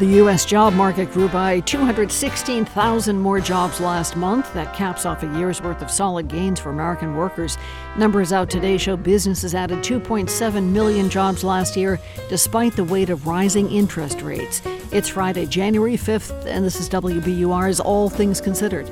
[0.00, 0.46] The U.S.
[0.46, 4.50] job market grew by 216,000 more jobs last month.
[4.54, 7.58] That caps off a year's worth of solid gains for American workers.
[7.98, 12.00] Numbers out today show businesses added 2.7 million jobs last year,
[12.30, 14.62] despite the weight of rising interest rates.
[14.90, 18.90] It's Friday, January 5th, and this is WBUR's All Things Considered.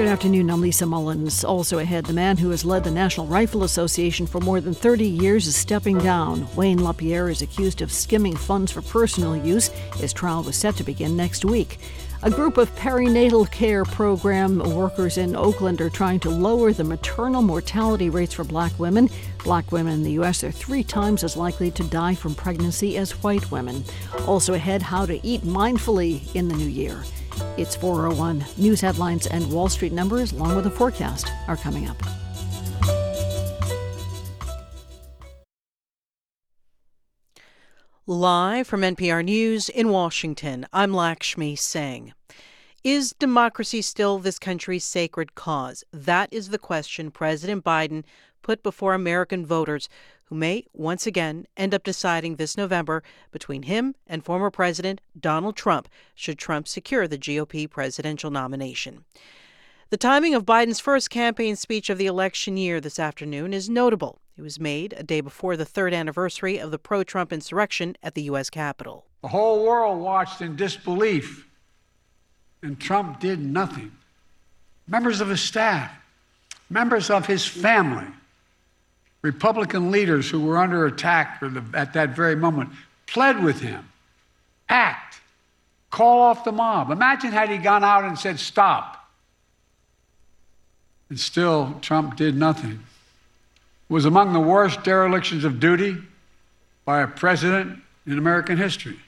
[0.00, 0.50] Good afternoon.
[0.50, 1.44] I'm Lisa Mullins.
[1.44, 5.04] Also ahead, the man who has led the National Rifle Association for more than 30
[5.04, 6.48] years is stepping down.
[6.56, 9.68] Wayne LaPierre is accused of skimming funds for personal use.
[9.96, 11.80] His trial was set to begin next week.
[12.22, 17.42] A group of perinatal care program workers in Oakland are trying to lower the maternal
[17.42, 19.10] mortality rates for black women.
[19.44, 20.42] Black women in the U.S.
[20.42, 23.84] are three times as likely to die from pregnancy as white women.
[24.26, 27.04] Also ahead, how to eat mindfully in the new year.
[27.56, 28.44] It's 401.
[28.56, 31.96] News headlines and Wall Street numbers, along with a forecast, are coming up.
[38.06, 42.12] Live from NPR News in Washington, I'm Lakshmi Singh.
[42.82, 45.84] Is democracy still this country's sacred cause?
[45.92, 48.04] That is the question President Biden
[48.42, 49.88] put before American voters
[50.30, 55.56] who may once again end up deciding this November between him and former President Donald
[55.56, 59.04] Trump, should Trump secure the GOP presidential nomination.
[59.90, 64.20] The timing of Biden's first campaign speech of the election year this afternoon is notable.
[64.36, 68.14] It was made a day before the third anniversary of the pro Trump insurrection at
[68.14, 68.50] the U.S.
[68.50, 69.06] Capitol.
[69.22, 71.44] The whole world watched in disbelief,
[72.62, 73.90] and Trump did nothing.
[74.86, 75.90] Members of his staff,
[76.70, 78.06] members of his family,
[79.22, 82.70] Republican leaders who were under attack the, at that very moment
[83.06, 83.86] pled with him
[84.68, 85.20] act,
[85.90, 86.90] call off the mob.
[86.90, 89.10] Imagine had he gone out and said, stop.
[91.08, 92.80] And still, Trump did nothing.
[93.90, 95.96] It was among the worst derelictions of duty
[96.84, 98.98] by a president in American history.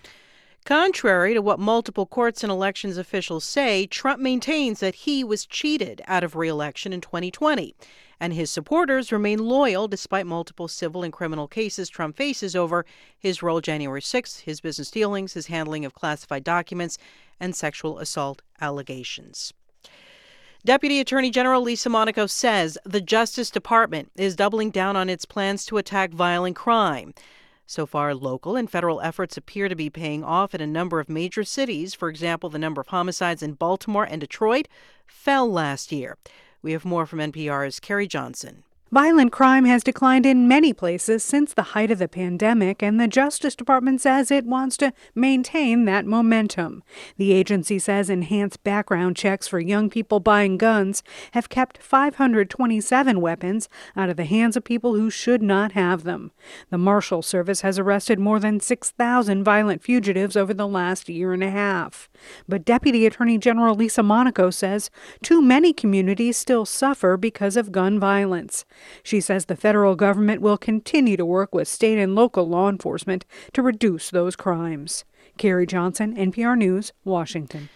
[0.64, 6.02] Contrary to what multiple courts and elections officials say, Trump maintains that he was cheated
[6.06, 7.74] out of reelection in 2020
[8.22, 12.86] and his supporters remain loyal despite multiple civil and criminal cases Trump faces over
[13.18, 16.98] his role January 6th, his business dealings, his handling of classified documents,
[17.40, 19.52] and sexual assault allegations.
[20.64, 25.66] Deputy Attorney General Lisa Monaco says the Justice Department is doubling down on its plans
[25.66, 27.14] to attack violent crime.
[27.66, 31.08] So far, local and federal efforts appear to be paying off in a number of
[31.08, 31.92] major cities.
[31.92, 34.68] For example, the number of homicides in Baltimore and Detroit
[35.08, 36.16] fell last year.
[36.62, 38.62] We have more from NPR's Carrie Johnson.
[38.92, 43.08] Violent crime has declined in many places since the height of the pandemic, and the
[43.08, 46.82] Justice Department says it wants to maintain that momentum.
[47.16, 53.70] The agency says enhanced background checks for young people buying guns have kept 527 weapons
[53.96, 56.30] out of the hands of people who should not have them.
[56.68, 61.42] The Marshal Service has arrested more than 6,000 violent fugitives over the last year and
[61.42, 62.10] a half.
[62.46, 64.90] But Deputy Attorney General Lisa Monaco says
[65.22, 68.66] too many communities still suffer because of gun violence.
[69.02, 73.24] She says the federal government will continue to work with state and local law enforcement
[73.52, 75.04] to reduce those crimes.
[75.38, 77.68] Carrie Johnson, NPR News, Washington.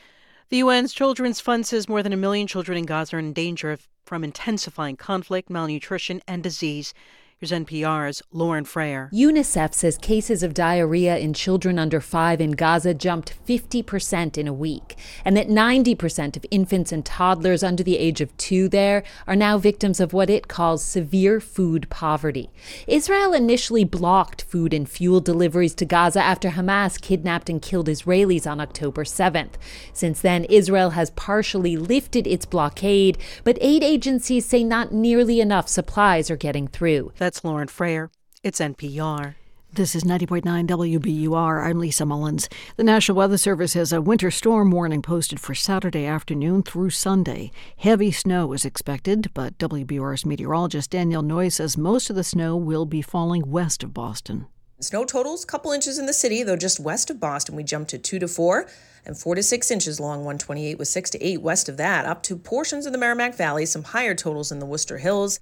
[0.48, 3.78] The UN's Children's Fund says more than a million children in Gaza are in danger
[4.04, 6.94] from intensifying conflict, malnutrition, and disease.
[7.38, 9.12] Here's NPR's Lauren Frayer.
[9.12, 14.54] UNICEF says cases of diarrhea in children under five in Gaza jumped 50% in a
[14.54, 19.36] week, and that 90% of infants and toddlers under the age of two there are
[19.36, 22.48] now victims of what it calls severe food poverty.
[22.86, 28.50] Israel initially blocked food and fuel deliveries to Gaza after Hamas kidnapped and killed Israelis
[28.50, 29.56] on October 7th.
[29.92, 35.68] Since then, Israel has partially lifted its blockade, but aid agencies say not nearly enough
[35.68, 37.12] supplies are getting through.
[37.42, 38.10] Lauren Frayer.
[38.44, 39.34] It's NPR.
[39.72, 41.66] This is 90.9 WBUR.
[41.66, 42.48] I'm Lisa Mullins.
[42.76, 47.50] The National Weather Service has a winter storm warning posted for Saturday afternoon through Sunday.
[47.78, 52.86] Heavy snow is expected, but WBUR's meteorologist Danielle Noyes says most of the snow will
[52.86, 54.46] be falling west of Boston.
[54.78, 57.98] Snow totals, couple inches in the city, though just west of Boston we jump to
[57.98, 58.68] 2 to 4
[59.04, 62.22] and 4 to 6 inches long, 128 with 6 to 8 west of that, up
[62.22, 65.40] to portions of the Merrimack Valley, some higher totals in the Worcester Hills.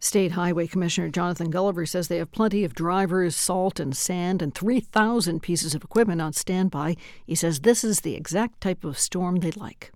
[0.00, 4.54] State Highway Commissioner Jonathan Gulliver says they have plenty of drivers, salt, and sand, and
[4.54, 6.96] 3,000 pieces of equipment on standby.
[7.26, 9.92] He says this is the exact type of storm they like.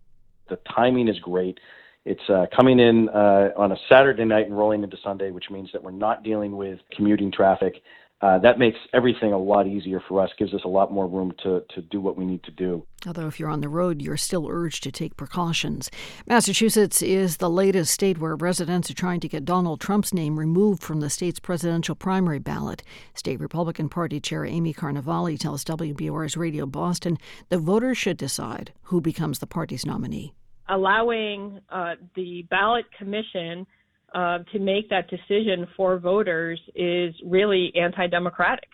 [0.49, 1.59] The timing is great.
[2.05, 5.71] It's uh, coming in uh, on a Saturday night and rolling into Sunday, which means
[5.73, 7.75] that we're not dealing with commuting traffic.
[8.23, 11.33] Uh, that makes everything a lot easier for us, gives us a lot more room
[11.43, 12.87] to, to do what we need to do.
[13.05, 15.91] Although, if you're on the road, you're still urged to take precautions.
[16.25, 20.85] Massachusetts is the latest state where residents are trying to get Donald Trump's name removed
[20.85, 22.85] from the state's presidential primary ballot.
[23.15, 29.01] State Republican Party Chair Amy Carnevale tells WBUR's Radio Boston the voters should decide who
[29.01, 30.33] becomes the party's nominee.
[30.69, 33.67] Allowing uh, the ballot commission
[34.15, 38.69] uh, to make that decision for voters is really anti democratic.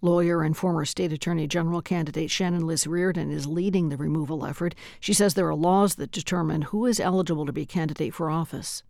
[0.00, 4.74] Lawyer and former state attorney general candidate Shannon Liss-Riordan is leading the removal effort.
[4.98, 8.82] She says there are laws that determine who is eligible to be candidate for office.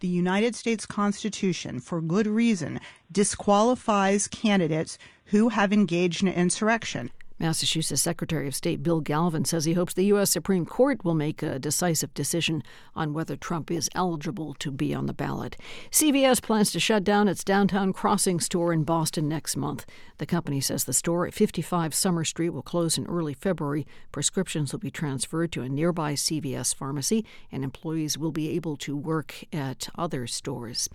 [0.00, 2.80] The United States Constitution, for good reason,
[3.12, 4.96] disqualifies candidates
[5.26, 7.10] who have engaged in insurrection.
[7.38, 10.30] Massachusetts Secretary of State Bill Galvin says he hopes the U.S.
[10.30, 12.62] Supreme Court will make a decisive decision
[12.94, 15.56] on whether Trump is eligible to be on the ballot.
[15.90, 19.84] CVS plans to shut down its downtown crossing store in Boston next month.
[20.18, 23.84] The company says the store at 55 Summer Street will close in early February.
[24.12, 28.96] Prescriptions will be transferred to a nearby CVS pharmacy, and employees will be able to
[28.96, 30.88] work at other stores.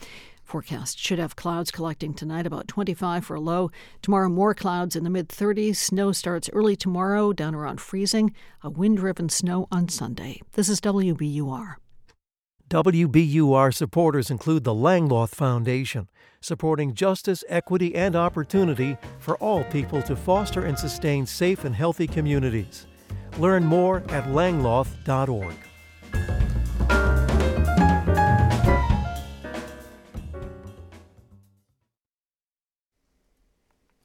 [0.50, 3.70] Forecast should have clouds collecting tonight, about 25 for a low.
[4.02, 5.76] Tomorrow, more clouds in the mid 30s.
[5.76, 8.34] Snow starts early tomorrow, down around freezing.
[8.64, 10.42] A wind driven snow on Sunday.
[10.54, 11.76] This is WBUR.
[12.68, 16.10] WBUR supporters include the Langeloth Foundation,
[16.42, 22.08] supporting justice, equity, and opportunity for all people to foster and sustain safe and healthy
[22.08, 22.88] communities.
[23.38, 25.69] Learn more at langeloth.org.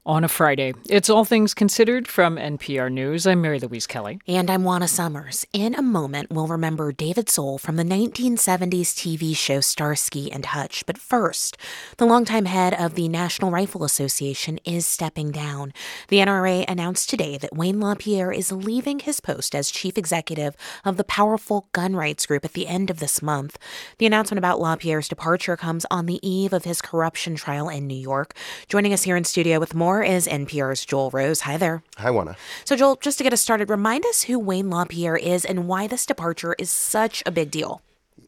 [0.05, 0.71] on a Friday.
[0.87, 3.25] It's All Things Considered from NPR News.
[3.25, 4.19] I'm Mary Louise Kelly.
[4.27, 5.47] And I'm Juana Summers.
[5.51, 10.85] In a moment, we'll remember David Soul from the 1970s TV show Starsky and Hutch.
[10.85, 11.57] But first,
[11.97, 15.73] the longtime head of the National Rifle Association is stepping down.
[16.09, 20.97] The NRA announced today that Wayne LaPierre is leaving his post as chief executive of
[20.97, 23.57] the powerful gun rights group at the end of this month.
[23.97, 27.95] The announcement about LaPierre's departure comes on the eve of his corruption trial in New
[27.95, 28.35] York.
[28.69, 31.41] Joining us here in studio with more more is NPR's Joel Rose.
[31.41, 31.81] Hi there.
[31.97, 32.35] Hi, Juana.
[32.65, 35.87] So, Joel, just to get us started, remind us who Wayne LaPierre is and why
[35.87, 37.81] this departure is such a big deal.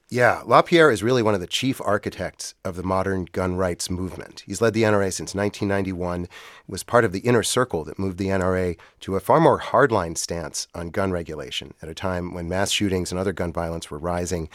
[0.09, 4.42] Yeah, LaPierre is really one of the chief architects of the modern gun rights movement.
[4.45, 6.30] He's led the NRA since 1991,
[6.65, 10.18] was part of the inner circle that moved the NRA to a far more hardline
[10.18, 13.98] stance on gun regulation at a time when mass shootings and other gun violence were
[13.98, 14.48] rising.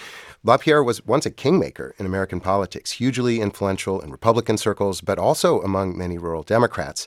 [0.42, 5.60] LaPierre was once a kingmaker in American politics, hugely influential in Republican circles, but also
[5.60, 7.06] among many rural Democrats.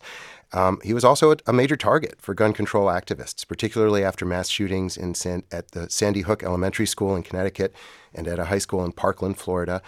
[0.54, 4.96] Um, he was also a, major target for gun control activists, particularly after mass shootings
[4.96, 7.74] in San, at the Sandy Hook Elementary School in Connecticut
[8.16, 9.82] and at a high school in Parkland, Florida.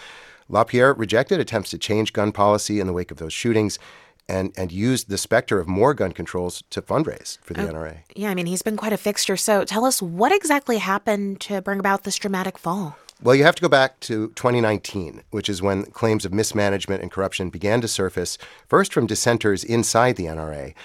[0.50, 3.80] LaPierre rejected attempts to change gun policy in the wake of those shootings
[4.30, 8.00] and, and used the specter of more gun controls to fundraise for the oh, NRA.
[8.16, 9.38] Yeah, I mean, he's been quite a fixture.
[9.38, 12.98] So tell us what exactly happened to bring about this dramatic fall?
[13.22, 17.12] Well, you have to go back to 2019, which is when claims of mismanagement and
[17.12, 18.38] corruption began to surface,
[18.68, 20.76] first from dissenters inside the NRA.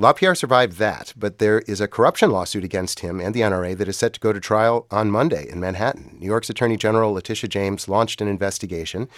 [0.00, 3.88] LaPierre survived that, but there is a corruption lawsuit against him and the NRA that
[3.88, 6.16] is set to go to trial on Monday in Manhattan.
[6.20, 9.08] New York's Attorney General Letitia James launched an investigation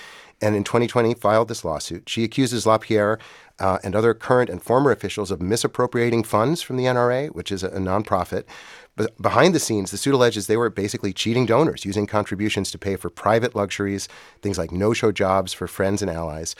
[0.41, 2.09] and in 2020 filed this lawsuit.
[2.09, 3.19] She accuses LaPierre
[3.59, 7.62] uh, and other current and former officials of misappropriating funds from the NRA, which is
[7.62, 8.44] a, a nonprofit.
[8.97, 12.79] But behind the scenes, the suit alleges they were basically cheating donors, using contributions to
[12.79, 14.09] pay for private luxuries,
[14.41, 16.56] things like no show jobs for friends and allies.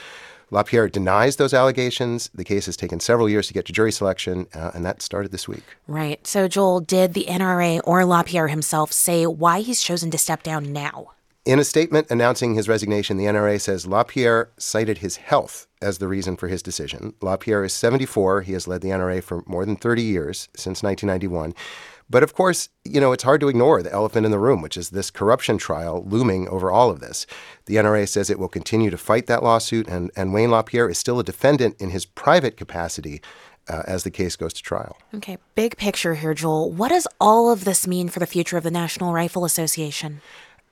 [0.51, 2.29] LaPierre denies those allegations.
[2.35, 5.31] The case has taken several years to get to jury selection, uh, and that started
[5.31, 5.63] this week.
[5.87, 6.25] Right.
[6.27, 10.73] So, Joel, did the NRA or LaPierre himself say why he's chosen to step down
[10.73, 11.11] now?
[11.43, 16.07] In a statement announcing his resignation, the NRA says LaPierre cited his health as the
[16.07, 17.15] reason for his decision.
[17.19, 18.43] LaPierre is 74.
[18.43, 21.55] He has led the NRA for more than 30 years, since 1991.
[22.11, 24.75] But of course, you know, it's hard to ignore the elephant in the room, which
[24.75, 27.25] is this corruption trial looming over all of this.
[27.67, 30.97] The NRA says it will continue to fight that lawsuit, and, and Wayne LaPierre is
[30.97, 33.21] still a defendant in his private capacity
[33.69, 34.97] uh, as the case goes to trial.
[35.15, 36.69] Okay, big picture here, Joel.
[36.69, 40.19] What does all of this mean for the future of the National Rifle Association?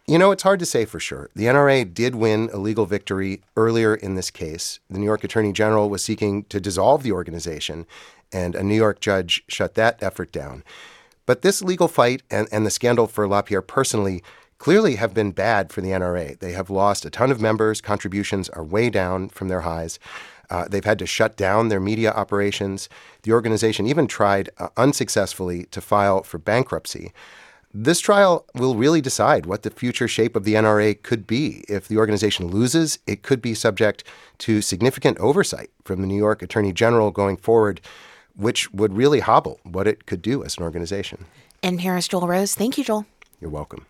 [0.08, 1.30] You know, it's hard to say for sure.
[1.36, 4.80] The NRA did win a legal victory earlier in this case.
[4.90, 7.86] The New York Attorney General was seeking to dissolve the organization,
[8.34, 10.64] and a New York judge shut that effort down.
[11.30, 14.24] But this legal fight and, and the scandal for LaPierre personally
[14.58, 16.40] clearly have been bad for the NRA.
[16.40, 20.00] They have lost a ton of members, contributions are way down from their highs.
[20.50, 22.90] Uh, they've had to shut down their media operations.
[23.22, 27.14] The organization even tried uh, unsuccessfully to file for bankruptcy.
[27.72, 31.64] This trial will really decide what the future shape of the NRA could be.
[31.70, 34.04] If the organization loses, it could be subject
[34.40, 37.82] to significant oversight from the New York Attorney General going forward,
[38.40, 41.26] which would really hobble what it could do as an organization.
[41.62, 42.56] And here is Joel Rose.
[42.56, 43.06] Thank you, Joel.
[43.42, 43.86] You're welcome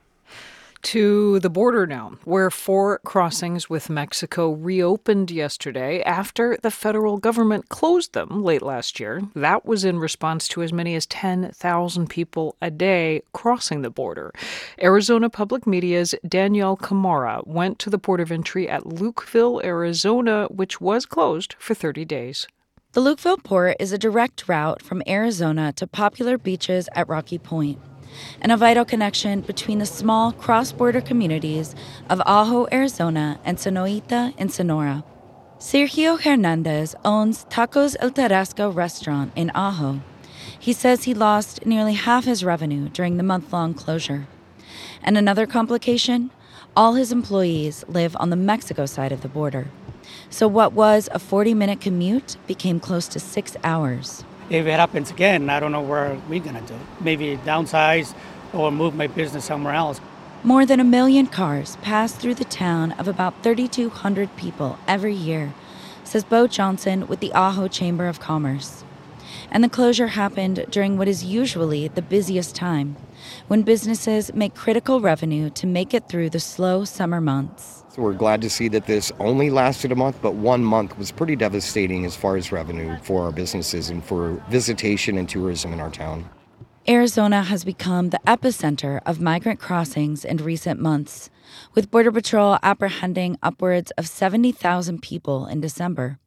[0.81, 7.69] to the border now, where four crossings with Mexico reopened yesterday after the federal government
[7.69, 9.21] closed them late last year.
[9.35, 14.31] That was in response to as many as 10,000 people a day crossing the border.
[14.81, 20.79] Arizona Public Media's Danyelle Khmara went to the port of entry at Lukeville, Arizona, which
[20.79, 22.47] was closed for 30 days.
[22.93, 27.79] The Lukeville port is a direct route from Arizona to popular beaches at Rocky Point
[28.41, 31.75] and a vital connection between the small cross border communities
[32.09, 35.03] of Ajo, Arizona, and Sonoyta in Sonora.
[35.59, 40.01] Sergio Hernandez owns Tacos El Tarasco restaurant in Ajo.
[40.57, 44.25] He says he lost nearly half his revenue during the month long closure.
[45.03, 46.31] And another complication
[46.75, 49.67] all his employees live on the Mexico side of the border.
[50.29, 55.11] So, what was a 40 minute commute became close to six hours if it happens
[55.11, 56.79] again, I don't know where we're going to do.
[56.99, 58.13] Maybe downsize
[58.53, 60.01] or move my business somewhere else.
[60.43, 65.53] More than a million cars pass through the town of about 3,200 people every year,
[66.03, 68.83] says Bo Johnson with the Ajo Chamber of Commerce.
[69.51, 72.95] And the closure happened during what is usually the busiest time,
[73.47, 77.78] when businesses make critical revenue to make it through the slow summer months.
[77.99, 81.35] We're glad to see that this only lasted a month, but one month was pretty
[81.35, 85.91] devastating as far as revenue for our businesses and for visitation and tourism in our
[85.91, 86.29] town.
[86.87, 91.29] Arizona has become the epicenter of migrant crossings in recent months,
[91.75, 96.19] with Border Patrol apprehending upwards of 70,000 people in December.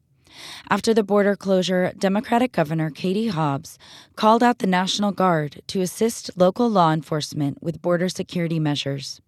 [0.69, 3.79] After the border closure, Democratic Governor Katie Hobbs
[4.15, 9.22] called out the National Guard to assist local law enforcement with border security measures.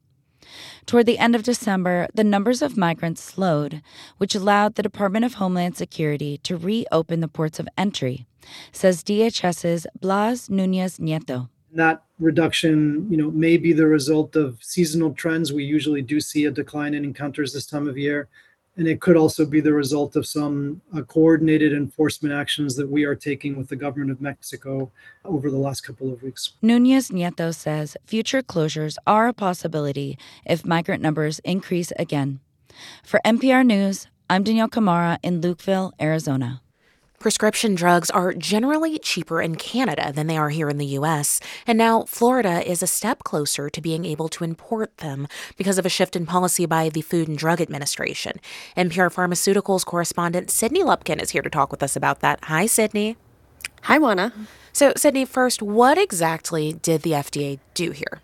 [0.86, 3.82] Toward the end of December, the numbers of migrants slowed,
[4.18, 8.26] which allowed the Department of Homeland Security to reopen the ports of entry,
[8.72, 11.50] says DHS's Blas Nuñez-Neto.
[11.74, 15.52] That reduction, you know, may be the result of seasonal trends.
[15.52, 18.30] We usually do see a decline in encounters this time of year
[18.77, 23.03] and it could also be the result of some uh, coordinated enforcement actions that we
[23.03, 24.91] are taking with the government of Mexico
[25.24, 26.53] over the last couple of weeks.
[26.62, 32.39] Nuñez-Neto says future closures are a possibility if migrant numbers increase again.
[33.03, 36.62] For NPR News, I'm Danyelle Khmara in Lukeville, Arizona.
[37.25, 41.75] Prescription drugs are generally cheaper in Canada than they are here in the US, and
[41.75, 45.27] now Florida is a step closer to being able to import them
[45.58, 48.39] because of a shift in policy by the Food and Drug Administration.
[48.77, 52.44] NPR Pharmaceuticals correspondent Sydney Lupkin is here to talk with us about that.
[52.44, 53.17] Hi, Sydney.
[53.82, 54.32] Hi, Juana.
[54.72, 58.22] So, Sydney, first, what exactly did the FDA do here?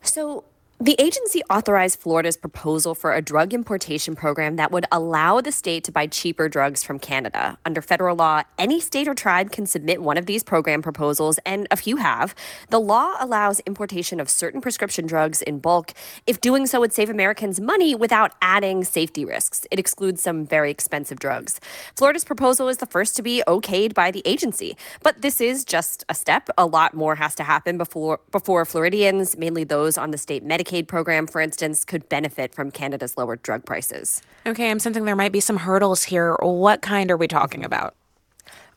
[0.00, 0.44] So,
[0.82, 5.84] the agency authorized Florida's proposal for a drug importation program that would allow the state
[5.84, 7.58] to buy cheaper drugs from Canada.
[7.66, 11.68] Under federal law, any state or tribe can submit one of these program proposals, and
[11.70, 12.34] a few have.
[12.70, 15.92] The law allows importation of certain prescription drugs in bulk
[16.26, 19.66] if doing so would save Americans money without adding safety risks.
[19.70, 21.60] It excludes some very expensive drugs.
[21.94, 26.04] Florida's proposal is the first to be okayed by the agency, but this is just
[26.08, 26.48] a step.
[26.56, 30.69] A lot more has to happen before before Floridians, mainly those on the state Medicaid
[30.70, 34.22] Medicaid program, for instance, could benefit from Canada's lower drug prices.
[34.46, 36.36] Okay, I'm sensing there might be some hurdles here.
[36.40, 37.94] What kind are we talking about?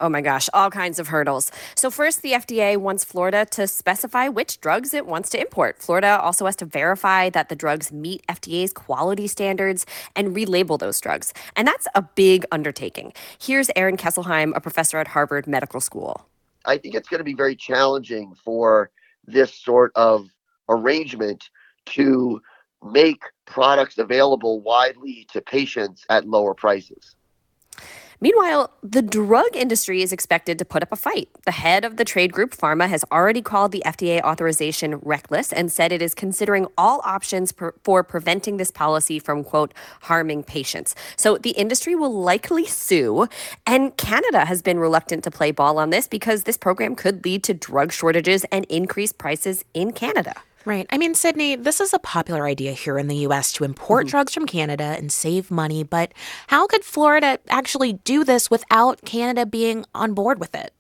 [0.01, 1.51] Oh my gosh, all kinds of hurdles.
[1.75, 5.77] So, first, the FDA wants Florida to specify which drugs it wants to import.
[5.79, 9.85] Florida also has to verify that the drugs meet FDA's quality standards
[10.15, 11.33] and relabel those drugs.
[11.55, 13.13] And that's a big undertaking.
[13.39, 16.25] Here's Aaron Kesselheim, a professor at Harvard Medical School.
[16.65, 18.89] I think it's going to be very challenging for
[19.25, 20.27] this sort of
[20.67, 21.49] arrangement
[21.87, 22.41] to
[22.83, 27.15] make products available widely to patients at lower prices.
[28.23, 31.27] Meanwhile, the drug industry is expected to put up a fight.
[31.43, 35.69] The head of the trade group Pharma has already called the FDA authorization reckless and
[35.69, 39.73] said it is considering all options per, for preventing this policy from, quote,
[40.03, 40.95] harming patients.
[41.17, 43.27] So the industry will likely sue.
[43.67, 47.43] And Canada has been reluctant to play ball on this because this program could lead
[47.43, 50.33] to drug shortages and increased prices in Canada.
[50.65, 50.87] Right.
[50.89, 53.51] I mean, Sydney, this is a popular idea here in the U.S.
[53.53, 54.11] to import mm-hmm.
[54.11, 56.13] drugs from Canada and save money, but
[56.47, 60.73] how could Florida actually do this without Canada being on board with it?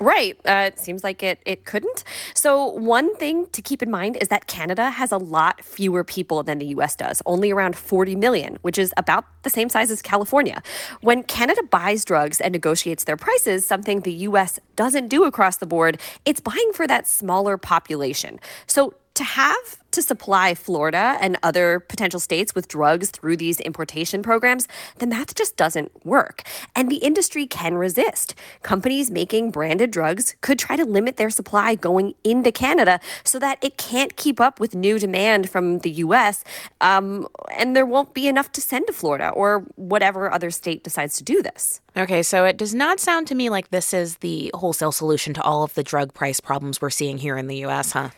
[0.00, 0.36] Right.
[0.44, 2.02] Uh, it seems like it, it couldn't.
[2.34, 6.42] So, one thing to keep in mind is that Canada has a lot fewer people
[6.42, 10.02] than the US does, only around 40 million, which is about the same size as
[10.02, 10.64] California.
[11.02, 15.66] When Canada buys drugs and negotiates their prices, something the US doesn't do across the
[15.66, 18.40] board, it's buying for that smaller population.
[18.66, 24.22] So, to have to supply Florida and other potential states with drugs through these importation
[24.22, 24.66] programs,
[24.98, 26.42] the math just doesn't work.
[26.74, 28.34] And the industry can resist.
[28.62, 33.58] Companies making branded drugs could try to limit their supply going into Canada so that
[33.62, 36.42] it can't keep up with new demand from the US,
[36.80, 41.16] um, and there won't be enough to send to Florida or whatever other state decides
[41.18, 41.80] to do this.
[41.96, 45.42] Okay, so it does not sound to me like this is the wholesale solution to
[45.42, 48.10] all of the drug price problems we're seeing here in the US, huh?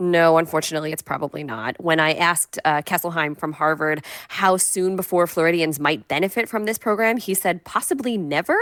[0.00, 1.78] No, unfortunately, it's probably not.
[1.78, 6.78] When I asked uh, Kesselheim from Harvard how soon before Floridians might benefit from this
[6.78, 8.58] program, he said possibly never.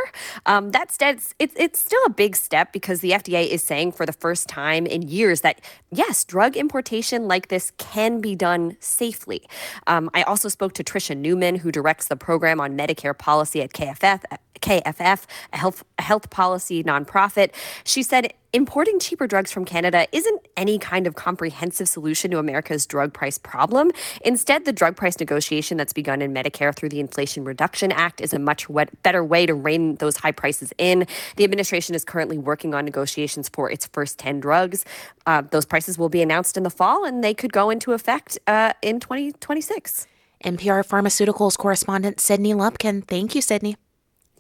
[0.47, 3.93] Um, that said, it's, it's, it's still a big step because the FDA is saying
[3.93, 5.61] for the first time in years that
[5.93, 9.43] yes, drug importation like this can be done safely.
[9.87, 13.73] Um, I also spoke to Tricia Neuman, who directs the program on Medicare policy at
[13.73, 14.25] KFF,
[14.69, 17.53] KFF, a health, a health policy nonprofit.
[17.85, 22.87] She said importing cheaper drugs from Canada isn't any kind of comprehensive solution to America's
[22.87, 23.91] drug price problem.
[24.23, 28.35] Instead, the drug price negotiation that's begun in Medicare through the Inflation Reduction Act is
[28.35, 28.67] a much
[29.03, 31.07] better way to rein those high prices in.
[31.37, 34.85] The administration is currently working on negotiations for its first 10 drugs.
[35.25, 38.39] Uh, those prices will be announced in the fall and they could go into effect
[38.47, 40.07] uh, in 2026.
[40.45, 43.01] NPR Pharmaceuticals correspondent Sydney Lupkin.
[43.03, 43.77] Thank you, Sydney.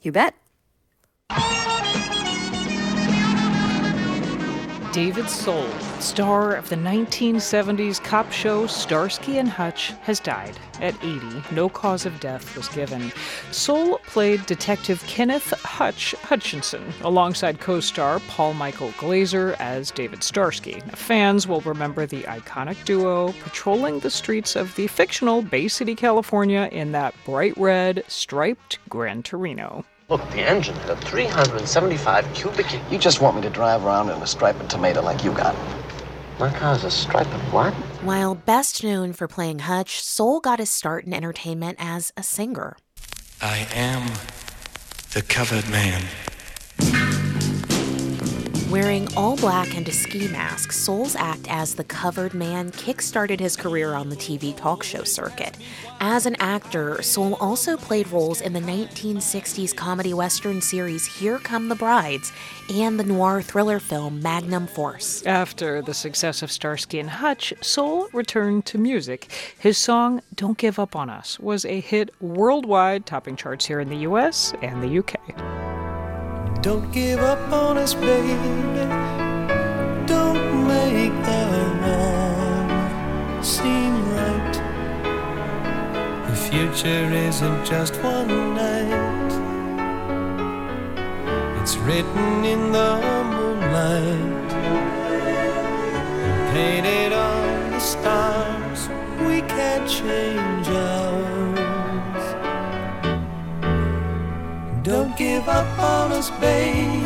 [0.03, 0.35] You bet.
[4.99, 11.21] David Soul, star of the 1970s cop show Starsky and Hutch, has died at 80.
[11.53, 13.13] No cause of death was given.
[13.53, 20.81] Soul played Detective Kenneth Hutch Hutchinson alongside co star Paul Michael Glaser as David Starsky.
[20.97, 26.69] Fans will remember the iconic duo patrolling the streets of the fictional Bay City, California
[26.73, 29.85] in that bright red, striped Gran Torino.
[30.11, 32.67] Look, the engine had a 375 cubic.
[32.91, 35.55] You just want me to drive around in a striped tomato like you got.
[36.39, 37.75] My car's a striped what?
[38.03, 42.79] While best known for playing Hutch, Soul got his start in entertainment as a singer.
[43.43, 44.15] I am
[45.13, 46.05] the covered man.
[48.71, 53.57] Wearing all black and a ski mask, Soul's act as the covered man kickstarted his
[53.57, 55.57] career on the TV talk show circuit.
[56.01, 61.71] As an actor, Soul also played roles in the 1960s comedy western series Here Come
[61.71, 62.31] the Brides
[62.69, 65.25] and the noir thriller film Magnum Force.
[65.25, 69.33] After the success of Starsky and Hutch, Soul returned to music.
[69.59, 73.89] His song Don't Give Up on Us was a hit worldwide, topping charts here in
[73.89, 75.88] the US and the UK.
[76.61, 78.35] Don't give up on us, baby.
[80.07, 81.45] Don't make the
[81.81, 84.55] wrong seem right.
[86.29, 89.33] The future isn't just one night,
[91.63, 93.01] it's written in the
[93.37, 94.51] moonlight,
[96.53, 98.89] painted on the stars.
[99.21, 101.38] We can't change ours.
[104.89, 107.05] Don't give up on us, baby.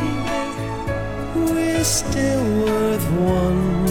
[1.35, 3.85] We're still worth one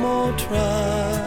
[0.00, 1.20] more try.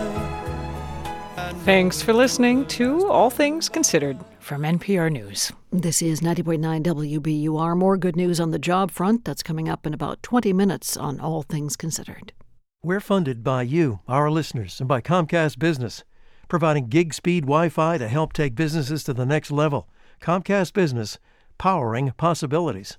[1.64, 5.52] Thanks for listening to All Things Considered from NPR News.
[5.72, 7.78] This is 90.9 WBUR.
[7.78, 9.24] More good news on the job front.
[9.24, 12.34] That's coming up in about 20 minutes on All Things Considered.
[12.82, 16.04] We're funded by you, our listeners, and by Comcast Business,
[16.48, 19.88] providing gig speed Wi Fi to help take businesses to the next level.
[20.20, 21.20] Comcast Business,
[21.58, 22.98] powering possibilities.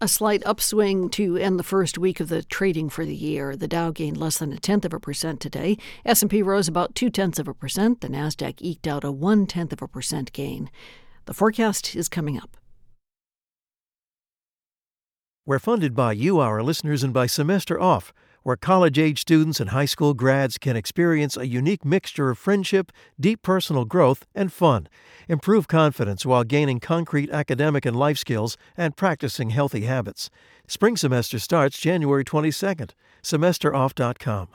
[0.00, 3.54] A slight upswing to end the first week of the trading for the year.
[3.54, 5.76] The Dow gained less than a tenth of a percent today.
[6.06, 8.00] S&P rose about two tenths of a percent.
[8.00, 10.70] The Nasdaq eked out a one tenth of a percent gain.
[11.26, 12.56] The forecast is coming up.
[15.44, 19.70] We're funded by you, our listeners, and by Semester Off, where college age students and
[19.70, 24.88] high school grads can experience a unique mixture of friendship, deep personal growth, and fun.
[25.28, 30.30] Improve confidence while gaining concrete academic and life skills and practicing healthy habits.
[30.66, 32.90] Spring semester starts January 22nd.
[33.22, 34.48] SemesterOff.com.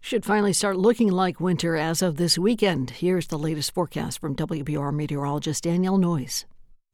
[0.00, 2.90] Should finally start looking like winter as of this weekend.
[2.90, 6.46] Here's the latest forecast from WBR meteorologist Danielle Noyes.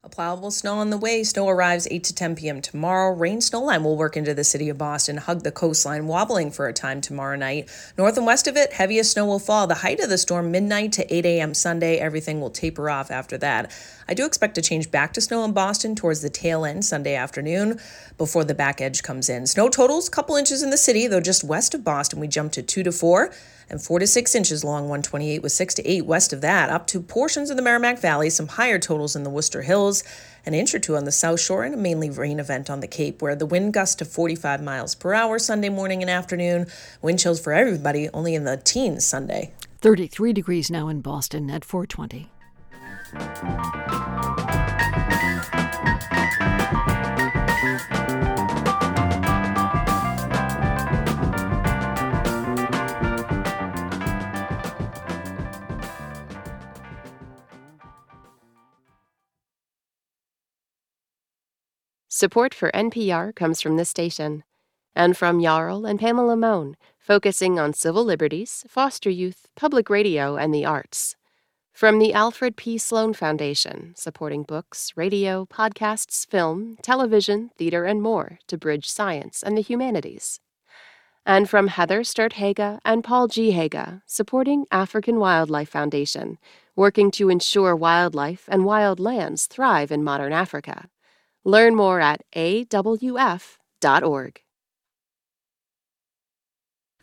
[0.06, 1.24] A plowable snow on the way.
[1.24, 2.62] Snow arrives 8 to 10 p.m.
[2.62, 3.12] tomorrow.
[3.12, 6.68] Rain snow line will work into the city of Boston, hug the coastline, wobbling for
[6.68, 7.68] a time tomorrow night.
[7.98, 9.66] North and west of it, heaviest snow will fall.
[9.66, 11.54] The height of the storm, midnight to 8 a.m.
[11.54, 11.96] Sunday.
[11.96, 13.76] Everything will taper off after that.
[14.06, 17.16] I do expect to change back to snow in Boston towards the tail end Sunday
[17.16, 17.80] afternoon
[18.16, 19.44] before the back edge comes in.
[19.48, 22.62] Snow totals, couple inches in the city, though just west of Boston, we jump to
[22.62, 23.32] 2 to 4
[23.68, 26.86] and 4 to 6 inches long 128 with 6 to 8 west of that, up
[26.88, 30.04] to portions of the Merrimack Valley, some higher totals in the Worcester Hills,
[30.44, 32.86] an inch or two on the South Shore, and a mainly rain event on the
[32.86, 36.66] Cape, where the wind gusts to 45 miles per hour Sunday morning and afternoon.
[37.02, 39.52] Wind chills for everybody, only in the teens Sunday.
[39.80, 42.30] 33 degrees now in Boston at 420.
[62.16, 64.42] Support for NPR comes from this station
[64.94, 70.54] and from Jarl and Pamela Mohn, focusing on civil liberties, foster youth, public radio, and
[70.54, 71.16] the arts.
[71.74, 72.78] From the Alfred P.
[72.78, 79.54] Sloan Foundation, supporting books, radio, podcasts, film, television, theater, and more to bridge science and
[79.54, 80.40] the humanities.
[81.26, 83.50] And from Heather Sturt Haga and Paul G.
[83.50, 86.38] Haga, supporting African Wildlife Foundation,
[86.74, 90.88] working to ensure wildlife and wild lands thrive in modern Africa.
[91.46, 94.40] Learn more at awf.org.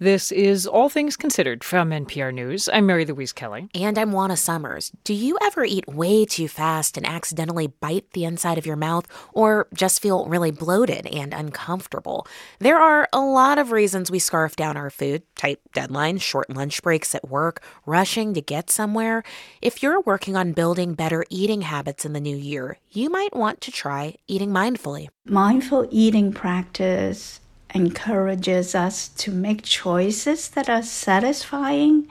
[0.04, 2.68] This is All Things Considered from NPR News.
[2.74, 3.70] I'm Mary Louise Kelly.
[3.74, 4.92] And I'm Juana Summers.
[5.06, 9.08] Do you ever eat way too fast and accidentally bite the inside of your mouth
[9.32, 12.28] or just feel really bloated and uncomfortable?
[12.60, 16.84] There are a lot of reasons we scarf down our food tight deadlines, short lunch
[16.84, 19.24] breaks at work, rushing to get somewhere.
[19.62, 23.62] If you're working on building better eating habits in the new year, you might want
[23.62, 25.08] to try eating mindfully.
[25.24, 27.40] Mindful eating practice
[27.74, 32.08] encourages us to make choices that are satisfying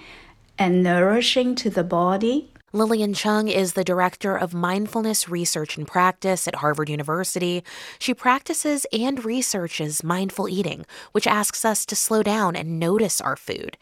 [0.59, 2.49] and nourishing to the body.
[2.75, 7.63] Lilian Cheung is the director of mindfulness research and practice at Harvard University.
[7.99, 13.37] She practices and researches mindful eating, which asks us to slow down and notice our
[13.37, 13.77] food.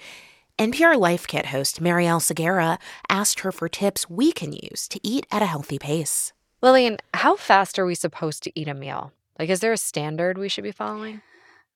[0.58, 5.24] NPR Life Kit host Marielle Segarra asked her for tips we can use to eat
[5.30, 6.32] at a healthy pace.
[6.60, 9.12] Lilian, how fast are we supposed to eat a meal?
[9.38, 11.22] Like, is there a standard we should be following?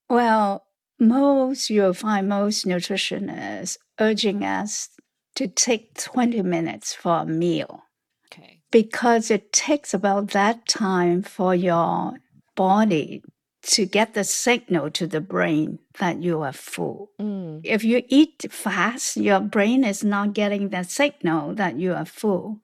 [0.09, 0.65] Well,
[0.99, 4.91] most you'll find most nutritionists urging us
[5.37, 7.85] to take 20 minutes for a meal.
[8.27, 8.61] Okay.
[8.71, 12.15] Because it takes about that time for your
[12.55, 13.23] body
[13.63, 17.11] to get the signal to the brain that you are full.
[17.21, 17.63] Mm.
[17.65, 22.61] If you eat fast, your brain is not getting that signal that you are full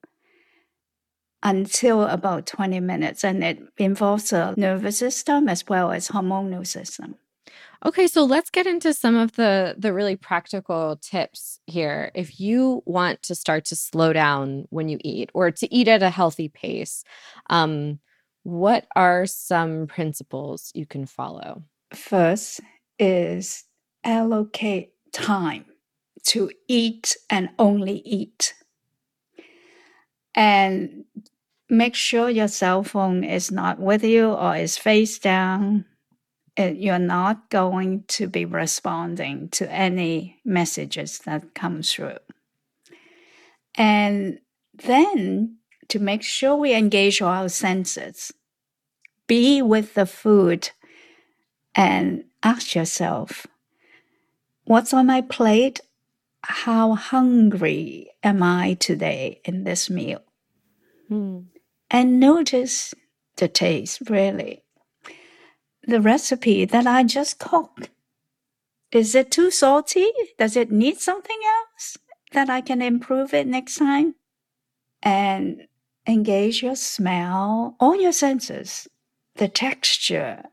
[1.43, 7.15] until about 20 minutes and it involves the nervous system as well as hormonal system.
[7.83, 12.11] Okay, so let's get into some of the the really practical tips here.
[12.13, 16.03] If you want to start to slow down when you eat or to eat at
[16.03, 17.03] a healthy pace,
[17.49, 17.99] um,
[18.43, 21.63] what are some principles you can follow?
[21.93, 22.61] First
[22.99, 23.63] is
[24.03, 25.65] allocate time
[26.27, 28.53] to eat and only eat.
[30.35, 31.05] And
[31.67, 35.85] make sure your cell phone is not with you or is face down.
[36.57, 42.17] It, you're not going to be responding to any messages that come through.
[43.75, 44.39] And
[44.73, 48.33] then to make sure we engage our senses,
[49.27, 50.71] be with the food
[51.73, 53.47] and ask yourself,
[54.65, 55.79] what's on my plate?
[56.43, 60.21] How hungry am I today in this meal?
[61.07, 61.39] Hmm.
[61.89, 62.93] And notice
[63.37, 64.63] the taste, really.
[65.83, 67.89] The recipe that I just cooked.
[68.91, 70.07] Is it too salty?
[70.37, 71.97] Does it need something else
[72.33, 74.15] that I can improve it next time?
[75.01, 75.67] And
[76.07, 78.87] engage your smell, all your senses,
[79.35, 80.43] the texture,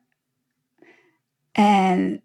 [1.54, 2.22] and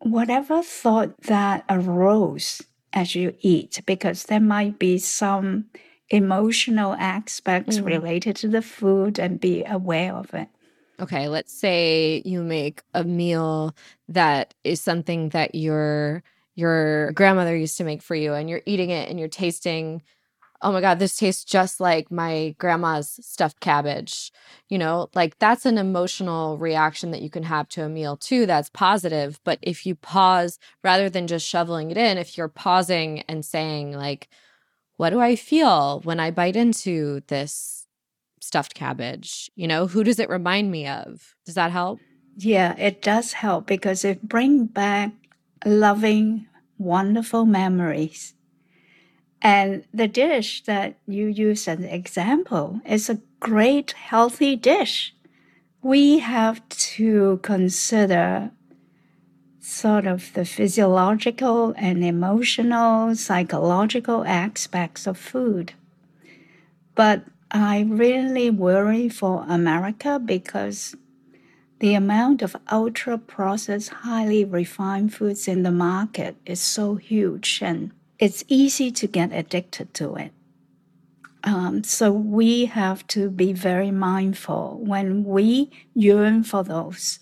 [0.00, 5.66] whatever thought that arose as you eat, because there might be some
[6.10, 7.86] emotional aspects Mm.
[7.86, 10.48] related to the food and be aware of it.
[11.00, 13.74] Okay, let's say you make a meal
[14.08, 16.22] that is something that your
[16.54, 20.02] your grandmother used to make for you and you're eating it and you're tasting
[20.62, 24.32] oh my god, this tastes just like my grandma's stuffed cabbage.
[24.70, 28.46] You know, like that's an emotional reaction that you can have to a meal too
[28.46, 33.20] that's positive, but if you pause rather than just shoveling it in, if you're pausing
[33.28, 34.28] and saying like
[34.96, 37.75] what do I feel when I bite into this
[38.46, 39.50] stuffed cabbage?
[39.56, 41.34] You know, who does it remind me of?
[41.44, 41.98] Does that help?
[42.36, 45.12] Yeah, it does help because it brings back
[45.64, 46.46] loving,
[46.78, 48.34] wonderful memories.
[49.42, 55.14] And the dish that you use as an example is a great healthy dish.
[55.82, 58.50] We have to consider
[59.60, 65.74] sort of the physiological and emotional, psychological aspects of food.
[66.94, 70.96] But I really worry for America because
[71.78, 77.92] the amount of ultra processed, highly refined foods in the market is so huge and
[78.18, 80.32] it's easy to get addicted to it.
[81.44, 87.20] Um, so we have to be very mindful when we yearn for those.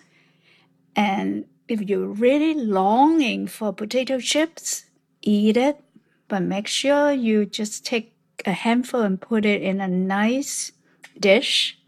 [0.96, 4.86] And if you're really longing for potato chips,
[5.20, 5.80] eat it,
[6.28, 8.13] but make sure you just take
[8.46, 10.72] a handful and put it in a nice
[11.18, 11.78] dish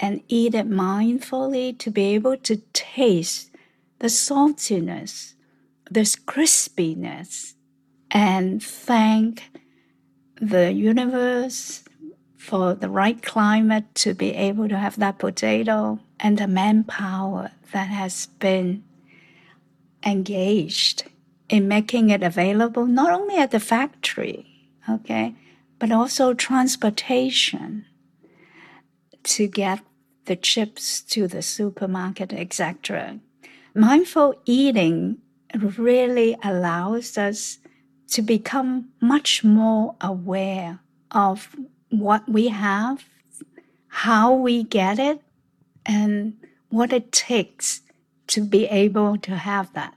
[0.00, 3.50] and eat it mindfully to be able to taste
[4.00, 5.34] the saltiness,
[5.90, 7.54] this crispiness,
[8.10, 9.50] and thank
[10.40, 11.84] the universe
[12.36, 17.88] for the right climate to be able to have that potato and the manpower that
[17.88, 18.84] has been
[20.04, 21.04] engaged
[21.48, 24.46] in making it available not only at the factory,
[24.88, 25.34] okay,
[25.84, 27.84] but also transportation
[29.22, 29.80] to get
[30.24, 33.20] the chips to the supermarket, etc.
[33.74, 35.18] Mindful eating
[35.76, 37.58] really allows us
[38.12, 41.54] to become much more aware of
[41.90, 43.04] what we have,
[43.88, 45.20] how we get it,
[45.84, 46.32] and
[46.70, 47.82] what it takes
[48.28, 49.94] to be able to have that.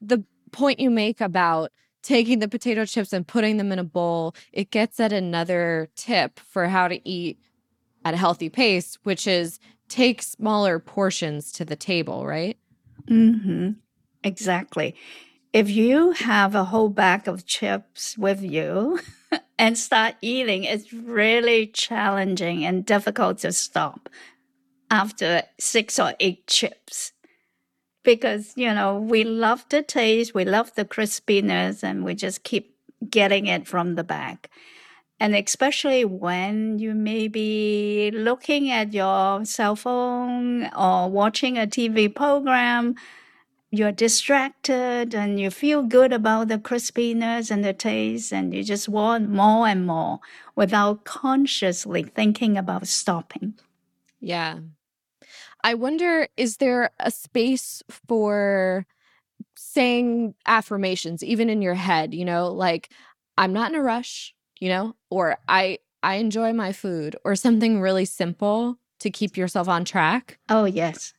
[0.00, 1.72] The point you make about
[2.04, 6.38] taking the potato chips and putting them in a bowl, it gets at another tip
[6.38, 7.40] for how to eat
[8.04, 12.58] at a healthy pace, which is take smaller portions to the table, right?
[13.08, 13.70] Mm-hmm.
[14.22, 14.94] Exactly.
[15.52, 19.00] If you have a whole bag of chips with you
[19.58, 24.08] and start eating, it's really challenging and difficult to stop
[24.90, 27.12] after six or eight chips.
[28.04, 32.76] Because, you know, we love the taste, we love the crispiness, and we just keep
[33.10, 34.48] getting it from the bag.
[35.20, 42.14] And especially when you may be looking at your cell phone or watching a TV
[42.14, 42.94] program,
[43.70, 48.88] you're distracted and you feel good about the crispiness and the taste, and you just
[48.88, 50.20] want more and more
[50.54, 53.54] without consciously thinking about stopping.
[54.20, 54.60] Yeah.
[55.64, 58.86] I wonder is there a space for
[59.56, 62.90] saying affirmations even in your head, you know, like
[63.38, 67.80] I'm not in a rush, you know, or I I enjoy my food or something
[67.80, 70.38] really simple to keep yourself on track?
[70.50, 71.14] Oh, yes.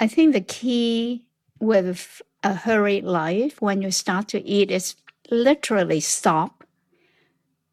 [0.00, 1.26] I think the key
[1.60, 4.96] with a hurried life when you start to eat is
[5.30, 6.64] literally stop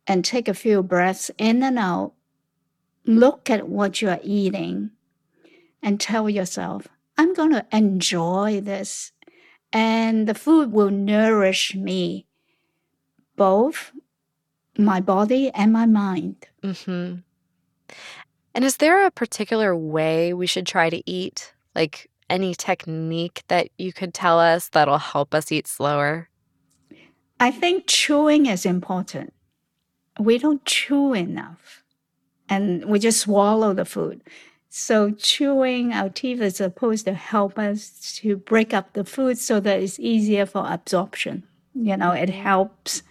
[0.05, 2.11] and take a few breaths in and out.
[3.05, 4.91] Look at what you are eating
[5.83, 9.11] and tell yourself, I'm going to enjoy this.
[9.71, 12.25] And the food will nourish me,
[13.35, 13.91] both
[14.77, 16.47] my body and my mind.
[16.63, 17.15] Mm-hmm.
[18.55, 21.53] And is there a particular way we should try to eat?
[21.75, 26.29] Like any technique that you could tell us that'll help us eat slower?
[27.39, 29.33] I think chewing is important.
[30.19, 31.83] We don't chew enough
[32.47, 34.21] and we just swallow the food.
[34.75, 39.59] So chewing our teeth is supposed to help us to break up the food so
[39.59, 41.43] that it's easier for absorption.
[41.75, 42.41] You know, it mm-hmm.
[42.41, 43.03] helps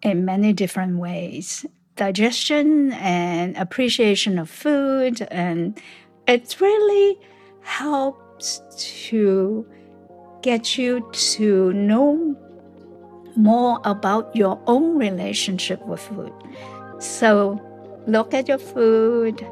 [0.00, 1.66] in many different ways.
[1.96, 5.78] Digestion and appreciation of food and
[6.26, 7.18] it really
[7.60, 9.66] helps to
[10.40, 12.34] get you to know
[13.36, 16.32] more about your own relationship with food.
[17.00, 17.60] So
[18.06, 19.46] look at your food,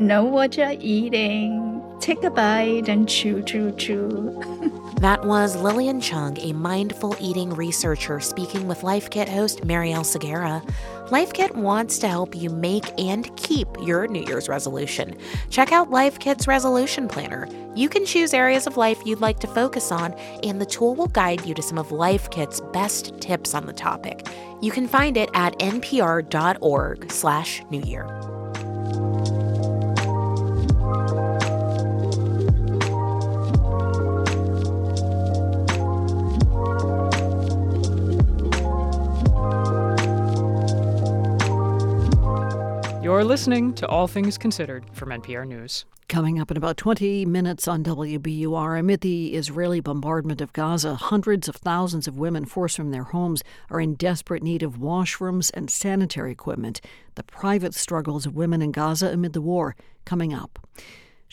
[0.00, 4.90] know what you're eating, take a bite and chew, chew, chew.
[5.00, 10.62] that was Lilian Cheung, a mindful eating researcher, speaking with Life Kit host Marielle Segarra.
[11.10, 15.16] Life Kit wants to help you make and keep your New Year's resolution.
[15.50, 17.48] Check out Life Kit's resolution planner.
[17.74, 21.08] You can choose areas of life you'd like to focus on, and the tool will
[21.08, 24.26] guide you to some of Life Kit's best tips on the topic.
[24.60, 28.33] You can find it at npr.org/new year.
[43.04, 45.84] You're listening to All Things Considered from NPR News.
[46.08, 51.46] Coming up in about 20 minutes on WBUR, amid the Israeli bombardment of Gaza, hundreds
[51.46, 55.68] of thousands of women forced from their homes are in desperate need of washrooms and
[55.68, 56.80] sanitary equipment.
[57.14, 60.66] The private struggles of women in Gaza amid the war, coming up.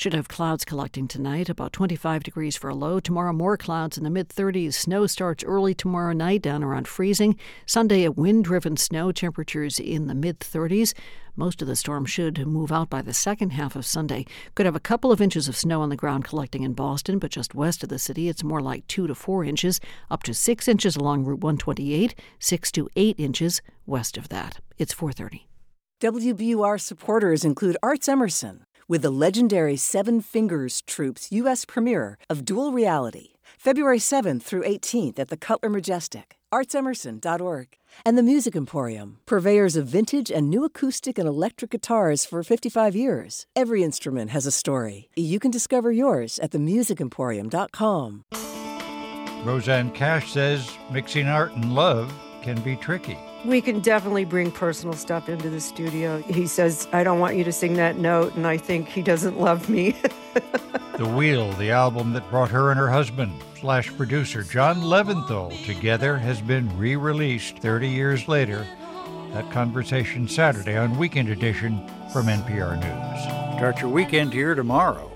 [0.01, 2.99] Should have clouds collecting tonight, about 25 degrees for a low.
[2.99, 4.73] Tomorrow, more clouds in the mid 30s.
[4.73, 7.37] Snow starts early tomorrow night, down around freezing.
[7.67, 10.95] Sunday, a wind driven snow, temperatures in the mid 30s.
[11.35, 14.25] Most of the storm should move out by the second half of Sunday.
[14.55, 17.29] Could have a couple of inches of snow on the ground collecting in Boston, but
[17.29, 20.67] just west of the city, it's more like two to four inches, up to six
[20.67, 24.61] inches along Route 128, six to eight inches west of that.
[24.79, 25.47] It's 430.
[26.01, 31.63] WBUR supporters include Arts Emerson with the legendary Seven Fingers Troupe's U.S.
[31.63, 37.67] premiere of Duel Reality, February 7th through 18th at the Cutler Majestic, artsemerson.org,
[38.05, 42.93] and the Music Emporium, purveyors of vintage and new acoustic and electric guitars for 55
[42.93, 43.45] years.
[43.55, 45.07] Every instrument has a story.
[45.15, 48.25] You can discover yours at themusicemporium.com.
[49.45, 53.17] Rosanne Cash says mixing art and love can be tricky.
[53.43, 56.21] We can definitely bring personal stuff into the studio.
[56.21, 59.39] He says, I don't want you to sing that note, and I think he doesn't
[59.39, 59.95] love me.
[60.97, 66.17] the Wheel, the album that brought her and her husband, slash producer John Leventhal, together,
[66.17, 68.67] has been re released 30 years later.
[69.33, 73.57] That conversation Saturday on Weekend Edition from NPR News.
[73.57, 75.11] Start your weekend here tomorrow.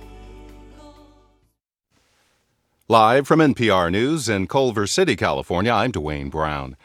[2.88, 6.76] Live from NPR News in Culver City, California, I'm Dwayne Brown.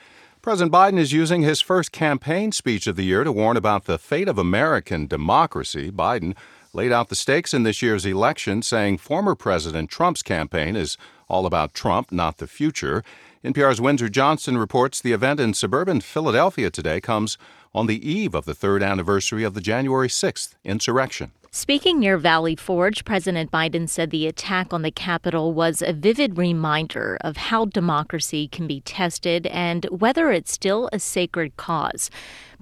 [0.43, 3.99] President Biden is using his first campaign speech of the year to warn about the
[3.99, 5.91] fate of American democracy.
[5.91, 6.35] Biden
[6.73, 10.97] laid out the stakes in this year's election, saying former President Trump's campaign is
[11.29, 13.05] all about Trump, not the future.
[13.45, 17.37] NPR's Windsor Johnston reports the event in suburban Philadelphia today comes
[17.75, 21.33] on the eve of the third anniversary of the January 6th insurrection.
[21.53, 26.39] Speaking near Valley Forge, President Biden said the attack on the Capitol was a vivid
[26.39, 32.09] reminder of how democracy can be tested and whether it's still a sacred cause.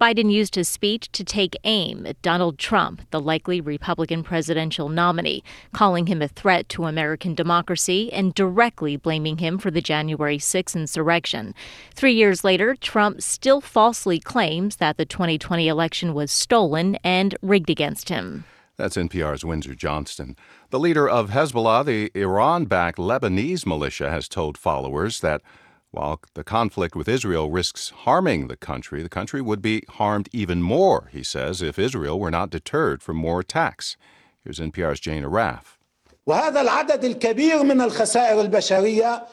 [0.00, 5.44] Biden used his speech to take aim at Donald Trump, the likely Republican presidential nominee,
[5.74, 10.74] calling him a threat to American democracy and directly blaming him for the January 6
[10.74, 11.54] insurrection.
[11.92, 17.68] Three years later, Trump still falsely claims that the 2020 election was stolen and rigged
[17.68, 18.44] against him.
[18.78, 20.36] That's NPR's Windsor Johnston.
[20.70, 25.42] The leader of Hezbollah, the Iran backed Lebanese militia, has told followers that
[25.90, 30.62] while the conflict with Israel risks harming the country, the country would be harmed even
[30.62, 33.96] more, he says, if Israel were not deterred from more attacks.
[34.44, 35.77] Here's NPR's Jane Arraf.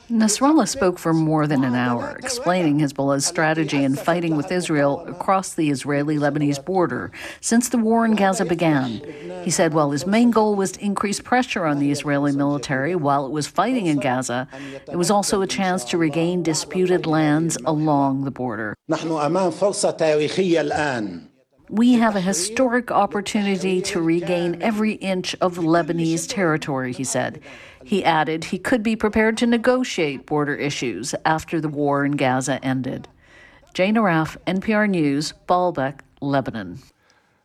[0.09, 5.55] Nasrallah spoke for more than an hour, explaining Hezbollah's strategy in fighting with Israel across
[5.55, 9.01] the Israeli Lebanese border since the war in Gaza began.
[9.43, 13.25] He said while his main goal was to increase pressure on the Israeli military while
[13.25, 14.47] it was fighting in Gaza,
[14.89, 18.73] it was also a chance to regain disputed lands along the border.
[21.69, 27.41] We have a historic opportunity to regain every inch of Lebanese territory, he said.
[27.83, 32.63] He added he could be prepared to negotiate border issues after the war in Gaza
[32.63, 33.07] ended.
[33.73, 36.79] Jane Arraf, NPR News, Baalbek, Lebanon.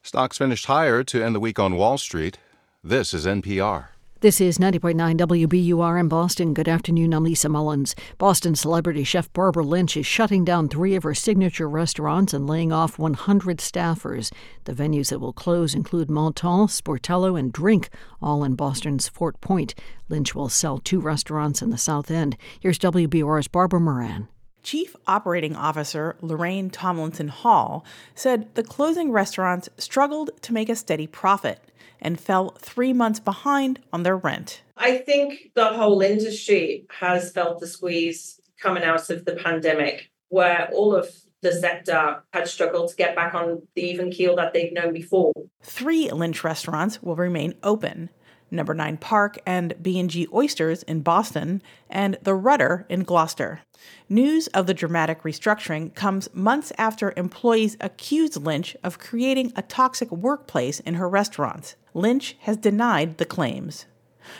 [0.03, 2.39] Stocks finished higher to end the week on Wall Street.
[2.85, 3.89] This is NPR.
[4.23, 6.53] This is 90.9 WBUR in Boston.
[6.53, 7.15] Good afternoon.
[7.15, 7.97] I'm Lisa Mullins.
[8.19, 12.71] Boston celebrity chef Barbara Lynch is shutting down three of her signature restaurants and laying
[12.71, 14.31] off 100 staffers.
[14.65, 17.89] The venues that will close include Menton, Sportello, and Drink,
[18.21, 19.75] all in Boston's Fort Point.
[20.11, 22.37] Lynch will sell two restaurants in the South End.
[22.61, 24.29] Here's WBUR's Barbara Moran.
[24.63, 31.07] Chief Operating Officer Lorraine Tomlinson Hall said the closing restaurants struggled to make a steady
[31.07, 31.61] profit
[32.03, 34.63] and fell three months behind on their rent.
[34.77, 40.71] I think the whole industry has felt the squeeze coming out of the pandemic, where
[40.73, 41.11] all of
[41.43, 45.33] the sector had struggled to get back on the even keel that they'd known before.
[45.63, 48.11] Three Lynch restaurants will remain open.
[48.51, 53.61] Number 9 Park and B&G Oysters in Boston and The Rudder in Gloucester.
[54.09, 60.11] News of the dramatic restructuring comes months after employees accused Lynch of creating a toxic
[60.11, 61.77] workplace in her restaurants.
[61.95, 63.87] Lynch has denied the claims.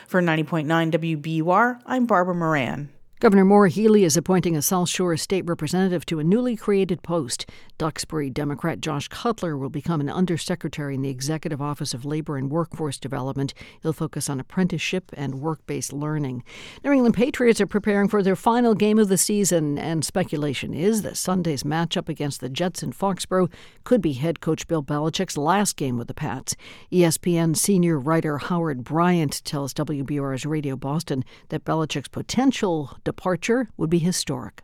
[0.07, 2.89] For 90.9 WBUR, I'm Barbara Moran.
[3.21, 7.47] Governor Maura Healey is appointing a South Shore state representative to a newly created post.
[7.77, 12.49] Duxbury Democrat Josh Cutler will become an undersecretary in the Executive Office of Labor and
[12.49, 13.53] Workforce Development.
[13.83, 16.43] He'll focus on apprenticeship and work based learning.
[16.83, 21.03] New England Patriots are preparing for their final game of the season, and speculation is
[21.03, 23.51] that Sunday's matchup against the Jets in Foxborough
[23.83, 26.55] could be head coach Bill Belichick's last game with the Pats.
[26.91, 33.99] ESPN senior writer Howard Bryant tells WBUR's Radio Boston that Belichick's potential departure would be
[33.99, 34.63] historic.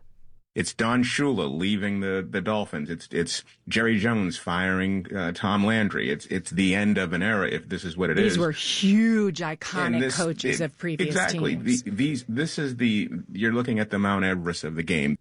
[0.54, 2.90] It's Don Shula leaving the, the Dolphins.
[2.90, 6.10] It's it's Jerry Jones firing uh, Tom Landry.
[6.10, 8.32] It's it's the end of an era if this is what it these is.
[8.32, 11.54] these were huge, iconic this, coaches it, of previous exactly.
[11.54, 11.82] teams.
[11.82, 15.18] The, these this is the you're looking at the Mount Everest of the game.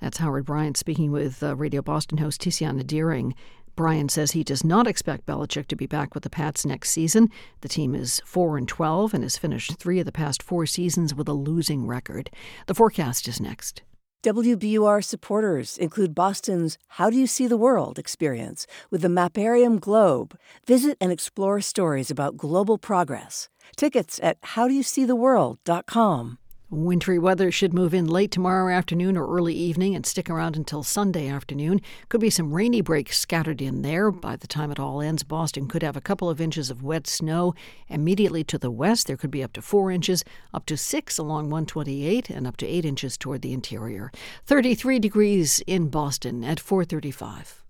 [0.00, 3.34] That's Howard Bryant speaking with uh, Radio Boston host Tiziana Dearing.
[3.76, 7.30] Bryant says he does not expect Belichick to be back with the Pats next season.
[7.60, 11.14] The team is 4 and 12 and has finished 3 of the past 4 seasons
[11.14, 12.30] with a losing record.
[12.66, 13.82] The forecast is next.
[14.22, 20.36] WBUR supporters include Boston's How Do You See the World experience with the Mapparium Globe.
[20.66, 23.50] Visit and explore stories about global progress.
[23.76, 26.38] Tickets at howdoyouseetheworld.com.
[26.68, 30.82] Wintry weather should move in late tomorrow afternoon or early evening and stick around until
[30.82, 31.80] Sunday afternoon.
[32.08, 34.10] Could be some rainy breaks scattered in there.
[34.10, 37.06] By the time it all ends, Boston could have a couple of inches of wet
[37.06, 37.54] snow.
[37.88, 41.50] Immediately to the west, there could be up to four inches, up to six along
[41.50, 44.10] 128, and up to eight inches toward the interior.
[44.46, 47.62] 33 degrees in Boston at 435.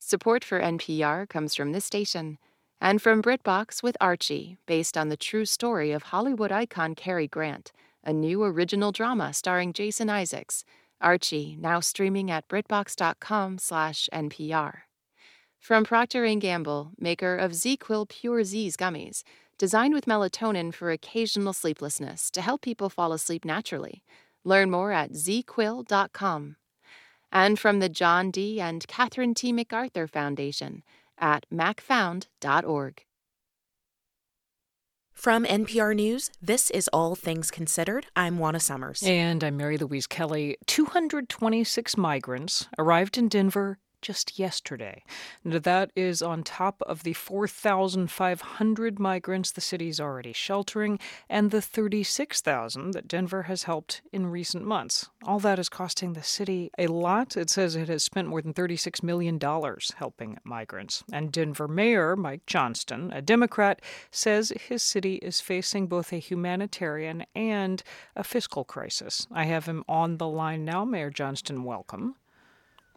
[0.00, 2.38] Support for NPR comes from this station
[2.80, 7.70] and from BritBox with Archie, based on the true story of Hollywood icon Cary Grant
[8.04, 10.64] a new original drama starring Jason Isaacs,
[11.00, 14.72] Archie, now streaming at britbox.com/npr.
[15.60, 19.22] From Procter & Gamble, maker of ZzzQuil Pure Z's gummies,
[19.58, 24.02] designed with melatonin for occasional sleeplessness to help people fall asleep naturally.
[24.44, 26.56] Learn more at zzzquil.com.
[27.30, 28.60] And from the John D.
[28.60, 29.52] and Catherine T.
[29.52, 30.82] MacArthur Foundation
[31.16, 33.04] at macfound.org.
[35.14, 38.06] From NPR News, this is All Things Considered.
[38.16, 39.02] I'm Juana Summers.
[39.04, 40.56] And I'm Mary Louise Kelly.
[40.66, 45.02] 226 migrants arrived in Denver just yesterday.
[45.44, 50.98] And that is on top of the 4,500 migrants the city's already sheltering
[51.28, 55.08] and the 36,000 that Denver has helped in recent months.
[55.24, 57.36] All that is costing the city a lot.
[57.36, 59.38] It says it has spent more than $36 million
[59.96, 61.04] helping migrants.
[61.12, 63.80] And Denver Mayor Mike Johnston, a Democrat,
[64.10, 67.82] says his city is facing both a humanitarian and
[68.16, 69.26] a fiscal crisis.
[69.30, 70.84] I have him on the line now.
[70.84, 72.16] Mayor Johnston, welcome.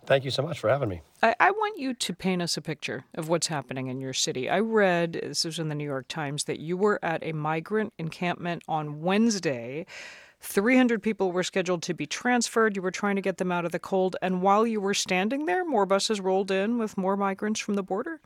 [0.05, 1.01] Thank you so much for having me.
[1.23, 4.49] I, I, want you to paint us a picture of what's happening in your city.
[4.49, 7.93] I read, this was in the New York Times, that you were at a migrant
[7.97, 9.85] encampment on Wednesday.
[10.41, 12.75] 300 people were scheduled to be transferred.
[12.75, 14.15] You were trying to get them out of the cold.
[14.21, 17.83] And while you were standing there, more buses rolled in with more migrants from the
[17.83, 18.21] border?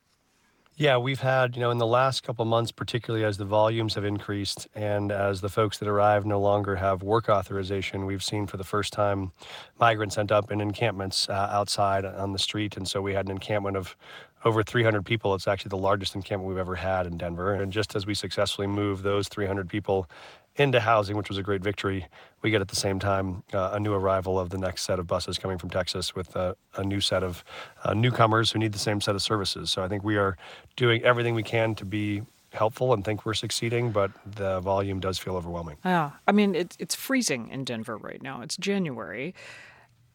[0.79, 4.05] Yeah, we've had, you know, in the last couple months, particularly as the volumes have
[4.05, 8.55] increased and as the folks that arrive no longer have work authorization, we've seen for
[8.55, 9.33] the first time
[9.77, 12.77] migrants end up in encampments uh, outside on the street.
[12.77, 13.97] And so we had an encampment of
[14.45, 15.35] over 300 people.
[15.35, 17.55] It's actually the largest encampment we've ever had in Denver.
[17.55, 20.07] And just as we successfully moved those 300 people
[20.55, 22.07] into housing, which was a great victory.
[22.41, 25.07] We get at the same time uh, a new arrival of the next set of
[25.07, 27.43] buses coming from Texas with a, new set of
[27.83, 29.69] uh, newcomers who need the same set of services.
[29.69, 30.37] So I think we are
[30.77, 32.21] doing everything we can to be
[32.53, 35.77] helpful and think we're succeeding, but the volume does feel overwhelming.
[35.83, 38.41] Yeah, I mean it's it's freezing in Denver right now.
[38.41, 39.35] It's January.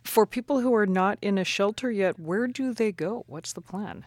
[0.04, 3.24] For people who are not in a shelter yet, where do they go?
[3.26, 4.04] What's the plan?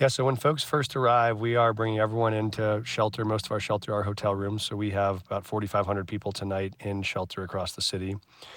[0.00, 3.24] Yeah, so when folks first arrive, we are bringing everyone into shelter.
[3.24, 7.02] Most of our shelter are hotel rooms, so we have about 4,500 people tonight in
[7.02, 8.14] shelter across the city.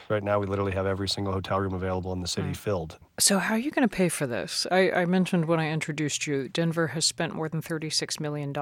[0.07, 2.55] Right now, we literally have every single hotel room available in the city mm.
[2.55, 2.99] filled.
[3.17, 4.67] So, how are you going to pay for this?
[4.69, 8.55] I, I, mentioned when I introduced you, Denver has spent more than $36 million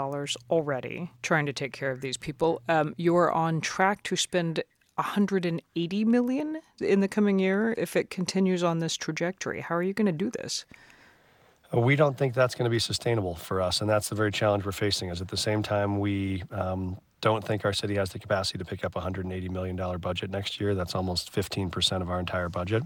[0.49, 2.61] already trying to take care of these people.
[2.69, 4.63] Um, you are on track to spend
[4.95, 9.59] 180 million in the coming year if it continues on this trajectory.
[9.59, 10.63] How are you going to do this?
[11.71, 14.65] We don't think that's going to be sustainable for us, and that's the very challenge
[14.65, 15.09] we're facing.
[15.09, 18.65] Is at the same time we um, don't think our city has the capacity to
[18.65, 20.73] pick up a $180 million budget next year.
[20.73, 22.83] That's almost 15% of our entire budget.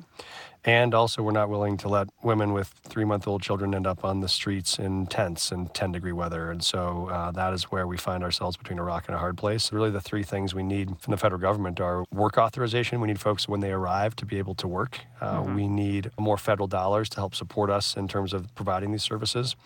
[0.66, 4.05] And also, we're not willing to let women with three month old children end up
[4.05, 6.51] on the streets in tents in 10 degree weather.
[6.51, 9.38] And so uh, that is where we find ourselves between a rock and a hard
[9.38, 9.74] place.
[9.74, 13.01] Really, the three things we need from the federal government are work authorization.
[13.01, 15.01] We need folks when they arrive to be able to work.
[15.20, 15.55] Uh, mm-hmm.
[15.55, 19.57] We need more federal dollars to help support us in terms of providing these services.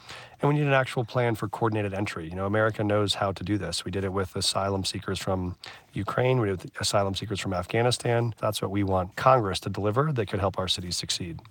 [0.41, 2.29] And we need an actual plan for coordinated entry.
[2.29, 3.85] You know, America knows how to do this.
[3.85, 5.55] We did it with asylum seekers from
[5.97, 6.39] Ukraine.
[6.39, 8.33] We with asylum seekers from Afghanistan.
[8.39, 11.41] That's what we want Congress to deliver that could help our cities succeed.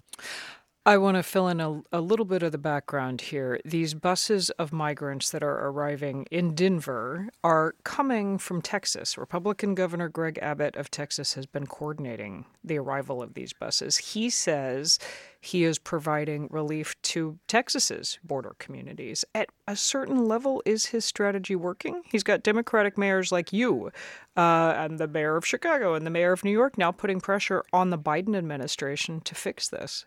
[0.87, 3.59] I want to fill in a, a, little bit of the background here.
[3.65, 9.19] These buses of migrants that are arriving in Denver are coming from Texas.
[9.19, 13.97] Republican Governor Greg Abbott of Texas has been coordinating the arrival of these buses.
[13.97, 15.01] He says
[15.47, 19.25] he is providing relief to Texas's border communities.
[19.35, 22.03] At a certain level, is his strategy working?
[22.11, 23.93] He's got Democratic mayors like you
[24.37, 27.63] uh, and the mayor of Chicago and the mayor of New York now putting pressure
[27.73, 30.05] on the Biden administration to fix this.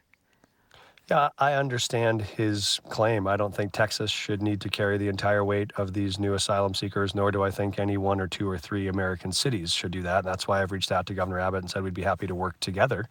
[1.10, 3.26] Yeah, I understand his claim.
[3.26, 6.76] I don't think Texas should need to carry the entire weight of these new asylum
[6.76, 10.04] seekers, nor do I think any one or two or three American cities should do
[10.04, 10.20] that.
[10.20, 12.36] And that's why I've reached out to Governor Abbott and said we'd be happy to
[12.36, 13.10] work together.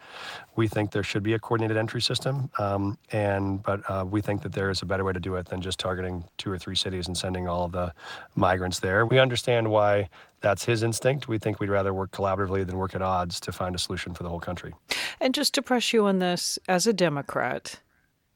[0.54, 4.42] We think there should be a coordinated entry system, um, and but uh, we think
[4.42, 6.76] that there is a better way to do it than just targeting two or three
[6.76, 7.92] cities and sending all the
[8.36, 9.06] migrants there.
[9.06, 10.08] We understand why
[10.40, 11.26] that's his instinct.
[11.26, 14.22] We think we'd rather work collaboratively than work at odds to find a solution for
[14.22, 14.72] the whole country.
[15.20, 17.80] And just to press you on this, as a Democrat,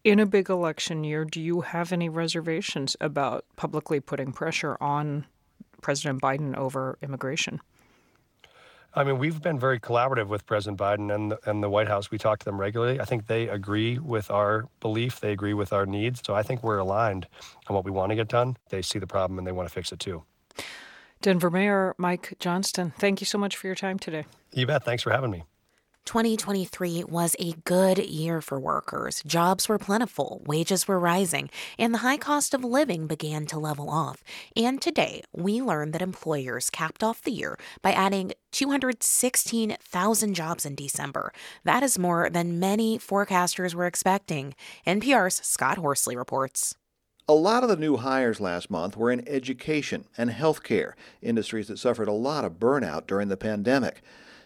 [0.05, 5.26] in a big election year, do you have any reservations about publicly putting pressure on
[5.80, 7.61] President Biden over immigration?
[8.94, 12.11] I mean, we've been very collaborative with President Biden and the, and the White House.
[12.11, 13.00] We talk to them regularly.
[13.00, 16.20] I think they agree with our belief, they agree with our needs.
[16.24, 17.26] So I think we're aligned
[17.68, 18.59] on what we want to get done.
[18.68, 20.24] They see the problem and they want to fix it too.
[21.22, 24.26] Denver Mayor Mike Johnston, thank you so much for your time today.
[24.53, 24.84] You bet.
[24.84, 25.44] Thanks for having me.
[26.05, 29.22] 2023 was a good year for workers.
[29.26, 31.48] Jobs were plentiful, wages were rising,
[31.78, 34.24] and the high cost of living began to level off.
[34.57, 40.74] And today, we learned that employers capped off the year by adding 216,000 jobs in
[40.74, 41.32] December.
[41.64, 44.55] That is more than many forecasters were expecting.
[44.86, 46.74] NPR's Scott Horsley reports.
[47.28, 51.78] A lot of the new hires last month were in education and healthcare, industries that
[51.78, 54.03] suffered a lot of burnout during the pandemic.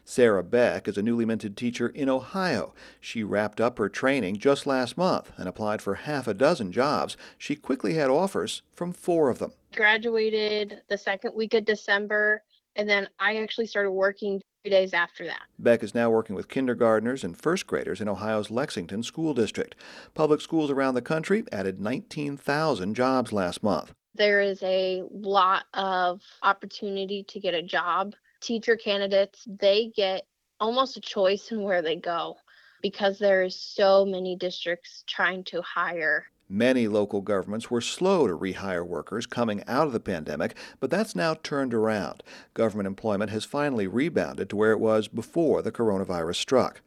[0.09, 2.73] Sarah Beck is a newly minted teacher in Ohio.
[3.01, 7.17] She wrapped up her training just last month and applied for half a dozen jobs.
[7.37, 9.51] She quickly had offers from four of them.
[9.75, 12.45] Graduated the second week of December,
[12.77, 15.43] and then I actually started working three days after that.
[15.59, 19.75] Beck is now working with kindergartners and first graders in Ohio's Lexington School District.
[20.15, 23.93] Public schools around the country added 19,000 jobs last month.
[24.15, 30.27] There is a lot of opportunity to get a job teacher candidates, they get
[30.61, 32.37] almost a choice in where they go
[32.83, 36.27] because there's so many districts trying to hire.
[36.49, 41.17] Many local governments were slow to rehire workers coming out of the pandemic, but that's
[41.17, 42.23] now turned around.
[42.55, 46.83] Government employment has finally rebounded to where it was before the coronavirus struck.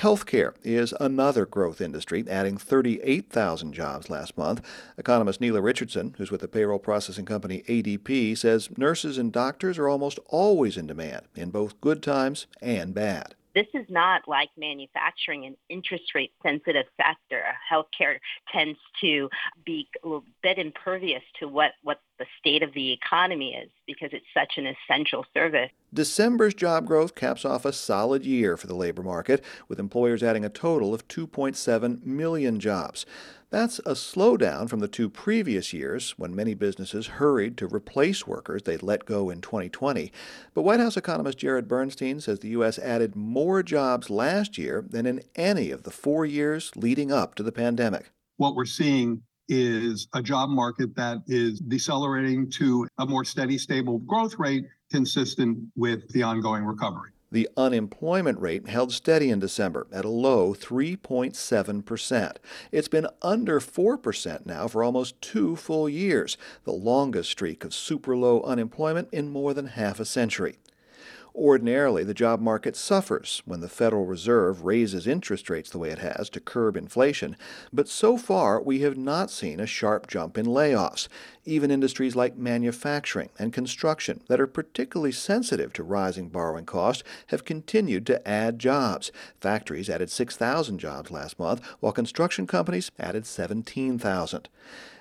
[0.00, 4.66] Healthcare is another growth industry, adding 38,000 jobs last month.
[4.96, 9.90] Economist Nela Richardson, who's with the payroll processing company ADP, says nurses and doctors are
[9.90, 13.34] almost always in demand in both good times and bad.
[13.54, 17.44] This is not like manufacturing, an interest rate sensitive sector.
[17.70, 18.16] Healthcare
[18.50, 19.28] tends to
[19.66, 24.10] be a little bit impervious to what, what the state of the economy is because
[24.12, 25.70] it's such an essential service.
[25.92, 30.44] December's job growth caps off a solid year for the labor market, with employers adding
[30.44, 33.06] a total of 2.7 million jobs.
[33.48, 38.62] That's a slowdown from the two previous years when many businesses hurried to replace workers
[38.62, 40.12] they'd let go in 2020.
[40.54, 42.78] But White House economist Jared Bernstein says the U.S.
[42.78, 47.42] added more jobs last year than in any of the four years leading up to
[47.42, 48.10] the pandemic.
[48.36, 53.98] What we're seeing is a job market that is decelerating to a more steady, stable
[53.98, 57.10] growth rate consistent with the ongoing recovery.
[57.32, 62.36] The unemployment rate held steady in December at a low 3.7%.
[62.72, 68.16] It's been under 4% now for almost two full years, the longest streak of super
[68.16, 70.58] low unemployment in more than half a century.
[71.34, 76.00] Ordinarily, the job market suffers when the Federal Reserve raises interest rates the way it
[76.00, 77.36] has to curb inflation,
[77.72, 81.06] but so far we have not seen a sharp jump in layoffs.
[81.44, 87.44] Even industries like manufacturing and construction that are particularly sensitive to rising borrowing costs have
[87.44, 89.12] continued to add jobs.
[89.40, 94.48] Factories added 6,000 jobs last month, while construction companies added 17,000.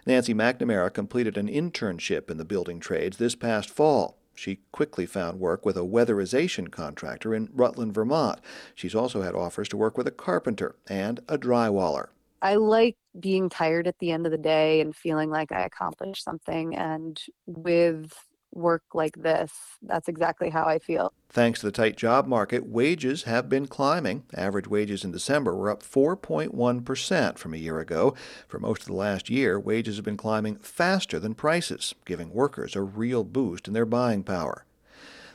[0.05, 4.18] Nancy McNamara completed an internship in the building trades this past fall.
[4.39, 8.39] She quickly found work with a weatherization contractor in Rutland, Vermont.
[8.73, 12.07] She's also had offers to work with a carpenter and a drywaller.
[12.41, 16.23] I like being tired at the end of the day and feeling like I accomplished
[16.23, 16.73] something.
[16.73, 18.13] And with
[18.53, 21.13] work like this, that's exactly how I feel.
[21.29, 24.23] Thanks to the tight job market, wages have been climbing.
[24.35, 28.15] Average wages in December were up 4.1% from a year ago.
[28.47, 32.75] For most of the last year, wages have been climbing faster than prices, giving workers
[32.75, 34.65] a real boost in their buying power.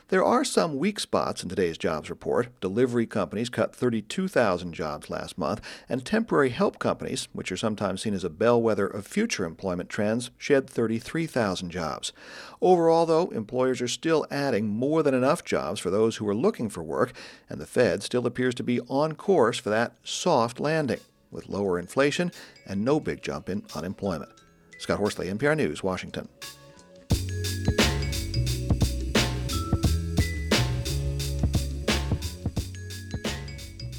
[0.09, 2.49] There are some weak spots in today's jobs report.
[2.61, 8.13] Delivery companies cut 32,000 jobs last month, and temporary help companies, which are sometimes seen
[8.13, 12.13] as a bellwether of future employment trends, shed 33,000 jobs.
[12.61, 16.69] Overall, though, employers are still adding more than enough jobs for those who are looking
[16.69, 17.11] for work,
[17.49, 20.99] and the Fed still appears to be on course for that soft landing,
[21.31, 22.31] with lower inflation
[22.67, 24.29] and no big jump in unemployment.
[24.77, 26.29] Scott Horsley, NPR News, Washington.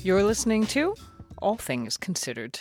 [0.06, 0.94] You're listening to
[1.38, 2.60] All Things Considered.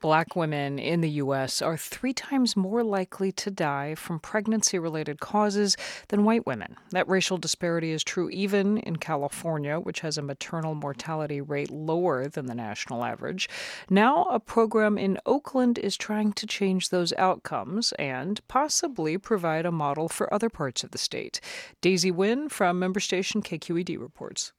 [0.00, 1.60] Black women in the U.S.
[1.60, 5.76] are three times more likely to die from pregnancy related causes
[6.06, 6.76] than white women.
[6.90, 12.28] That racial disparity is true even in California, which has a maternal mortality rate lower
[12.28, 13.48] than the national average.
[13.90, 19.72] Now, a program in Oakland is trying to change those outcomes and possibly provide a
[19.72, 21.40] model for other parts of the state.
[21.80, 24.52] Daisy Nguyen from member station KQED reports.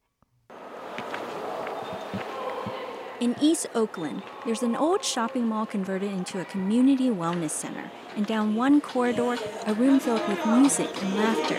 [3.20, 8.26] In East Oakland, there's an old shopping mall converted into a community wellness center, and
[8.26, 11.58] down one corridor, a room filled with music and laughter.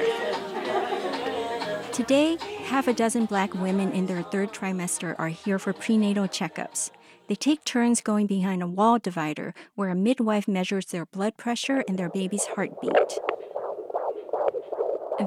[1.91, 6.89] Today, half a dozen black women in their third trimester are here for prenatal checkups.
[7.27, 11.83] They take turns going behind a wall divider where a midwife measures their blood pressure
[11.87, 13.19] and their baby's heartbeat.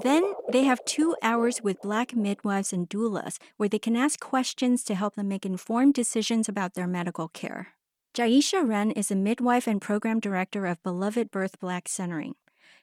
[0.03, 4.83] Then they have two hours with black midwives and doulas where they can ask questions
[4.85, 7.69] to help them make informed decisions about their medical care.
[8.15, 12.35] Jyesha Wren is a midwife and program director of Beloved Birth Black Centering.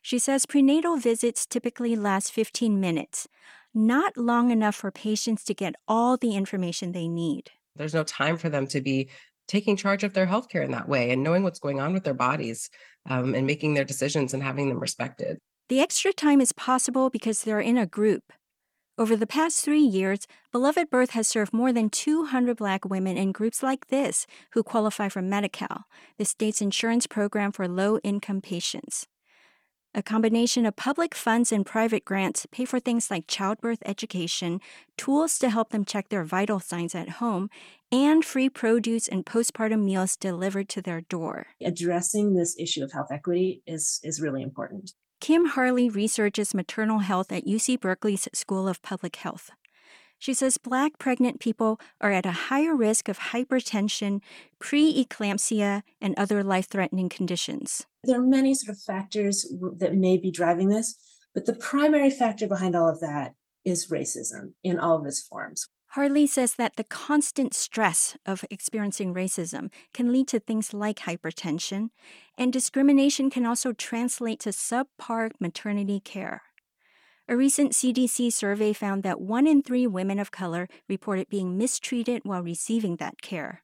[0.01, 3.27] She says prenatal visits typically last 15 minutes,
[3.73, 7.51] not long enough for patients to get all the information they need.
[7.75, 9.09] There's no time for them to be
[9.47, 12.13] taking charge of their healthcare in that way and knowing what's going on with their
[12.13, 12.69] bodies
[13.09, 15.39] um, and making their decisions and having them respected.
[15.71, 18.33] The extra time is possible because they're in a group.
[18.97, 23.31] Over the past three years, Beloved Birth has served more than 200 Black women in
[23.31, 25.85] groups like this who qualify for Medi Cal,
[26.17, 29.07] the state's insurance program for low income patients.
[29.95, 34.59] A combination of public funds and private grants pay for things like childbirth education,
[34.97, 37.49] tools to help them check their vital signs at home,
[37.93, 41.47] and free produce and postpartum meals delivered to their door.
[41.63, 44.91] Addressing this issue of health equity is, is really important.
[45.21, 49.51] Kim Harley researches maternal health at UC Berkeley's School of Public Health.
[50.17, 54.21] She says black pregnant people are at a higher risk of hypertension,
[54.59, 57.85] preeclampsia, and other life threatening conditions.
[58.03, 59.45] There are many sort of factors
[59.77, 60.95] that may be driving this,
[61.35, 65.67] but the primary factor behind all of that is racism in all of its forms.
[65.95, 71.89] Harley says that the constant stress of experiencing racism can lead to things like hypertension,
[72.37, 76.43] and discrimination can also translate to subpar maternity care.
[77.27, 82.21] A recent CDC survey found that one in three women of color reported being mistreated
[82.23, 83.61] while receiving that care.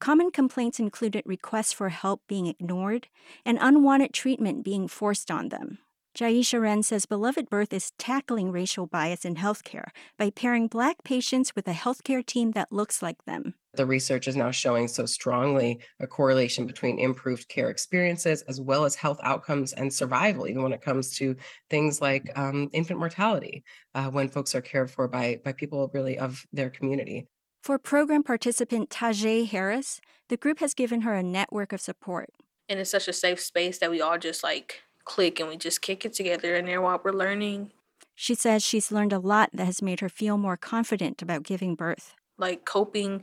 [0.00, 3.08] Common complaints included requests for help being ignored
[3.46, 5.78] and unwanted treatment being forced on them.
[6.18, 11.54] Jyesha Wren says Beloved Birth is tackling racial bias in healthcare by pairing Black patients
[11.54, 13.54] with a healthcare team that looks like them.
[13.74, 18.84] The research is now showing so strongly a correlation between improved care experiences as well
[18.84, 21.36] as health outcomes and survival, even when it comes to
[21.70, 23.62] things like um, infant mortality,
[23.94, 27.28] uh, when folks are cared for by, by people really of their community.
[27.62, 30.00] For program participant Tajay Harris,
[30.30, 32.30] the group has given her a network of support.
[32.68, 35.82] And it's such a safe space that we all just like click and we just
[35.82, 37.72] kick it together in there while we're learning.
[38.14, 41.74] She says she's learned a lot that has made her feel more confident about giving
[41.74, 42.14] birth.
[42.36, 43.22] Like coping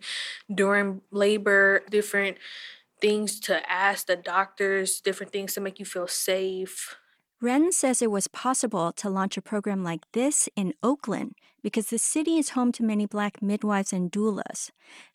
[0.54, 2.38] during labor, different
[3.02, 6.96] things to ask the doctors, different things to make you feel safe.
[7.42, 11.98] Wren says it was possible to launch a program like this in Oakland because the
[11.98, 14.72] city is home to many black midwives and doulas.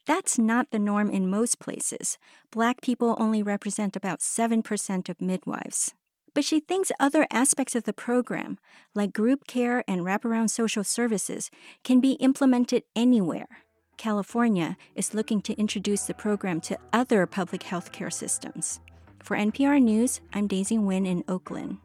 [0.07, 2.19] That's not the norm in most places.
[2.51, 5.95] Black people only represent about 7% of midwives.
[6.35, 8.59] But she thinks other aspects of the program,
[8.95, 11.51] like group care and wraparound social services,
[11.83, 13.49] can be implemented anywhere.
[13.97, 18.81] California is looking to introduce the program to other public health care systems.
[19.23, 21.79] For NPR News, I'm Daisy Nguyen in Oakland.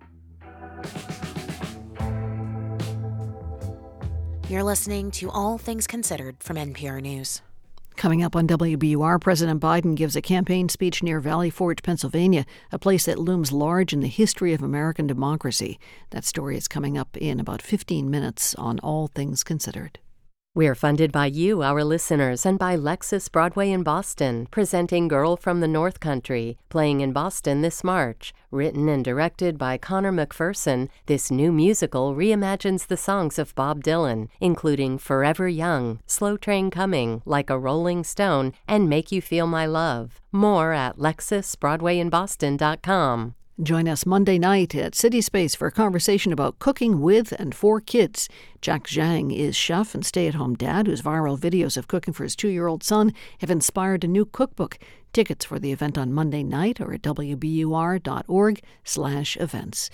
[4.48, 7.42] You're listening to All Things Considered from NPR News.
[7.98, 12.78] Coming up on WBUR, President Biden gives a campaign speech near Valley Forge, Pennsylvania, a
[12.78, 15.80] place that looms large in the history of American democracy.
[16.10, 20.00] That story is coming up in about 15 minutes on All Things Considered.
[20.58, 25.60] We're funded by you, our listeners, and by Lexus Broadway in Boston, presenting Girl from
[25.60, 28.34] the North Country, playing in Boston this March.
[28.52, 34.30] Written and directed by Conor McPherson, this new musical reimagines the songs of Bob Dylan,
[34.40, 39.66] including Forever Young, Slow Train Coming, Like a Rolling Stone, and Make You Feel My
[39.66, 40.22] Love.
[40.32, 43.36] More at lexusbroadwayinboston.com.
[43.64, 47.80] Join us Monday night at City Space for a conversation about cooking with and for
[47.80, 48.28] kids.
[48.60, 52.24] Jack Zhang is chef and stay at home dad whose viral videos of cooking for
[52.26, 54.78] his two year old son have inspired a new cookbook.
[55.14, 59.90] Tickets for the event on Monday night are at wbur.org slash events.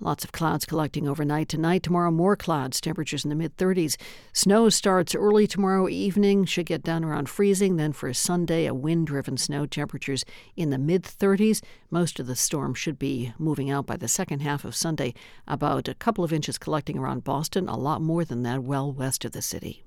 [0.00, 1.82] Lots of clouds collecting overnight tonight.
[1.82, 3.96] Tomorrow, more clouds, temperatures in the mid 30s.
[4.32, 7.76] Snow starts early tomorrow evening, should get down around freezing.
[7.76, 10.24] Then for Sunday, a wind driven snow, temperatures
[10.54, 11.62] in the mid 30s.
[11.90, 15.14] Most of the storm should be moving out by the second half of Sunday.
[15.48, 19.24] About a couple of inches collecting around Boston, a lot more than that well west
[19.24, 19.84] of the city.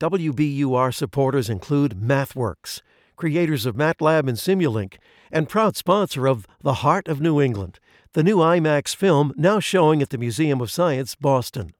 [0.00, 2.82] WBUR supporters include MathWorks,
[3.16, 4.98] creators of MATLAB and Simulink,
[5.32, 7.80] and proud sponsor of The Heart of New England
[8.12, 11.72] the new IMAX film now showing at the Museum of Science, Boston.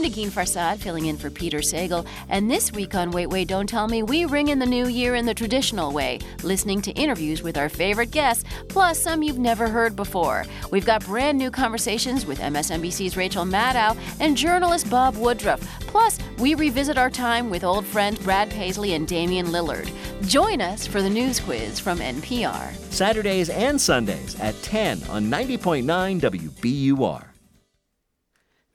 [0.00, 3.66] I'm Negin Farsad, filling in for Peter Sagal, and this week on Wait Wait Don't
[3.66, 7.42] Tell Me, we ring in the new year in the traditional way, listening to interviews
[7.42, 10.46] with our favorite guests, plus some you've never heard before.
[10.70, 15.60] We've got brand new conversations with MSNBC's Rachel Maddow and journalist Bob Woodruff.
[15.80, 19.92] Plus, we revisit our time with old friends Brad Paisley and Damian Lillard.
[20.26, 22.74] Join us for the news quiz from NPR.
[22.90, 27.29] Saturdays and Sundays at 10 on 90.9 WBUR.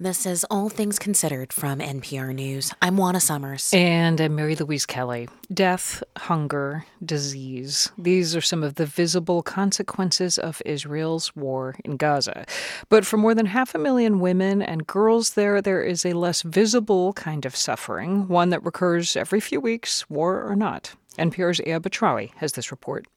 [0.05, 2.71] This is All Things Considered from NPR News.
[2.79, 3.71] I'm Juana Summers.
[3.73, 5.27] And I'm Mary Louise Kelly.
[5.51, 7.91] Death, hunger, disease.
[7.97, 12.45] These are some of the visible consequences of Israel's war in Gaza.
[12.87, 16.43] But for more than half a million women and girls there, there is a less
[16.43, 20.93] visible kind of suffering, one that recurs every few weeks, war or not.
[21.17, 23.07] NPR's Aya Batrawi has this report.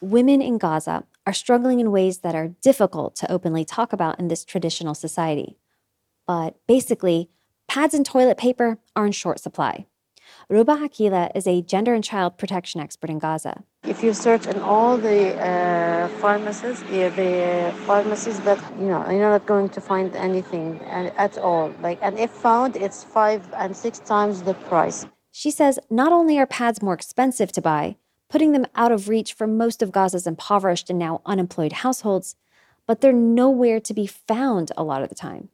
[0.00, 4.28] Women in Gaza are struggling in ways that are difficult to openly talk about in
[4.28, 5.58] this traditional society.
[6.28, 7.30] But basically,
[7.68, 9.86] pads and toilet paper are in short supply.
[10.50, 13.64] Ruba Hakila is a gender and child protection expert in Gaza.
[13.84, 19.30] If you search in all the uh, pharmacies, yeah, the pharmacies that you know, you're
[19.30, 21.72] not going to find anything at all.
[21.80, 25.06] Like, and if found, it's five and six times the price.
[25.32, 27.96] She says not only are pads more expensive to buy,
[28.28, 32.36] putting them out of reach for most of Gaza's impoverished and now unemployed households,
[32.86, 35.48] but they're nowhere to be found a lot of the time.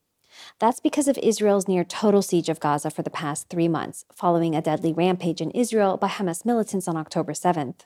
[0.64, 4.54] That's because of Israel's near total siege of Gaza for the past three months, following
[4.56, 7.80] a deadly rampage in Israel by Hamas militants on October 7th.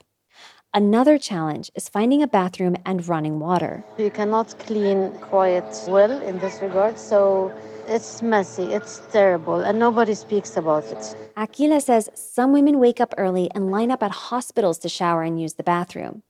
[0.73, 3.83] Another challenge is finding a bathroom and running water.
[3.97, 7.51] You cannot clean quite well in this regard, so
[7.85, 11.17] it's messy, it's terrible, and nobody speaks about it.
[11.35, 15.37] Akila says some women wake up early and line up at hospitals to shower and
[15.37, 16.23] use the bathroom.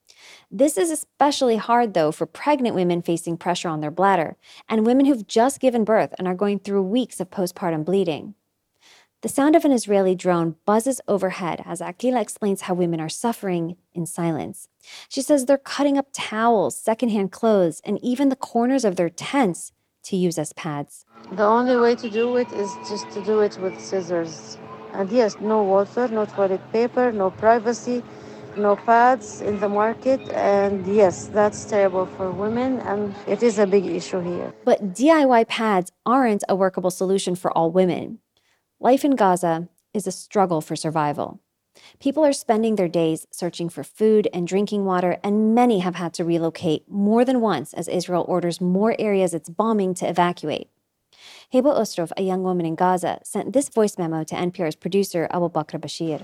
[0.51, 4.35] This is especially hard, though, for pregnant women facing pressure on their bladder
[4.67, 8.33] and women who've just given birth and are going through weeks of postpartum bleeding.
[9.21, 13.75] The sound of an Israeli drone buzzes overhead as Akila explains how women are suffering
[13.93, 14.69] in silence.
[15.07, 19.71] She says they're cutting up towels, secondhand clothes, and even the corners of their tents
[20.03, 21.05] to use as pads.
[21.33, 24.57] The only way to do it is just to do it with scissors.
[24.93, 28.01] And yes, no water, no toilet paper, no privacy,
[28.59, 30.19] no pads in the market.
[30.29, 34.53] And yes, that's terrible for women, and it is a big issue here.
[34.65, 38.19] But DIY pads aren't a workable solution for all women.
[38.79, 41.39] Life in Gaza is a struggle for survival.
[41.99, 46.13] People are spending their days searching for food and drinking water, and many have had
[46.15, 50.69] to relocate more than once as Israel orders more areas it's bombing to evacuate.
[51.51, 55.49] Heba Ostrov, a young woman in Gaza, sent this voice memo to NPR's producer Abu
[55.49, 56.21] Bakr Bashir.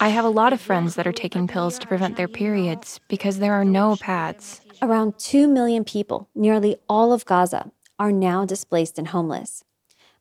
[0.00, 3.38] I have a lot of friends that are taking pills to prevent their periods because
[3.38, 4.62] there are no pads.
[4.80, 9.62] Around 2 million people, nearly all of Gaza, are now displaced and homeless.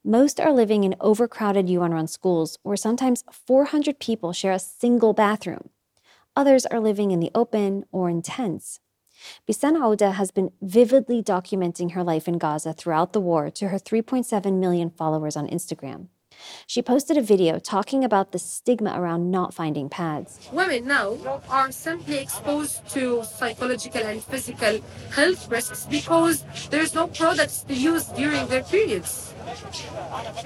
[0.03, 5.13] Most are living in overcrowded UN run schools where sometimes 400 people share a single
[5.13, 5.69] bathroom.
[6.35, 8.81] Others are living in the open or in tents.
[9.45, 13.79] Bisan Owda has been vividly documenting her life in Gaza throughout the war to her
[13.79, 16.07] 3.7 million followers on Instagram.
[16.67, 20.39] She posted a video talking about the stigma around not finding pads.
[20.51, 21.17] Women now
[21.49, 24.79] are simply exposed to psychological and physical
[25.15, 29.33] health risks because there's no products to use during their periods.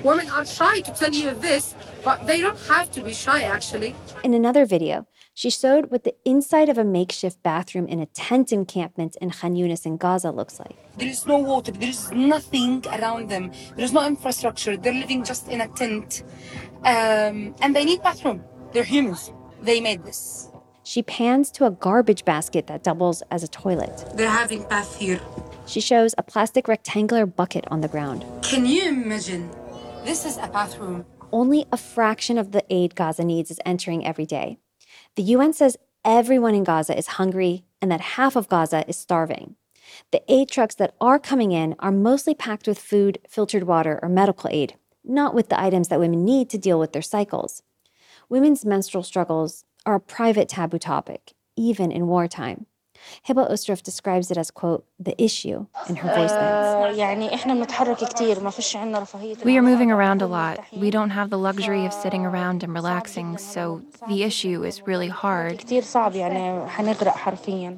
[0.03, 3.95] Women are shy to tell you this, but they don't have to be shy actually.
[4.23, 8.51] In another video, She showed what the inside of a makeshift bathroom in a tent
[8.51, 10.75] encampment in Khan Yunis in Gaza looks like.
[10.97, 14.75] There is no water, there is nothing around them, there is no infrastructure.
[14.75, 16.23] They're living just in a tent.
[16.83, 18.43] Um, and they need bathroom.
[18.73, 19.31] They're humans.
[19.61, 20.49] They made this.
[20.83, 24.03] She pans to a garbage basket that doubles as a toilet.
[24.15, 25.21] They're having bath here.
[25.65, 28.25] She shows a plastic rectangular bucket on the ground.
[28.41, 29.49] Can you imagine?
[30.03, 31.05] This is a bathroom.
[31.31, 34.57] Only a fraction of the aid Gaza needs is entering every day.
[35.17, 39.55] The UN says everyone in Gaza is hungry and that half of Gaza is starving.
[40.11, 44.07] The aid trucks that are coming in are mostly packed with food, filtered water, or
[44.07, 47.61] medical aid, not with the items that women need to deal with their cycles.
[48.29, 52.65] Women's menstrual struggles are a private taboo topic, even in wartime.
[53.27, 56.97] Hiba Ostrov describes it as, quote, the issue in her voice notes.
[59.43, 60.59] We are moving around a lot.
[60.71, 65.07] We don't have the luxury of sitting around and relaxing, so the issue is really
[65.07, 65.63] hard.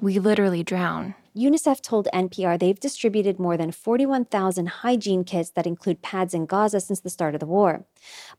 [0.02, 1.16] We literally drown.
[1.36, 6.80] UNICEF told NPR they've distributed more than 41,000 hygiene kits that include pads in Gaza
[6.80, 7.86] since the start of the war.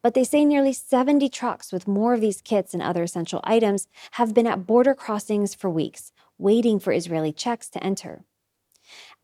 [0.00, 3.88] But they say nearly 70 trucks with more of these kits and other essential items
[4.12, 6.12] have been at border crossings for weeks,
[6.44, 8.22] waiting for Israeli checks to enter.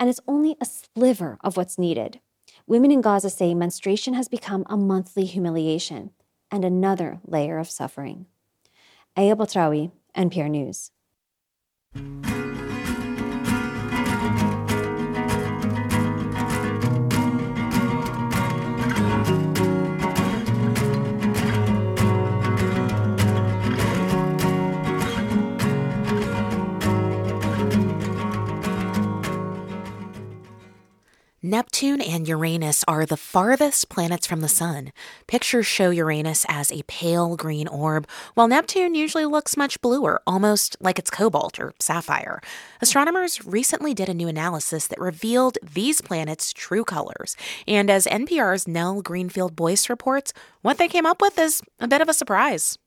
[0.00, 2.18] And it's only a sliver of what's needed.
[2.66, 6.12] Women in Gaza say menstruation has become a monthly humiliation
[6.50, 8.24] and another layer of suffering.
[9.18, 10.92] Aya Batrawi, NPR News.
[31.50, 34.92] Neptune and Uranus are the farthest planets from the Sun.
[35.26, 40.76] Pictures show Uranus as a pale green orb, while Neptune usually looks much bluer, almost
[40.78, 42.40] like it's cobalt or sapphire.
[42.80, 47.36] Astronomers recently did a new analysis that revealed these planets' true colors.
[47.66, 50.32] And as NPR's Nell Greenfield Boyce reports,
[50.62, 52.78] what they came up with is a bit of a surprise.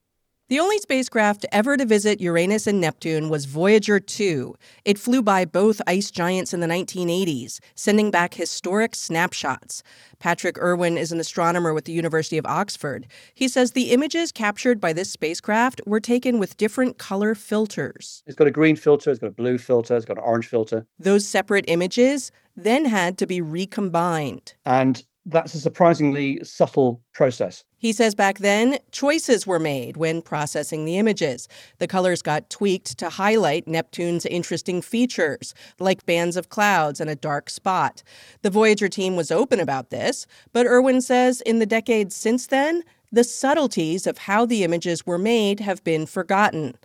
[0.50, 4.54] The only spacecraft ever to visit Uranus and Neptune was Voyager 2.
[4.84, 9.84] It flew by both ice giants in the 1980s, sending back historic snapshots.
[10.20, 13.08] Patrick Irwin is an astronomer with the University of Oxford.
[13.34, 18.22] He says the images captured by this spacecraft were taken with different color filters.
[18.28, 20.86] It's got a green filter, it's got a blue filter, it's got an orange filter.
[21.00, 24.56] Those separate images then had to be recombined.
[24.66, 27.64] And that's a surprisingly subtle process.
[27.78, 31.48] He says back then, choices were made when processing the images.
[31.80, 37.16] The colors got tweaked to highlight Neptune's interesting features, like bands of clouds and a
[37.16, 38.04] dark spot.
[38.42, 42.84] The Voyager team was open about this, but Irwin says in the decades since then,
[43.12, 46.76] the subtleties of how the images were made have been forgotten.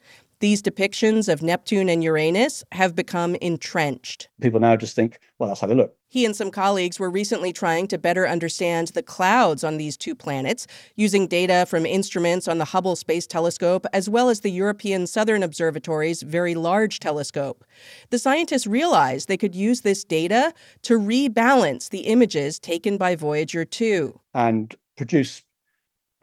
[0.40, 4.28] These depictions of Neptune and Uranus have become entrenched.
[4.40, 5.97] People now just think, well, that's how they look.
[6.10, 10.14] He and some colleagues were recently trying to better understand the clouds on these two
[10.14, 15.06] planets using data from instruments on the Hubble Space Telescope as well as the European
[15.06, 17.62] Southern Observatory's Very Large Telescope.
[18.08, 23.66] The scientists realized they could use this data to rebalance the images taken by Voyager
[23.66, 25.44] 2 and produce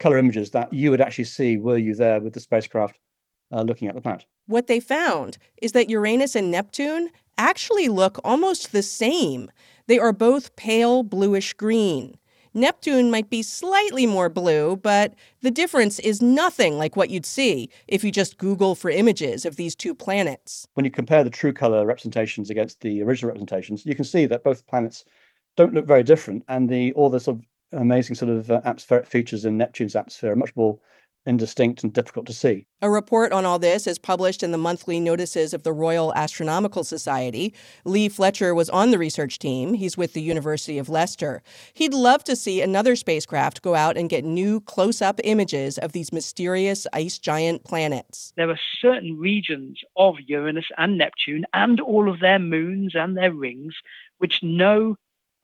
[0.00, 2.98] color images that you would actually see were you there with the spacecraft
[3.52, 4.26] uh, looking at the planet.
[4.46, 9.50] What they found is that Uranus and Neptune actually look almost the same.
[9.86, 12.18] They are both pale bluish green.
[12.54, 17.68] Neptune might be slightly more blue, but the difference is nothing like what you'd see
[17.86, 20.66] if you just Google for images of these two planets.
[20.74, 24.42] When you compare the true color representations against the original representations, you can see that
[24.42, 25.04] both planets
[25.56, 27.44] don't look very different, and the all the sort of
[27.80, 30.78] amazing sort of uh, atmospheric features in Neptune's atmosphere are much more
[31.26, 32.66] indistinct and difficult to see.
[32.82, 36.84] A report on all this is published in the monthly notices of the Royal Astronomical
[36.84, 37.54] Society.
[37.84, 39.74] Leigh Fletcher was on the research team.
[39.74, 41.42] He's with the University of Leicester.
[41.74, 45.92] He'd love to see another spacecraft go out and get new close up images of
[45.92, 48.32] these mysterious ice giant planets.
[48.36, 53.32] There are certain regions of Uranus and Neptune and all of their moons and their
[53.32, 53.74] rings
[54.18, 54.96] which no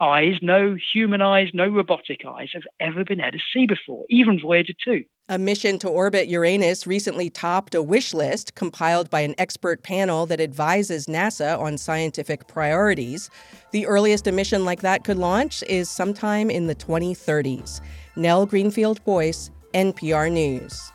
[0.03, 4.41] eyes, no human eyes, no robotic eyes have ever been able to see before, even
[4.41, 5.05] Voyager 2.
[5.33, 10.27] A mission to orbit Uranus recently topped a wish list compiled by an expert panel
[10.27, 13.31] that advises NASA on scientific priorities.
[13.71, 17.81] The earliest a mission like that could launch is sometime in the 2030s.
[18.15, 20.93] Nell Greenfield Boyce, NPR News.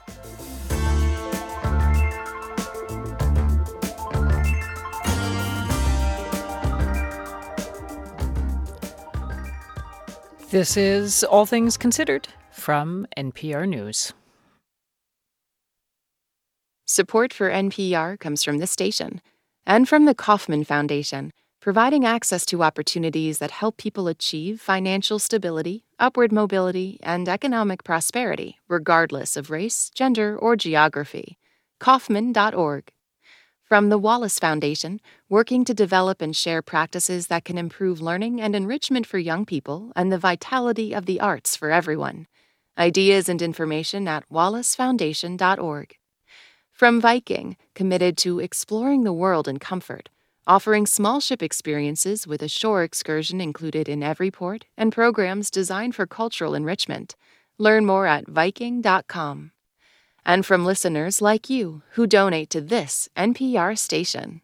[10.52, 14.14] This is All Things Considered from NPR News.
[16.90, 19.20] Support for NPR comes from this station
[19.66, 25.84] and from the Kauffman Foundation, providing access to opportunities that help people achieve financial stability,
[26.00, 31.38] upward mobility, and economic prosperity, regardless of race, gender, or geography.
[31.82, 32.90] Kauffman.org.
[33.64, 38.56] From the Wallace Foundation, working to develop and share practices that can improve learning and
[38.56, 42.28] enrichment for young people and the vitality of the arts for everyone.
[42.78, 45.98] Ideas and information at wallacefoundation.org.
[46.78, 50.10] From Viking, committed to exploring the world in comfort,
[50.46, 55.96] offering small ship experiences with a shore excursion included in every port and programs designed
[55.96, 57.16] for cultural enrichment.
[57.58, 59.54] Learn more at Viking.com.
[60.24, 64.42] And from listeners like you who donate to this NPR station.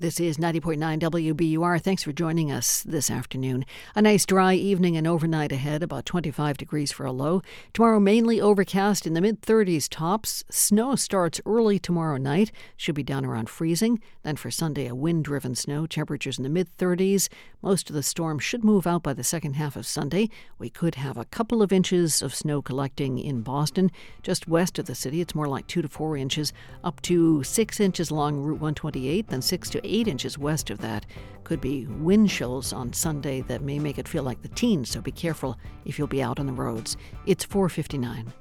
[0.00, 1.78] This is 90.9 WBUR.
[1.78, 3.66] Thanks for joining us this afternoon.
[3.94, 7.42] A nice dry evening and overnight ahead, about 25 degrees for a low.
[7.74, 10.42] Tomorrow, mainly overcast in the mid 30s tops.
[10.48, 14.00] Snow starts early tomorrow night, should be down around freezing.
[14.22, 17.28] Then for Sunday, a wind driven snow, temperatures in the mid 30s.
[17.60, 20.30] Most of the storm should move out by the second half of Sunday.
[20.58, 23.90] We could have a couple of inches of snow collecting in Boston.
[24.22, 27.80] Just west of the city, it's more like 2 to 4 inches, up to 6
[27.80, 31.06] inches along Route 128, then 6 to 8 inches west of that.
[31.44, 35.00] Could be wind chills on Sunday that may make it feel like the teens, so
[35.00, 36.96] be careful if you'll be out on the roads.
[37.26, 38.32] It's 459.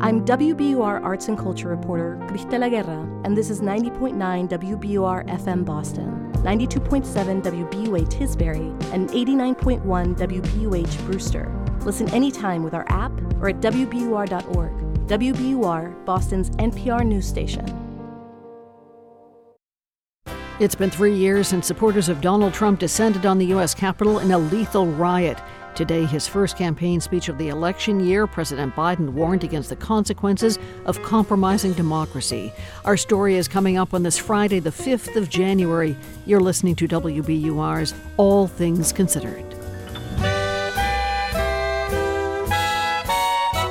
[0.00, 6.32] I'm WBUR Arts and Culture reporter Cristela Guerra, and this is 90.9 WBUR FM Boston,
[6.44, 11.50] 92.7 WBUA Tisbury, and 89.1 WBUH Brewster.
[11.80, 13.10] Listen anytime with our app
[13.42, 14.84] or at WBUR.org.
[15.08, 17.83] WBUR, Boston's NPR news station.
[20.60, 23.74] It's been three years since supporters of Donald Trump descended on the U.S.
[23.74, 25.36] Capitol in a lethal riot.
[25.74, 30.60] Today, his first campaign speech of the election year, President Biden warned against the consequences
[30.86, 32.52] of compromising democracy.
[32.84, 35.96] Our story is coming up on this Friday, the 5th of January.
[36.24, 39.44] You're listening to WBUR's All Things Considered.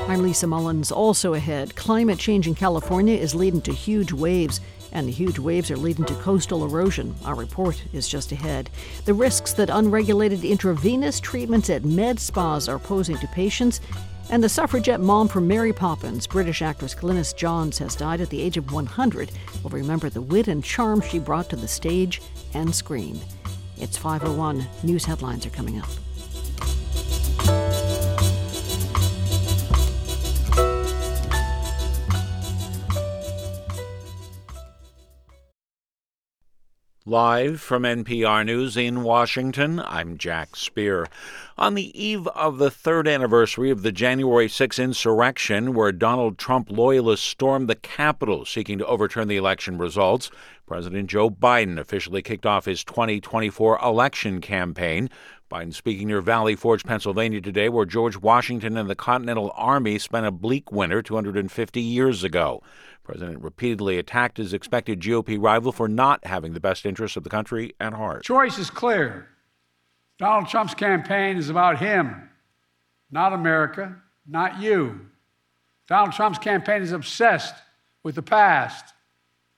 [0.09, 0.91] I'm Lisa Mullins.
[0.91, 4.59] Also ahead, climate change in California is leading to huge waves
[4.93, 7.13] and the huge waves are leading to coastal erosion.
[7.25, 8.69] Our report is just ahead.
[9.05, 13.81] The risks that unregulated intravenous treatments at med spas are posing to patients.
[14.29, 18.41] And the suffragette mom from Mary Poppins, British actress Glynis Johns, has died at the
[18.41, 19.31] age of 100.
[19.61, 22.21] We'll remember the wit and charm she brought to the stage
[22.53, 23.19] and screen.
[23.77, 24.65] It's 501.
[24.83, 25.89] News headlines are coming up.
[37.05, 41.05] Live from NPR News in Washington, I'm Jack Speer.
[41.57, 46.71] On the eve of the third anniversary of the January 6 insurrection, where Donald Trump
[46.71, 50.31] loyalists stormed the Capitol seeking to overturn the election results,
[50.65, 55.09] President Joe Biden officially kicked off his 2024 election campaign.
[55.53, 60.25] Biden speaking near Valley Forge, Pennsylvania today, where George Washington and the Continental Army spent
[60.25, 62.63] a bleak winter 250 years ago.
[63.03, 67.29] President repeatedly attacked his expected GOP rival for not having the best interests of the
[67.29, 68.23] country at heart.
[68.23, 69.27] Choice is clear.
[70.17, 72.29] Donald Trump's campaign is about him,
[73.11, 73.95] not America,
[74.25, 75.01] not you.
[75.87, 77.53] Donald Trump's campaign is obsessed
[78.01, 78.92] with the past,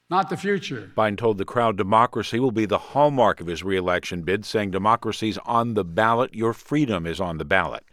[0.09, 0.91] not the future.
[0.95, 5.37] Biden told the crowd democracy will be the hallmark of his reelection bid, saying democracy's
[5.39, 7.83] on the ballot, your freedom is on the ballot.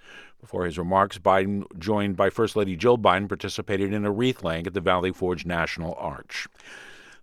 [0.41, 4.67] Before his remarks, Biden, joined by First Lady Jill Biden, participated in a wreath laying
[4.67, 6.49] at the Valley Forge National Arch.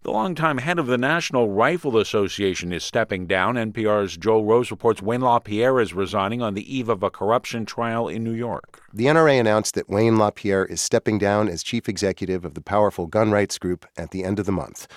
[0.02, 3.56] The longtime head of the National Rifle Association is stepping down.
[3.56, 8.08] NPR's Joel Rose reports Wayne LaPierre is resigning on the eve of a corruption trial
[8.08, 8.82] in New York.
[8.93, 13.08] The NRA announced that Wayne LaPierre is stepping down as chief executive of the powerful
[13.08, 14.88] gun rights group at the end of the month.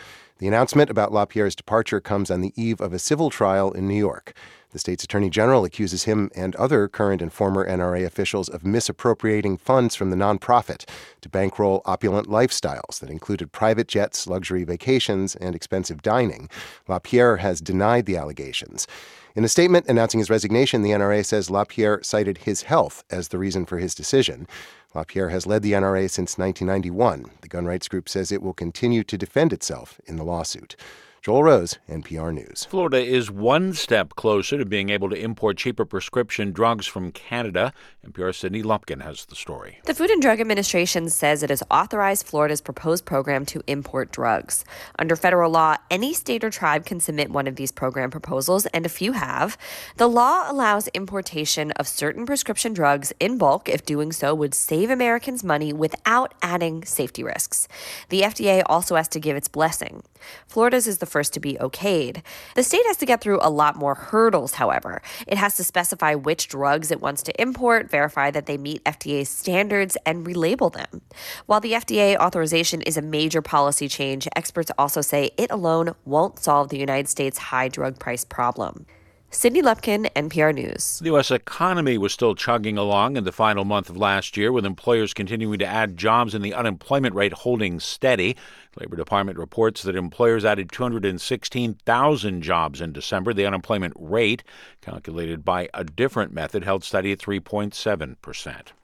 [0.42, 3.94] The announcement about LaPierre's departure comes on the eve of a civil trial in New
[3.94, 4.34] York.
[4.70, 9.56] The state's attorney general accuses him and other current and former NRA officials of misappropriating
[9.56, 10.84] funds from the nonprofit
[11.20, 16.50] to bankroll opulent lifestyles that included private jets, luxury vacations, and expensive dining.
[16.88, 18.88] LaPierre has denied the allegations.
[19.36, 23.38] In a statement announcing his resignation, the NRA says LaPierre cited his health as the
[23.38, 24.48] reason for his decision.
[24.94, 27.24] LaPierre has led the NRA since 1991.
[27.40, 30.76] The gun rights group says it will continue to defend itself in the lawsuit.
[31.22, 32.66] Joel Rose, NPR News.
[32.68, 37.72] Florida is one step closer to being able to import cheaper prescription drugs from Canada.
[38.04, 39.78] NPR's Sydney Lupkin has the story.
[39.84, 44.64] The Food and Drug Administration says it has authorized Florida's proposed program to import drugs.
[44.98, 48.84] Under federal law, any state or tribe can submit one of these program proposals, and
[48.84, 49.56] a few have.
[49.98, 54.90] The law allows importation of certain prescription drugs in bulk if doing so would save
[54.90, 57.68] Americans money without adding safety risks.
[58.08, 60.02] The FDA also has to give its blessing.
[60.48, 62.22] Florida's is the first to be okayed.
[62.56, 65.02] The state has to get through a lot more hurdles, however.
[65.26, 69.26] It has to specify which drugs it wants to import, verify that they meet FDA
[69.26, 71.02] standards, and relabel them.
[71.46, 76.38] While the FDA authorization is a major policy change, experts also say it alone won't
[76.38, 78.86] solve the United States high drug price problem.
[79.34, 80.98] Sydney Lupkin, NPR News.
[80.98, 81.30] The U.S.
[81.30, 85.58] economy was still chugging along in the final month of last year, with employers continuing
[85.58, 88.36] to add jobs and the unemployment rate holding steady.
[88.78, 93.32] Labor Department reports that employers added 216,000 jobs in December.
[93.32, 94.44] The unemployment rate,
[94.82, 98.74] calculated by a different method, held steady at 3.7 percent.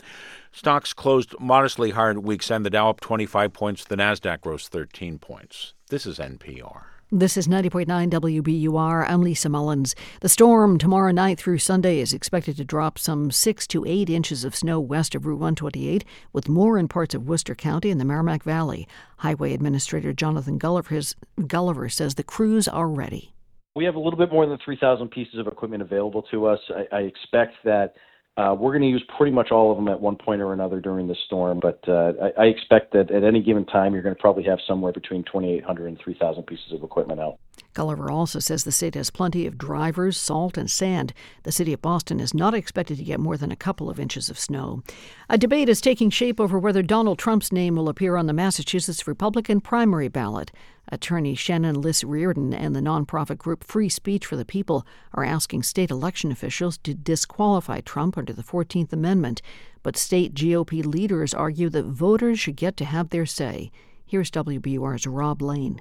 [0.51, 2.65] Stocks closed modestly higher at week's end.
[2.65, 3.85] The Dow up 25 points.
[3.85, 5.75] The Nasdaq rose 13 points.
[5.91, 6.98] This is NPR.
[7.11, 9.09] This is 90.9 WBUR.
[9.09, 9.95] I'm Lisa Mullins.
[10.21, 14.45] The storm tomorrow night through Sunday is expected to drop some 6 to 8 inches
[14.45, 16.05] of snow west of Route 128,
[16.35, 18.87] with more in parts of Worcester County and the Merrimack Valley.
[19.21, 21.01] Highway Administrator Jonathan Gulliver,
[21.47, 23.33] Gulliver says the crews are ready.
[23.75, 26.61] We have a little bit more than 3,000 pieces of equipment available to us.
[26.69, 27.95] I, I expect that
[28.39, 30.81] uh, we're going to use pretty much all of them at one point or another
[30.81, 34.15] during the storm, but uh, I, I, expect that at any given time, you're going
[34.15, 37.41] to probably have somewhere between 2,800 and 3,000 pieces of equipment out.
[37.79, 41.13] Gulliver also says the state has plenty of drivers, salt, and sand.
[41.45, 44.29] The city of Boston is not expected to get more than a couple of inches
[44.29, 44.83] of snow.
[45.31, 49.07] A debate is taking shape over whether Donald Trump's name will appear on the Massachusetts
[49.07, 50.51] Republican primary ballot.
[50.89, 55.93] Attorney Shannon Liss-Riordan and the nonprofit group Free Speech for the People are asking state
[55.93, 59.41] election officials to disqualify Trump under the 14th Amendment.
[59.85, 63.71] But state GOP leaders argue that voters should get to have their say.
[64.05, 65.81] Here's WBUR's Rob Lane.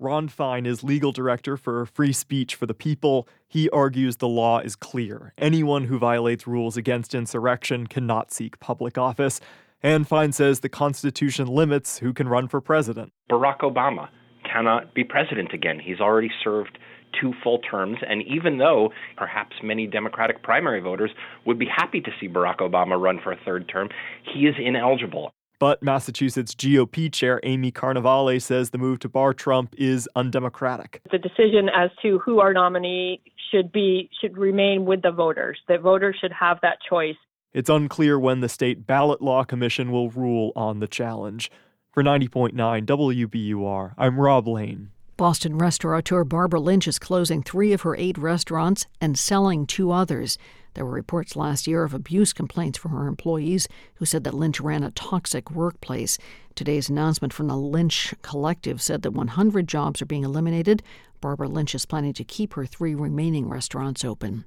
[0.00, 3.26] Ron Fine is legal director for Free Speech for the People.
[3.48, 5.32] He argues the law is clear.
[5.36, 9.40] Anyone who violates rules against insurrection cannot seek public office.
[9.82, 13.12] And Fine says the Constitution limits who can run for president.
[13.28, 14.08] Barack Obama
[14.44, 15.80] cannot be president again.
[15.80, 16.78] He's already served
[17.20, 17.98] two full terms.
[18.08, 21.10] And even though perhaps many Democratic primary voters
[21.44, 23.88] would be happy to see Barack Obama run for a third term,
[24.32, 25.32] he is ineligible.
[25.60, 31.02] But Massachusetts GOP chair Amy Carnevale says the move to bar Trump is undemocratic.
[31.10, 35.58] The decision as to who our nominee should be should remain with the voters.
[35.66, 37.16] The voters should have that choice.
[37.52, 41.50] It's unclear when the state ballot law commission will rule on the challenge.
[41.92, 42.52] For 90.9
[42.84, 44.90] WBUR, I'm Rob Lane.
[45.18, 50.38] Boston restaurateur Barbara Lynch is closing three of her eight restaurants and selling two others.
[50.74, 54.60] There were reports last year of abuse complaints from her employees who said that Lynch
[54.60, 56.18] ran a toxic workplace.
[56.54, 60.84] Today's announcement from the Lynch Collective said that 100 jobs are being eliminated.
[61.20, 64.44] Barbara Lynch is planning to keep her three remaining restaurants open.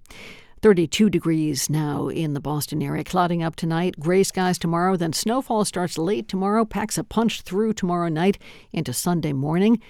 [0.61, 3.03] 32 degrees now in the Boston area.
[3.03, 7.73] Clouding up tonight, gray skies tomorrow, then snowfall starts late tomorrow, packs a punch through
[7.73, 8.37] tomorrow night
[8.71, 9.81] into Sunday morning.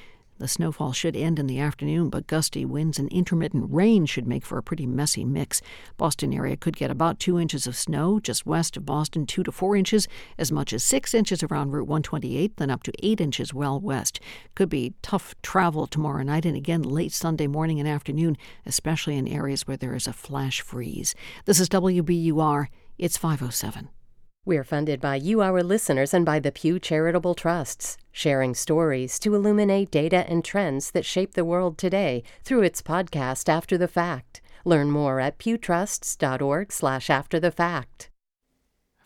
[0.42, 4.44] The snowfall should end in the afternoon, but gusty winds and intermittent rain should make
[4.44, 5.62] for a pretty messy mix.
[5.98, 9.52] Boston area could get about two inches of snow just west of Boston, two to
[9.52, 10.08] four inches,
[10.40, 14.20] as much as six inches around Route 128, then up to eight inches well west.
[14.56, 18.36] Could be tough travel tomorrow night and again late Sunday morning and afternoon,
[18.66, 21.14] especially in areas where there is a flash freeze.
[21.46, 22.66] This is WBUR.
[22.98, 23.90] It's 507.
[24.44, 29.36] We're funded by you, our listeners, and by the Pew Charitable Trusts, sharing stories to
[29.36, 34.42] illuminate data and trends that shape the world today through its podcast After the Fact.
[34.66, 38.11] Learn more at pewtrusts.org slash after the fact.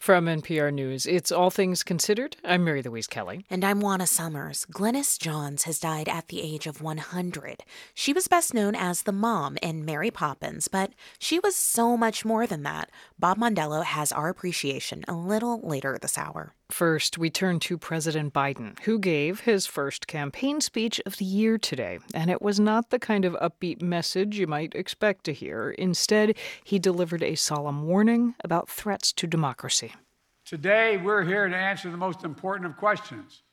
[0.06, 2.38] From NPR News, it's All Things Considered.
[2.43, 3.43] I'm Mary Louise Kelly.
[3.49, 4.68] And I'm Juana Summers.
[4.72, 7.64] Glynis Johns has died at the age of 100.
[7.95, 12.24] She was best known as the mom in Mary Poppins, but she was so much
[12.24, 12.91] more than that.
[13.18, 16.53] Bob Mondello has our appreciation a little later this hour.
[16.72, 21.59] First, we turn to President Biden, who gave his first campaign speech of the year
[21.59, 21.99] today.
[22.13, 25.72] And it was not the kind of upbeat message you might expect to hear.
[25.72, 29.93] Instead, he delivered a solemn warning about threats to democracy.
[30.43, 33.43] Today, we're here to answer the most important of questions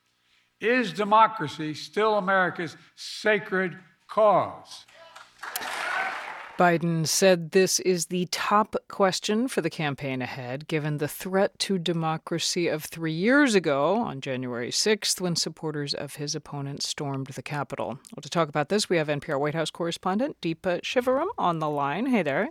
[0.60, 4.86] Is democracy still America's sacred cause?
[6.62, 11.76] Biden said this is the top question for the campaign ahead, given the threat to
[11.76, 17.42] democracy of three years ago on January 6th when supporters of his opponent stormed the
[17.42, 17.98] Capitol.
[18.14, 21.68] Well, to talk about this, we have NPR White House correspondent Deepa Shivaram on the
[21.68, 22.06] line.
[22.06, 22.50] Hey there.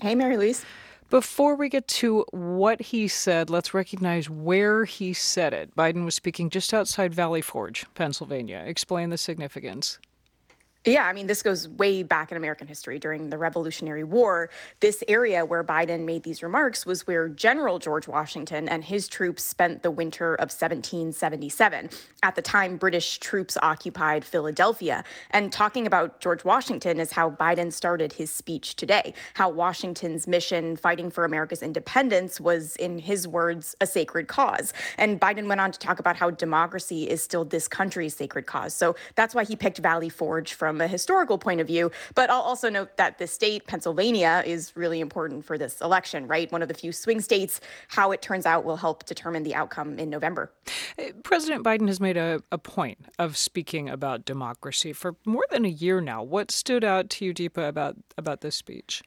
[0.00, 0.64] Hey, Mary Louise.
[1.10, 5.76] Before we get to what he said, let's recognize where he said it.
[5.76, 8.64] Biden was speaking just outside Valley Forge, Pennsylvania.
[8.66, 9.98] Explain the significance.
[10.88, 14.50] Yeah, I mean, this goes way back in American history during the Revolutionary War.
[14.78, 19.42] This area where Biden made these remarks was where General George Washington and his troops
[19.42, 21.90] spent the winter of 1777.
[22.22, 25.02] At the time, British troops occupied Philadelphia.
[25.32, 30.76] And talking about George Washington is how Biden started his speech today, how Washington's mission
[30.76, 34.72] fighting for America's independence was, in his words, a sacred cause.
[34.98, 38.72] And Biden went on to talk about how democracy is still this country's sacred cause.
[38.72, 41.90] So that's why he picked Valley Forge from from a historical point of view.
[42.14, 46.52] But I'll also note that the state, Pennsylvania, is really important for this election, right?
[46.52, 47.60] One of the few swing states.
[47.88, 50.52] How it turns out will help determine the outcome in November.
[50.98, 55.64] Uh, President Biden has made a, a point of speaking about democracy for more than
[55.64, 56.22] a year now.
[56.22, 59.02] What stood out to you, Deepa, about, about this speech?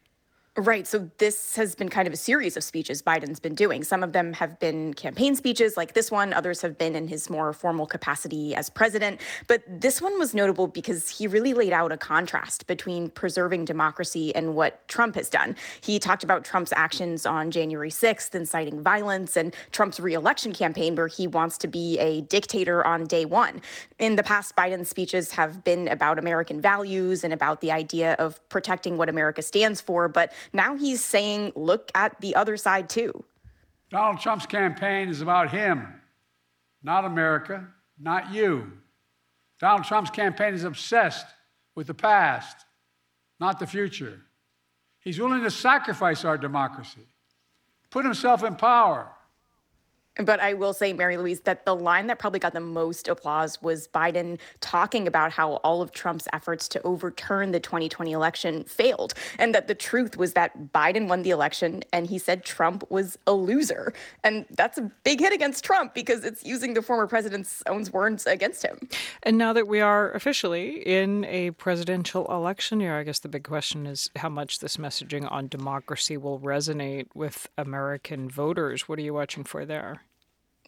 [0.58, 0.88] Right.
[0.88, 3.84] So this has been kind of a series of speeches Biden's been doing.
[3.84, 7.30] Some of them have been campaign speeches like this one, others have been in his
[7.30, 9.22] more formal capacity as president.
[9.48, 14.36] But this one was notable because he really laid out a contrast between preserving democracy
[14.36, 15.56] and what Trump has done.
[15.82, 21.08] He talked about Trump's actions on January 6th, inciting violence, and Trump's reelection campaign, where
[21.08, 23.62] he wants to be a dictator on day one.
[24.00, 28.42] In the past, Biden's speeches have been about American values and about the idea of
[28.50, 30.10] protecting what America stands for.
[30.10, 33.24] But now he's saying, look at the other side too.
[33.90, 35.88] Donald Trump's campaign is about him,
[36.84, 37.68] not America,
[38.00, 38.72] not you.
[39.60, 41.26] Donald Trump's campaign is obsessed
[41.76, 42.66] with the past,
[43.40, 44.22] not the future.
[45.00, 47.08] He's willing to sacrifice our democracy,
[47.90, 49.12] put himself in power
[50.26, 53.62] but I will say, Mary Louise, that the line that probably got the most applause
[53.62, 59.14] was Biden talking about how all of Trump's efforts to overturn the 2020 election failed.
[59.38, 63.18] And that the truth was that Biden won the election and he said Trump was
[63.28, 63.94] a loser.
[64.24, 68.26] And that's a big hit against Trump because it's using the former president's own words
[68.26, 68.90] against him.
[69.24, 73.44] And now that we are officially in a presidential election year, I guess the big
[73.44, 78.90] question is how much this messaging on democracy will resonate with American voters.
[78.90, 80.02] What are you watching for there?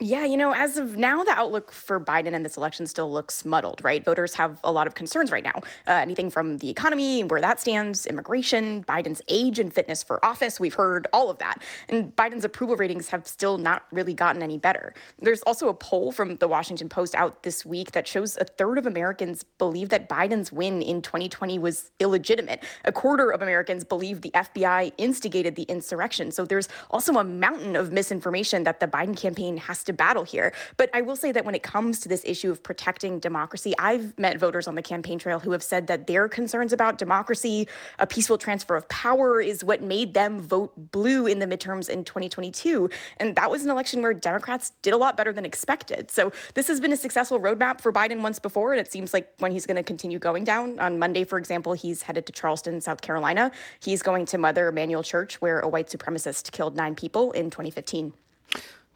[0.04, 3.46] Yeah, you know, as of now, the outlook for Biden and this election still looks
[3.46, 4.04] muddled, right?
[4.04, 5.62] Voters have a lot of concerns right now.
[5.86, 10.60] Uh, anything from the economy, where that stands, immigration, Biden's age and fitness for office.
[10.60, 11.62] We've heard all of that.
[11.88, 14.96] And Biden's approval ratings have still not really gotten any better.
[15.20, 18.80] There's also a poll from the Washington Post out this week that shows a third
[18.80, 22.64] of Americans believe that Biden's win in 2020 was illegitimate.
[22.86, 26.32] A quarter of Americans believe the FBI instigated the insurrection.
[26.32, 30.24] So there's also a mountain of misinformation that the Biden campaign has to to battle
[30.24, 30.54] here.
[30.78, 34.18] But I will say that when it comes to this issue of protecting democracy, I've
[34.18, 37.68] met voters on the campaign trail who have said that their concerns about democracy,
[38.00, 42.04] a peaceful transfer of power, is what made them vote blue in the midterms in
[42.04, 42.90] 2022.
[43.18, 46.12] And that was an election where Democrats did a lot better than expected.
[46.12, 48.74] So this has been a successful roadmap for Biden once before.
[48.74, 51.74] And it seems like when he's going to continue going down, on Monday, for example,
[51.74, 53.52] he's headed to Charleston, South Carolina.
[53.80, 58.14] He's going to Mother Emanuel Church, where a white supremacist killed nine people in 2015.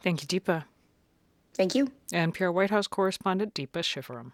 [0.02, 0.64] Thank you, Deepa.
[1.56, 1.90] Thank you.
[2.12, 4.32] NPR White House correspondent Deepa Shivaram.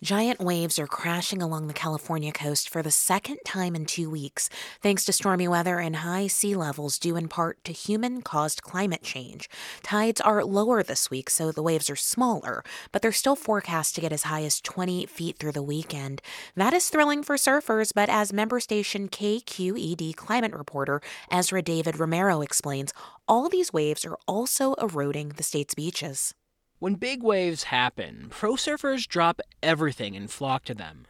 [0.00, 4.48] Giant waves are crashing along the California coast for the second time in two weeks,
[4.80, 9.02] thanks to stormy weather and high sea levels due in part to human caused climate
[9.02, 9.50] change.
[9.82, 12.62] Tides are lower this week, so the waves are smaller,
[12.92, 16.22] but they're still forecast to get as high as 20 feet through the weekend.
[16.54, 22.40] That is thrilling for surfers, but as member station KQED climate reporter Ezra David Romero
[22.40, 22.92] explains,
[23.26, 26.34] all these waves are also eroding the state's beaches.
[26.80, 31.06] When big waves happen, pro surfers drop everything and flock to them.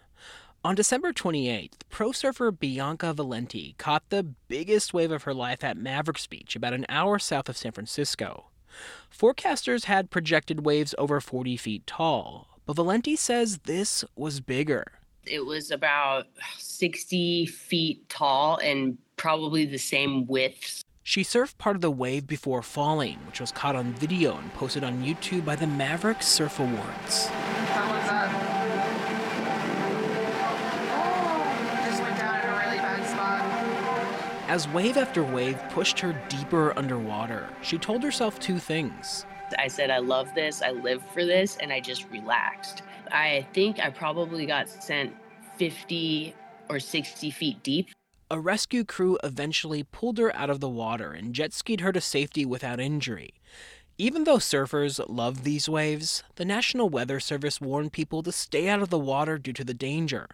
[0.64, 5.76] On December 28th, pro surfer Bianca Valenti caught the biggest wave of her life at
[5.76, 8.46] Mavericks Beach, about an hour south of San Francisco.
[9.14, 14.92] Forecasters had projected waves over 40 feet tall, but Valenti says this was bigger.
[15.26, 21.80] It was about 60 feet tall and probably the same width she surfed part of
[21.80, 25.66] the wave before falling, which was caught on video and posted on YouTube by the
[25.66, 27.28] Maverick Surf Awards.
[27.28, 28.28] How was that?
[30.92, 34.50] Oh, just went down in a really bad spot.
[34.50, 39.24] As wave after wave pushed her deeper underwater, she told herself two things.
[39.58, 42.82] I said, I love this, I live for this, and I just relaxed.
[43.10, 45.16] I think I probably got sent
[45.56, 46.34] 50
[46.68, 47.88] or 60 feet deep
[48.30, 52.00] a rescue crew eventually pulled her out of the water and jet skied her to
[52.00, 53.34] safety without injury.
[53.96, 58.82] Even though surfers love these waves, the National Weather Service warned people to stay out
[58.82, 60.28] of the water due to the danger.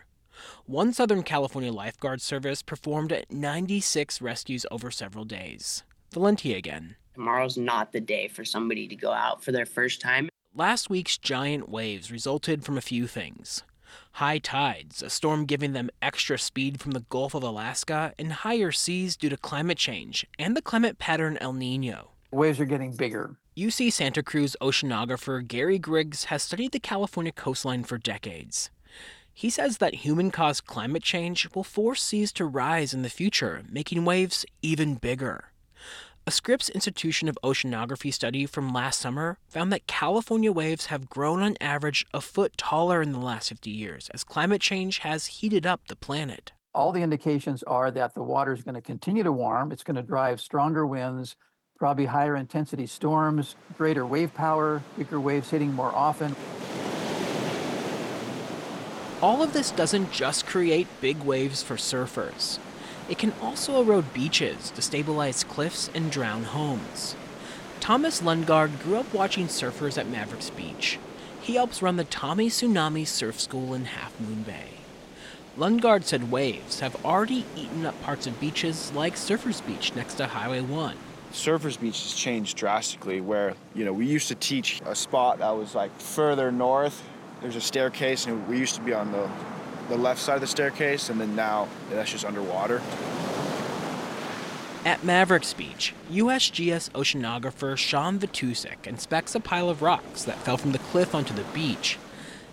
[0.66, 5.85] One Southern California lifeguard service performed 96 rescues over several days.
[6.12, 6.97] Valenti again.
[7.15, 10.29] Tomorrow's not the day for somebody to go out for their first time.
[10.55, 13.62] Last week's giant waves resulted from a few things
[14.15, 18.70] high tides, a storm giving them extra speed from the Gulf of Alaska, and higher
[18.70, 22.11] seas due to climate change and the climate pattern El Nino.
[22.31, 23.36] Waves are getting bigger.
[23.57, 28.70] UC Santa Cruz oceanographer Gary Griggs has studied the California coastline for decades.
[29.32, 33.62] He says that human caused climate change will force seas to rise in the future,
[33.69, 35.47] making waves even bigger.
[36.27, 41.43] A Scripps Institution of Oceanography study from last summer found that California waves have grown
[41.43, 45.67] on average a foot taller in the last 50 years as climate change has heated
[45.67, 46.53] up the planet.
[46.75, 49.71] All the indications are that the water is going to continue to warm.
[49.71, 51.37] It's going to drive stronger winds,
[51.77, 56.35] probably higher intensity storms, greater wave power, bigger waves hitting more often.
[59.21, 62.59] All of this doesn't just create big waves for surfers.
[63.09, 67.14] It can also erode beaches, destabilize cliffs, and drown homes.
[67.81, 70.98] Thomas Lundgaard grew up watching surfers at Mavericks Beach.
[71.43, 74.68] He helps run the Tommy Tsunami Surf School in Half Moon Bay.
[75.59, 80.26] Lundgaard said waves have already eaten up parts of beaches like Surfers Beach next to
[80.26, 80.97] Highway 1.
[81.32, 85.51] Surfers Beach has changed drastically where, you know, we used to teach a spot that
[85.51, 87.02] was like further north.
[87.43, 89.28] There's a staircase and we used to be on the
[89.89, 92.81] the left side of the staircase, and then now that's just underwater.
[94.85, 100.73] At Mavericks Beach, USGS oceanographer Sean Vitousek inspects a pile of rocks that fell from
[100.73, 101.98] the cliff onto the beach.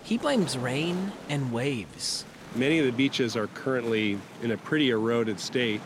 [0.02, 2.24] He blames rain and waves.
[2.54, 5.80] Many of the beaches are currently in a pretty eroded state,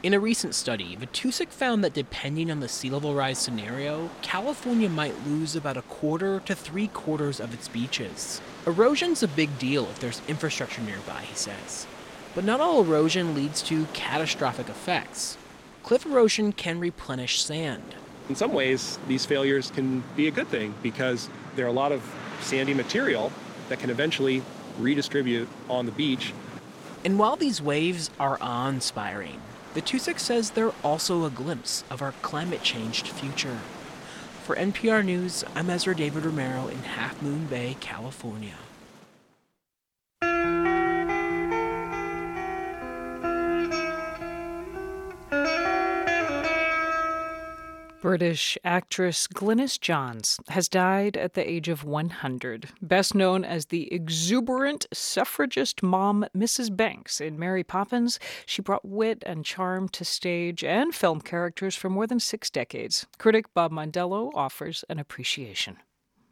[0.00, 4.88] in a recent study, Vitousek found that depending on the sea level rise scenario, California
[4.88, 8.40] might lose about a quarter to three quarters of its beaches.
[8.68, 11.86] Erosion's a big deal if there's infrastructure nearby, he says.
[12.34, 15.38] But not all erosion leads to catastrophic effects.
[15.82, 17.94] Cliff erosion can replenish sand.
[18.28, 21.92] In some ways, these failures can be a good thing because there are a lot
[21.92, 22.02] of
[22.42, 23.32] sandy material
[23.70, 24.42] that can eventually
[24.78, 26.34] redistribute on the beach.
[27.06, 29.40] And while these waves are awe inspiring,
[29.74, 33.60] Vitousek says they're also a glimpse of our climate changed future.
[34.48, 38.54] For NPR News, I'm Ezra David Romero in Half Moon Bay, California.
[48.00, 52.68] British actress Glynis Johns has died at the age of 100.
[52.80, 56.74] Best known as the exuberant suffragist mom Mrs.
[56.74, 61.90] Banks in Mary Poppins, she brought wit and charm to stage and film characters for
[61.90, 63.06] more than six decades.
[63.18, 65.78] Critic Bob Mondello offers an appreciation.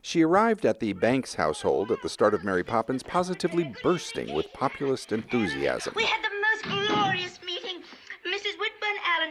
[0.03, 4.53] She arrived at the Banks household at the start of Mary Poppins positively bursting with
[4.53, 5.95] populist enthusiasm.
[5.97, 7.56] We had the most glorious meeting.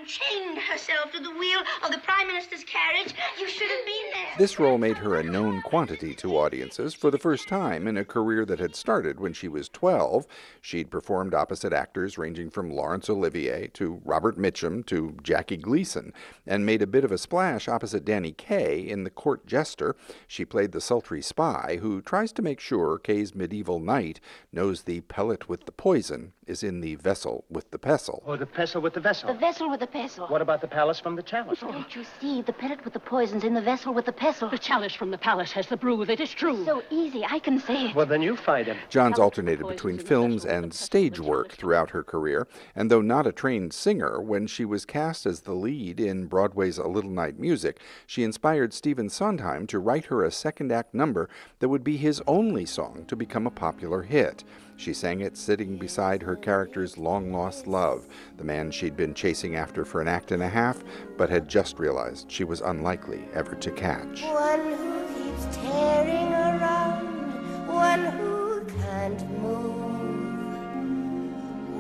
[0.06, 0.20] Mrs.
[0.20, 3.14] Chained herself to the wheel of the Prime Minister's carriage.
[3.40, 4.34] You should have been there.
[4.38, 8.06] This role made her a known quantity to audiences for the first time in a
[8.06, 10.26] career that had started when she was 12.
[10.62, 16.14] She'd performed opposite actors ranging from Laurence Olivier to Robert Mitchum to Jackie Gleason,
[16.46, 19.96] and made a bit of a splash opposite Danny Kaye in The Court Jester.
[20.28, 24.20] She played the sultry spy who tries to make sure Kaye's medieval knight
[24.52, 28.22] knows the pellet with the poison is in the vessel with the pestle.
[28.26, 29.34] Or the pestle with the vessel.
[29.34, 30.28] The vessel with the pestle.
[30.28, 31.60] What about the palace from the chalice?
[31.62, 32.42] Oh, Don't you see?
[32.42, 34.50] The pellet with the poison's in the vessel with the pestle.
[34.50, 36.20] The chalice from the palace has the brew with it.
[36.20, 36.66] It's true.
[36.66, 37.24] So easy.
[37.26, 37.96] I can say it.
[37.96, 38.78] Well, then you find him.
[38.90, 43.74] Johns alternated between films and stage work throughout her career, and though not a trained
[43.74, 48.24] singer, when she was cast as the lead in Broadway's A Little Night Music, she
[48.24, 52.66] inspired Stephen Sondheim to write her a second act number that would be his only
[52.66, 54.44] song to become a popular hit.
[54.78, 58.08] She sang it sitting beside her character's long lost love,
[58.38, 60.84] the man she'd been chasing after for an act and a half,
[61.18, 64.24] but had just realized she was unlikely ever to catch.
[64.24, 69.86] One who keeps tearing around, one who can't move.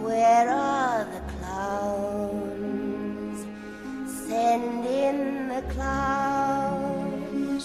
[0.01, 2.65] Where are the clowns?
[4.09, 6.84] Send in the clowns.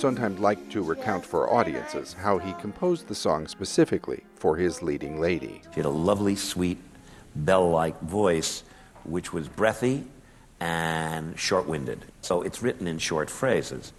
[0.00, 5.20] Sondheim liked to recount for audiences how he composed the song specifically for his leading
[5.20, 5.60] lady.
[5.74, 6.78] She had a lovely, sweet,
[7.36, 8.64] bell like voice,
[9.04, 10.06] which was breathy
[10.58, 12.06] and short winded.
[12.22, 13.92] So it's written in short phrases.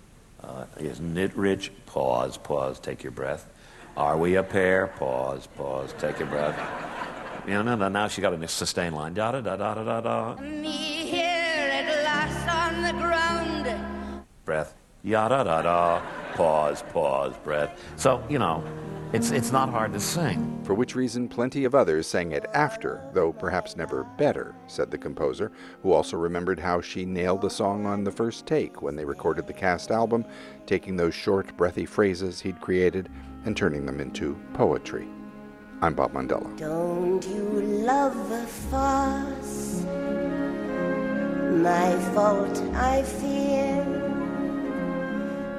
[0.44, 1.72] Uh, isn't it rich?
[1.86, 3.48] Pause, pause, take your breath.
[3.96, 4.88] Are we a pair?
[4.88, 6.58] Pause, pause, take your breath.
[7.46, 9.14] You know, now she got a sustained line.
[9.14, 10.42] Da da da da da da da.
[10.42, 14.26] Me here at last on the ground.
[14.46, 14.81] Breath.
[15.04, 16.02] Ya da da da.
[16.36, 17.78] Pause, pause, breath.
[17.96, 18.64] So, you know,
[19.14, 20.60] it's, it's not hard to sing.
[20.64, 24.98] For which reason, plenty of others sang it after, though perhaps never better, said the
[24.98, 25.52] composer,
[25.82, 29.48] who also remembered how she nailed the song on the first take when they recorded
[29.48, 30.24] the cast album,
[30.66, 33.10] taking those short, breathy phrases he'd created
[33.46, 35.08] and turning them into poetry.
[35.82, 36.56] I'm Bob Mondello.
[36.58, 39.84] Don't you love a fuss?
[41.52, 44.01] My fault, I fear.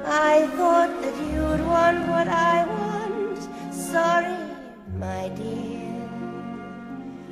[0.05, 3.73] I thought that you'd want what I want.
[3.73, 4.37] Sorry,
[4.97, 5.73] my dear.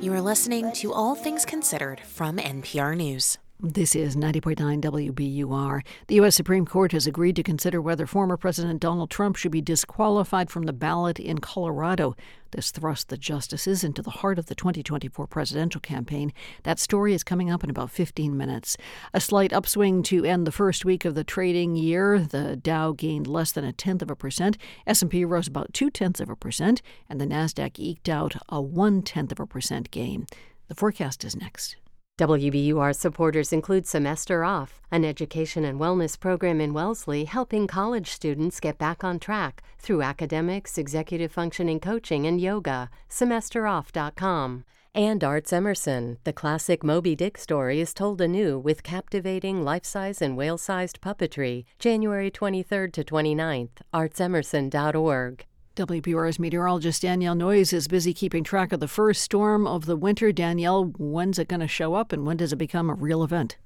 [0.00, 3.38] You are listening to All Things Considered from NPR News.
[3.64, 5.82] This is 90.9 WBUR.
[6.08, 6.34] The U.S.
[6.34, 10.64] Supreme Court has agreed to consider whether former President Donald Trump should be disqualified from
[10.64, 12.16] the ballot in Colorado.
[12.50, 16.32] This thrust the justices into the heart of the 2024 presidential campaign.
[16.64, 18.76] That story is coming up in about 15 minutes.
[19.14, 22.18] A slight upswing to end the first week of the trading year.
[22.18, 24.58] The Dow gained less than a tenth of a percent.
[24.88, 29.02] S&P rose about two tenths of a percent, and the Nasdaq eked out a one
[29.02, 30.26] tenth of a percent gain.
[30.66, 31.76] The forecast is next.
[32.22, 38.60] WBUR supporters include Semester Off, an education and wellness program in Wellesley helping college students
[38.60, 42.90] get back on track through academics, executive functioning coaching, and yoga.
[43.10, 44.64] SemesterOff.com.
[44.94, 50.22] And Arts Emerson, the classic Moby Dick story is told anew with captivating life size
[50.22, 51.64] and whale sized puppetry.
[51.80, 55.44] January 23rd to 29th, artsemerson.org.
[55.74, 60.30] WBUR's meteorologist Danielle Noyes is busy keeping track of the first storm of the winter.
[60.30, 63.56] Danielle, when's it going to show up and when does it become a real event?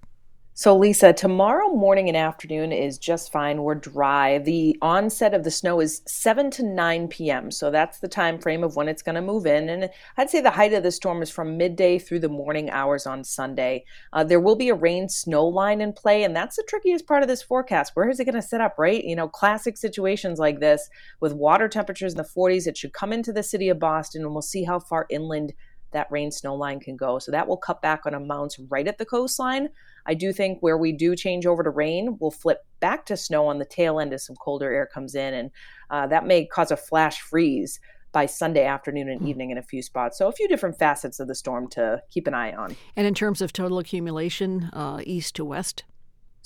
[0.59, 3.62] So, Lisa, tomorrow morning and afternoon is just fine.
[3.62, 4.39] We're dry.
[4.39, 7.51] The onset of the snow is 7 to 9 p.m.
[7.51, 9.69] So, that's the time frame of when it's going to move in.
[9.69, 13.07] And I'd say the height of the storm is from midday through the morning hours
[13.07, 13.85] on Sunday.
[14.15, 17.20] Uh, there will be a rain snow line in play, and that's the trickiest part
[17.23, 17.93] of this forecast.
[17.93, 19.05] Where is it going to set up, right?
[19.05, 20.89] You know, classic situations like this
[21.20, 24.33] with water temperatures in the 40s, it should come into the city of Boston, and
[24.33, 25.53] we'll see how far inland
[25.93, 27.19] that rain snow line can go.
[27.19, 29.69] So that will cut back on amounts right at the coastline.
[30.07, 33.47] I do think where we do change over to rain, we'll flip back to snow
[33.47, 35.51] on the tail end as some colder air comes in, and
[35.91, 37.81] uh, that may cause a flash freeze
[38.12, 40.16] by Sunday afternoon and evening in a few spots.
[40.16, 42.74] So a few different facets of the storm to keep an eye on.
[42.97, 45.85] And in terms of total accumulation, uh, east to west.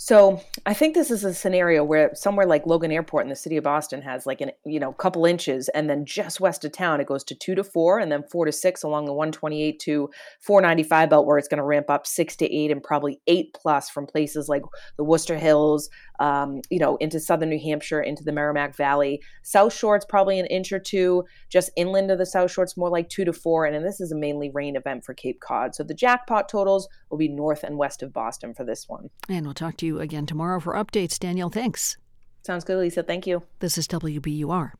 [0.02, 3.58] So I think this is a scenario where somewhere like Logan Airport in the city
[3.58, 7.02] of Boston has like an you know couple inches, and then just west of town
[7.02, 10.08] it goes to two to four, and then four to six along the 128 to
[10.40, 13.90] 495 belt, where it's going to ramp up six to eight and probably eight plus
[13.90, 14.62] from places like
[14.96, 15.90] the Worcester Hills,
[16.20, 19.20] um, you know, into southern New Hampshire, into the Merrimack Valley.
[19.42, 21.24] South Shore it's probably an inch or two.
[21.48, 24.00] Just inland of the South Shore it's more like two to four, and, and this
[24.00, 25.74] is a mainly rain event for Cape Cod.
[25.74, 29.08] So the jackpot totals will be north and west of Boston for this one.
[29.28, 31.18] And we'll talk to you again tomorrow for updates.
[31.18, 31.96] Danielle, thanks.
[32.42, 33.02] Sounds good, Lisa.
[33.02, 33.42] Thank you.
[33.58, 34.72] This is WBUR.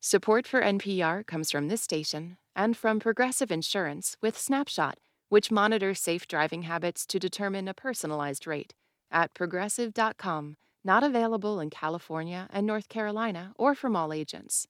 [0.00, 4.98] Support for NPR comes from this station and from Progressive Insurance with Snapshot,
[5.28, 8.74] which monitors safe driving habits to determine a personalized rate
[9.10, 10.56] at progressive.com.
[10.84, 14.66] Not available in California and North Carolina or from all agents.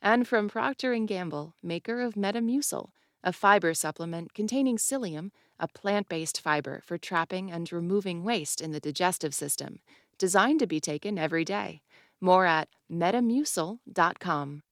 [0.00, 2.90] And from Procter & Gamble, maker of Metamucil,
[3.22, 8.72] a fiber supplement containing psyllium, a plant based fiber for trapping and removing waste in
[8.72, 9.78] the digestive system,
[10.18, 11.82] designed to be taken every day.
[12.20, 14.62] More at metamucil.com.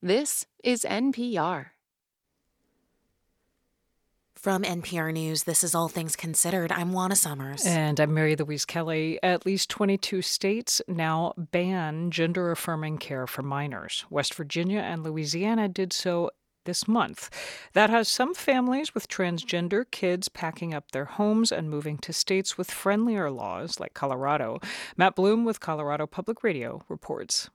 [0.00, 1.66] This is NPR.
[4.42, 6.72] From NPR News, this is All Things Considered.
[6.72, 7.64] I'm Juana Summers.
[7.64, 9.20] And I'm Mary Louise Kelly.
[9.22, 14.04] At least 22 states now ban gender affirming care for minors.
[14.10, 16.28] West Virginia and Louisiana did so
[16.64, 17.30] this month.
[17.74, 22.58] That has some families with transgender kids packing up their homes and moving to states
[22.58, 24.58] with friendlier laws like Colorado.
[24.96, 27.48] Matt Bloom with Colorado Public Radio reports.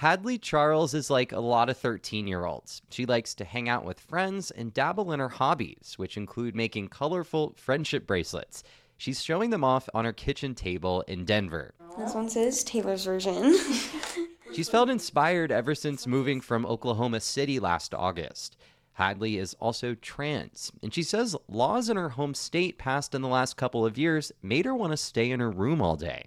[0.00, 2.80] Hadley Charles is like a lot of 13 year olds.
[2.88, 6.88] She likes to hang out with friends and dabble in her hobbies, which include making
[6.88, 8.64] colorful friendship bracelets.
[8.96, 11.74] She's showing them off on her kitchen table in Denver.
[11.98, 13.54] This one says Taylor's version.
[14.54, 18.56] She's felt inspired ever since moving from Oklahoma City last August.
[18.94, 23.28] Hadley is also trans, and she says laws in her home state passed in the
[23.28, 26.26] last couple of years made her want to stay in her room all day.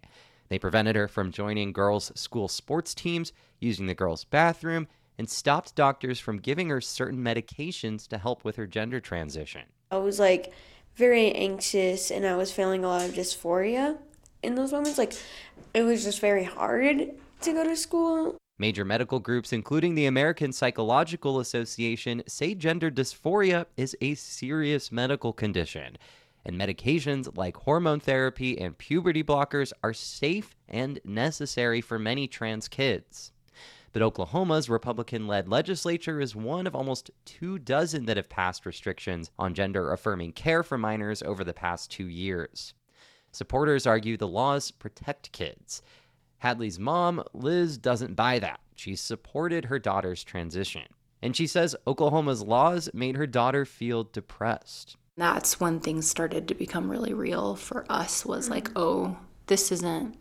[0.53, 5.73] They prevented her from joining girls' school sports teams, using the girls' bathroom, and stopped
[5.73, 9.63] doctors from giving her certain medications to help with her gender transition.
[9.89, 10.53] I was like
[10.95, 13.97] very anxious and I was feeling a lot of dysphoria
[14.43, 14.99] in those moments.
[14.99, 15.13] Like
[15.73, 18.37] it was just very hard to go to school.
[18.59, 25.33] Major medical groups, including the American Psychological Association, say gender dysphoria is a serious medical
[25.33, 25.97] condition,
[26.45, 32.67] and medications like hormone therapy and puberty blockers are safe and necessary for many trans
[32.67, 33.31] kids.
[33.93, 39.29] But Oklahoma's Republican led legislature is one of almost two dozen that have passed restrictions
[39.37, 42.73] on gender affirming care for minors over the past two years.
[43.31, 45.83] Supporters argue the laws protect kids.
[46.39, 48.59] Hadley's mom, Liz, doesn't buy that.
[48.75, 50.83] She supported her daughter's transition.
[51.21, 54.97] And she says Oklahoma's laws made her daughter feel depressed.
[55.15, 58.77] That's when things started to become really real for us was like, mm-hmm.
[58.77, 59.17] oh,
[59.47, 60.19] this isn't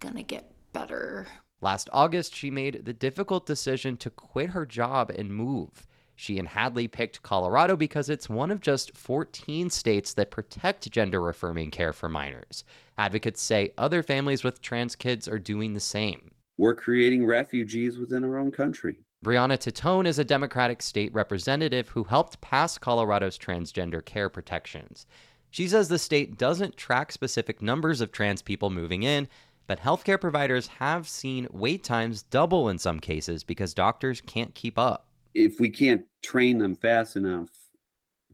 [0.00, 1.26] gonna get better.
[1.60, 5.86] Last August, she made the difficult decision to quit her job and move.
[6.16, 11.28] She and Hadley picked Colorado because it's one of just 14 states that protect gender
[11.28, 12.64] affirming care for minors.
[12.98, 16.32] Advocates say other families with trans kids are doing the same.
[16.58, 18.96] We're creating refugees within our own country.
[19.24, 25.06] Brianna Titone is a Democratic state representative who helped pass Colorado's transgender care protections.
[25.50, 29.28] She says the state doesn't track specific numbers of trans people moving in,
[29.66, 34.78] but healthcare providers have seen wait times double in some cases because doctors can't keep
[34.78, 37.48] up if we can't train them fast enough,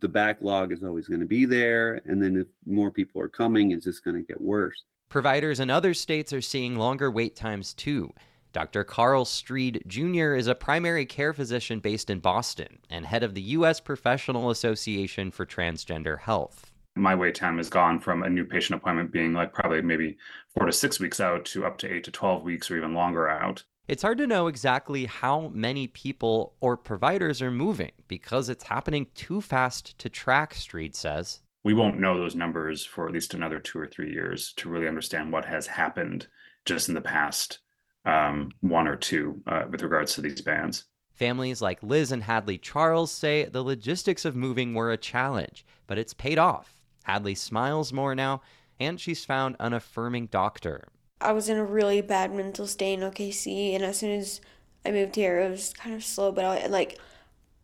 [0.01, 2.01] the backlog is always going to be there.
[2.05, 4.85] And then if more people are coming, it's just going to get worse.
[5.09, 8.13] Providers in other states are seeing longer wait times too.
[8.57, 8.85] Dr.
[8.85, 10.35] Carl Streed Jr.
[10.35, 13.81] is a primary care physician based in Boston and head of the U.S.
[13.81, 16.73] Professional Association for Transgender Health.
[16.95, 20.17] My wait time has gone from a new patient appointment being like probably maybe
[20.49, 23.29] four to six weeks out to up to eight to 12 weeks or even longer
[23.29, 23.63] out.
[23.89, 29.09] It's hard to know exactly how many people or providers are moving because it's happening
[29.15, 31.43] too fast to track, Streed says.
[31.63, 34.89] We won't know those numbers for at least another two or three years to really
[34.89, 36.29] understand what has happened
[36.65, 37.59] just in the past
[38.07, 40.85] um, one or two uh, with regards to these bans.
[41.13, 45.99] Families like Liz and Hadley Charles say the logistics of moving were a challenge, but
[45.99, 46.77] it's paid off.
[47.05, 48.43] Hadley smiles more now,
[48.79, 50.89] and she's found an affirming doctor.
[51.21, 54.41] I was in a really bad mental state in OKC, and as soon as
[54.85, 56.99] I moved here, it was kind of slow, but I like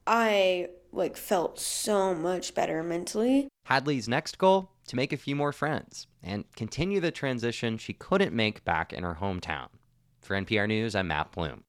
[0.07, 3.49] I like felt so much better mentally.
[3.65, 8.35] Hadley's next goal to make a few more friends and continue the transition she couldn't
[8.35, 9.69] make back in her hometown.
[10.23, 11.65] For NPR News, I'm Matt Bloom.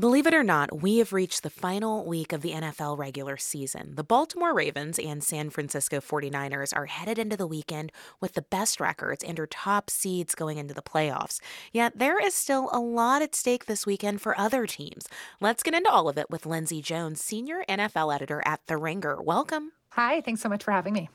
[0.00, 3.94] Believe it or not, we have reached the final week of the NFL regular season.
[3.96, 7.90] The Baltimore Ravens and San Francisco 49ers are headed into the weekend
[8.20, 11.40] with the best records and are top seeds going into the playoffs.
[11.72, 15.08] Yet there is still a lot at stake this weekend for other teams.
[15.40, 19.20] Let's get into all of it with Lindsay Jones, senior NFL editor at The Ringer.
[19.20, 19.72] Welcome.
[19.90, 21.08] Hi, thanks so much for having me.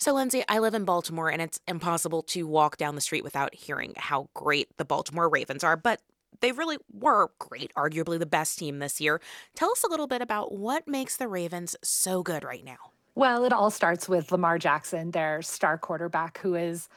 [0.00, 3.52] So, Lindsay, I live in Baltimore, and it's impossible to walk down the street without
[3.52, 5.76] hearing how great the Baltimore Ravens are.
[5.76, 6.00] But
[6.40, 9.20] they really were great, arguably the best team this year.
[9.56, 12.92] Tell us a little bit about what makes the Ravens so good right now.
[13.16, 16.88] Well, it all starts with Lamar Jackson, their star quarterback, who is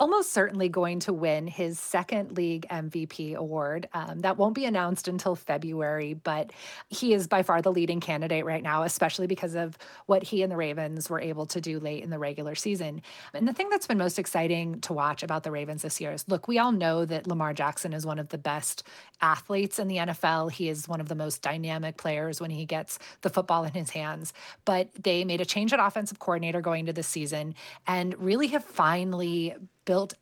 [0.00, 3.86] almost certainly going to win his second league MVP award.
[3.92, 6.52] Um, that won't be announced until February, but
[6.88, 10.50] he is by far the leading candidate right now, especially because of what he and
[10.50, 13.02] the Ravens were able to do late in the regular season.
[13.34, 16.26] And the thing that's been most exciting to watch about the Ravens this year is
[16.26, 18.82] look, we all know that Lamar Jackson is one of the best
[19.20, 20.50] athletes in the NFL.
[20.50, 23.90] He is one of the most dynamic players when he gets the football in his
[23.90, 24.32] hands.
[24.64, 27.54] But they made a change at offensive coordinator going into the season
[27.86, 29.54] and really have finally
[29.90, 30.14] built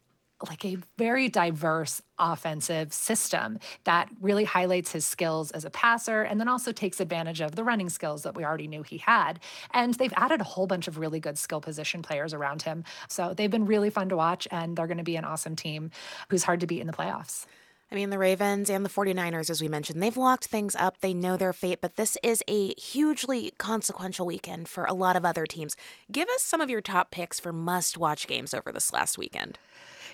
[0.49, 6.41] like a very diverse offensive system that really highlights his skills as a passer and
[6.41, 9.41] then also takes advantage of the running skills that we already knew he had.
[9.75, 12.83] And they've added a whole bunch of really good skill position players around him.
[13.09, 15.91] So they've been really fun to watch and they're going to be an awesome team
[16.31, 17.45] who's hard to beat in the playoffs.
[17.91, 21.01] I mean, the Ravens and the 49ers, as we mentioned, they've locked things up.
[21.01, 25.25] They know their fate, but this is a hugely consequential weekend for a lot of
[25.25, 25.75] other teams.
[26.13, 29.59] Give us some of your top picks for must watch games over this last weekend.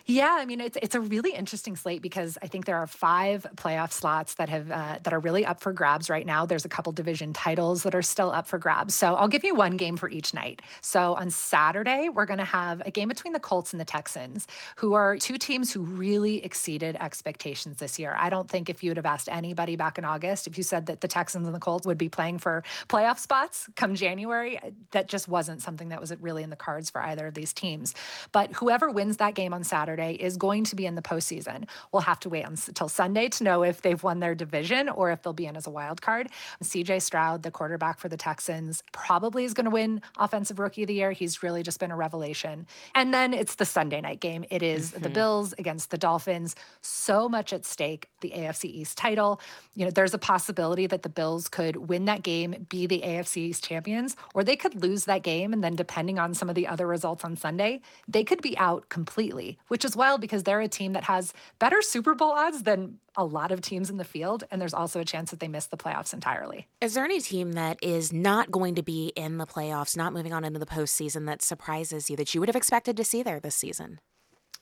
[0.07, 3.47] Yeah, I mean it's it's a really interesting slate because I think there are five
[3.57, 6.45] playoff slots that have uh, that are really up for grabs right now.
[6.45, 8.95] There's a couple division titles that are still up for grabs.
[8.95, 10.61] So I'll give you one game for each night.
[10.83, 14.47] So on Saturday we're going to have a game between the Colts and the Texans,
[14.77, 18.15] who are two teams who really exceeded expectations this year.
[18.19, 20.85] I don't think if you would have asked anybody back in August if you said
[20.87, 24.61] that the Texans and the Colts would be playing for playoff spots come January,
[24.91, 27.95] that just wasn't something that was really in the cards for either of these teams.
[28.33, 31.69] But whoever wins that game on Saturday Saturday is going to be in the postseason.
[31.93, 35.23] We'll have to wait until Sunday to know if they've won their division or if
[35.23, 36.31] they'll be in as a wild card.
[36.63, 40.89] CJ Stroud, the quarterback for the Texans, probably is going to win Offensive Rookie of
[40.89, 41.13] the Year.
[41.13, 42.67] He's really just been a revelation.
[42.95, 44.45] And then it's the Sunday night game.
[44.51, 45.03] It is mm-hmm.
[45.03, 46.57] the Bills against the Dolphins.
[46.81, 48.09] So much at stake.
[48.21, 49.41] The AFC East title.
[49.75, 53.37] You know, there's a possibility that the Bills could win that game, be the AFC
[53.37, 55.53] East champions, or they could lose that game.
[55.53, 58.89] And then, depending on some of the other results on Sunday, they could be out
[58.89, 62.99] completely, which is wild because they're a team that has better Super Bowl odds than
[63.17, 64.45] a lot of teams in the field.
[64.51, 66.67] And there's also a chance that they miss the playoffs entirely.
[66.81, 70.33] Is there any team that is not going to be in the playoffs, not moving
[70.33, 73.41] on into the postseason that surprises you that you would have expected to see there
[73.41, 74.01] this season?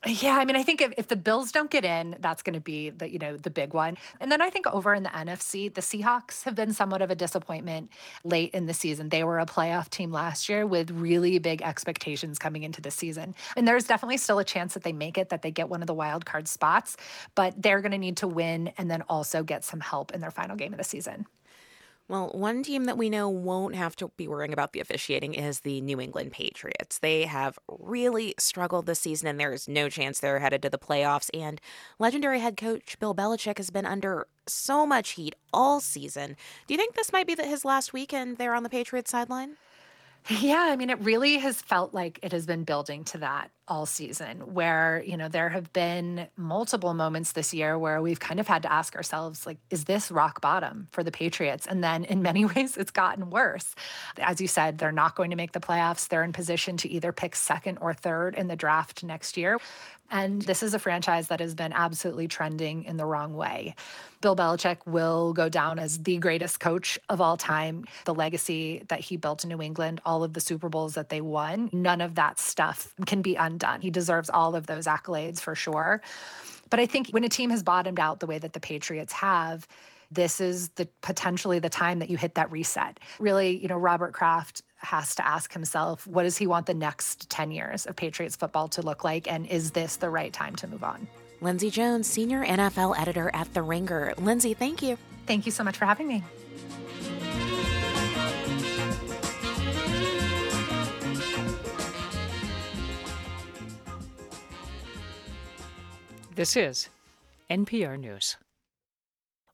[0.04, 2.60] Yeah, I mean, I think if, if the Bills don't get in, that's going to
[2.60, 3.96] be the you know the big one.
[4.20, 7.14] And then I think over in the NFC, the Seahawks have been somewhat of a
[7.14, 7.88] disappointment
[8.24, 9.10] late in the season.
[9.10, 13.36] They were a playoff team last year with really big expectations coming into the season,
[13.56, 15.86] and there's definitely still a chance that they make it, that they get one of
[15.86, 16.96] the wild card spots.
[17.36, 20.32] But they're going to need to win and then also get some help in their
[20.32, 21.26] final game of the season.
[22.12, 25.60] Well, one team that we know won't have to be worrying about the officiating is
[25.60, 26.98] the New England Patriots.
[26.98, 30.76] They have really struggled this season, and there is no chance they're headed to the
[30.76, 31.30] playoffs.
[31.32, 31.58] And
[31.98, 36.36] legendary head coach Bill Belichick has been under so much heat all season.
[36.66, 39.56] Do you think this might be his last weekend there on the Patriots sideline?
[40.28, 43.86] Yeah, I mean, it really has felt like it has been building to that all
[43.86, 48.46] season, where, you know, there have been multiple moments this year where we've kind of
[48.46, 51.66] had to ask ourselves, like, is this rock bottom for the Patriots?
[51.66, 53.74] And then in many ways, it's gotten worse.
[54.18, 56.06] As you said, they're not going to make the playoffs.
[56.06, 59.58] They're in position to either pick second or third in the draft next year.
[60.12, 63.74] And this is a franchise that has been absolutely trending in the wrong way.
[64.20, 67.86] Bill Belichick will go down as the greatest coach of all time.
[68.04, 71.22] The legacy that he built in New England, all of the Super Bowls that they
[71.22, 73.61] won, none of that stuff can be undone.
[73.80, 76.02] He deserves all of those accolades for sure.
[76.70, 79.66] But I think when a team has bottomed out the way that the Patriots have,
[80.10, 83.00] this is the potentially the time that you hit that reset.
[83.18, 87.30] Really, you know, Robert Kraft has to ask himself, what does he want the next
[87.30, 89.30] 10 years of Patriots football to look like?
[89.30, 91.06] And is this the right time to move on?
[91.40, 94.14] Lindsay Jones, senior NFL editor at The Ringer.
[94.18, 94.96] Lindsay, thank you.
[95.26, 96.22] Thank you so much for having me.
[106.34, 106.88] This is
[107.50, 108.38] NPR News.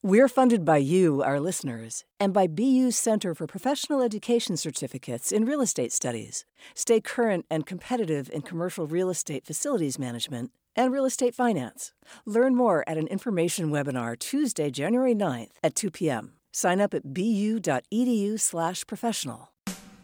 [0.01, 5.45] We're funded by you, our listeners, and by BU's Center for Professional Education Certificates in
[5.45, 6.45] Real Estate Studies.
[6.77, 11.95] Stay current and competitive in commercial real estate facilities management and real estate finance.
[12.25, 16.35] Learn more at an information webinar Tuesday, January 9th at 2 p.m.
[16.53, 19.49] Sign up at bu.edu/professional.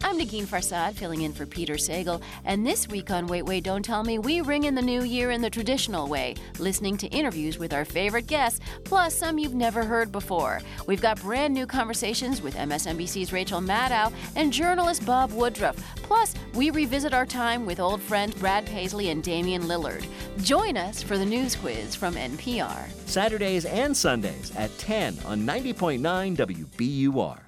[0.05, 3.83] I'm Negin Farsad, filling in for Peter Sagal, and this week on Wait Wait Don't
[3.83, 7.57] Tell Me, we ring in the new year in the traditional way, listening to interviews
[7.57, 10.61] with our favorite guests, plus some you've never heard before.
[10.85, 15.75] We've got brand new conversations with MSNBC's Rachel Maddow and journalist Bob Woodruff.
[16.03, 20.05] Plus, we revisit our time with old friends Brad Paisley and Damian Lillard.
[20.43, 22.91] Join us for the news quiz from NPR.
[23.07, 27.44] Saturdays and Sundays at 10 on 90.9 WBUR.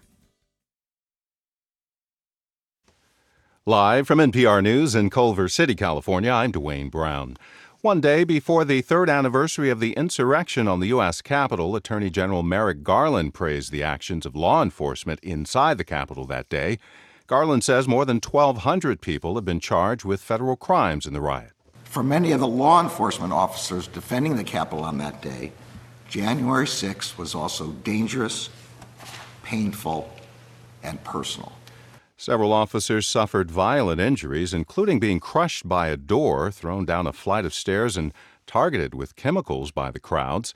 [3.68, 7.36] Live from NPR News in Culver City, California, I'm Dwane Brown.
[7.82, 11.22] One day before the third anniversary of the insurrection on the U.S.
[11.22, 16.48] Capitol, Attorney General Merrick Garland praised the actions of law enforcement inside the Capitol that
[16.48, 16.80] day.
[17.28, 21.52] Garland says more than 1,200 people have been charged with federal crimes in the riot.
[21.84, 25.52] For many of the law enforcement officers defending the Capitol on that day,
[26.08, 28.50] January 6th was also dangerous,
[29.44, 30.10] painful,
[30.84, 31.57] and personal.
[32.20, 37.46] Several officers suffered violent injuries, including being crushed by a door, thrown down a flight
[37.46, 38.12] of stairs, and
[38.48, 40.56] targeted with chemicals by the crowds.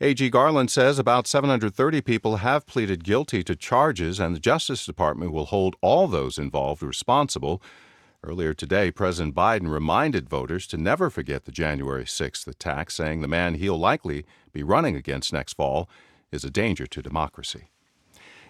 [0.00, 5.32] AG Garland says about 730 people have pleaded guilty to charges, and the Justice Department
[5.32, 7.60] will hold all those involved responsible.
[8.22, 13.28] Earlier today, President Biden reminded voters to never forget the January 6th attack, saying the
[13.28, 15.90] man he'll likely be running against next fall
[16.30, 17.71] is a danger to democracy.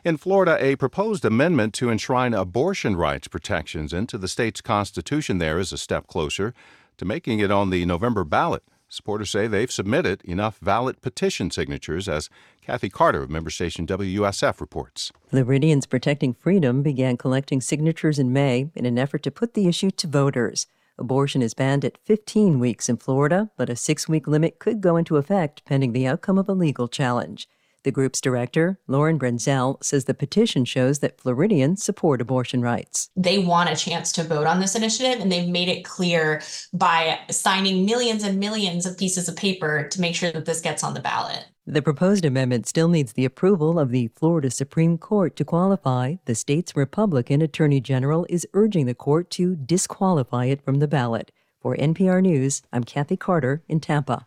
[0.04, 5.60] In Florida, a proposed amendment to enshrine abortion rights protections into the state's constitution there
[5.60, 6.54] is a step closer
[6.96, 8.64] to making it on the November ballot.
[8.88, 12.28] Supporters say they've submitted enough valid petition signatures, as
[12.62, 15.12] Cathy Carter of member station WUSF reports.
[15.28, 19.92] Floridians Protecting Freedom began collecting signatures in May in an effort to put the issue
[19.92, 20.66] to voters.
[20.98, 24.96] Abortion is banned at 15 weeks in Florida, but a six week limit could go
[24.96, 27.48] into effect pending the outcome of a legal challenge.
[27.84, 33.10] The group's director, Lauren Brenzel, says the petition shows that Floridians support abortion rights.
[33.16, 36.42] They want a chance to vote on this initiative, and they've made it clear
[36.72, 40.84] by signing millions and millions of pieces of paper to make sure that this gets
[40.84, 41.46] on the ballot.
[41.66, 46.16] The proposed amendment still needs the approval of the Florida Supreme Court to qualify.
[46.24, 51.32] The state's Republican Attorney General is urging the court to disqualify it from the ballot.
[51.60, 54.26] For NPR News, I'm Cathy Carter in Tampa.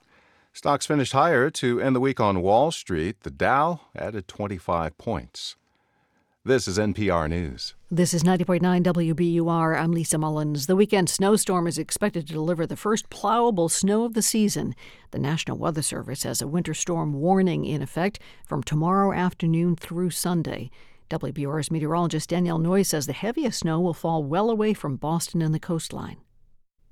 [0.55, 3.23] Stocks finished higher to end the week on Wall Street.
[3.23, 5.57] The Dow added 25 points.
[6.45, 7.75] This is NPR News.
[7.91, 9.77] This is 90.9 WBUR.
[9.77, 10.67] I'm Lisa Mullins.
[10.67, 14.75] The weekend snowstorm is expected to deliver the first plowable snow of the season.
[15.11, 20.11] The National Weather Service has a winter storm warning in effect from tomorrow afternoon through
[20.11, 20.71] Sunday.
[21.09, 25.53] WBUR's meteorologist Danielle Noyes says the heaviest snow will fall well away from Boston and
[25.53, 26.15] the coastline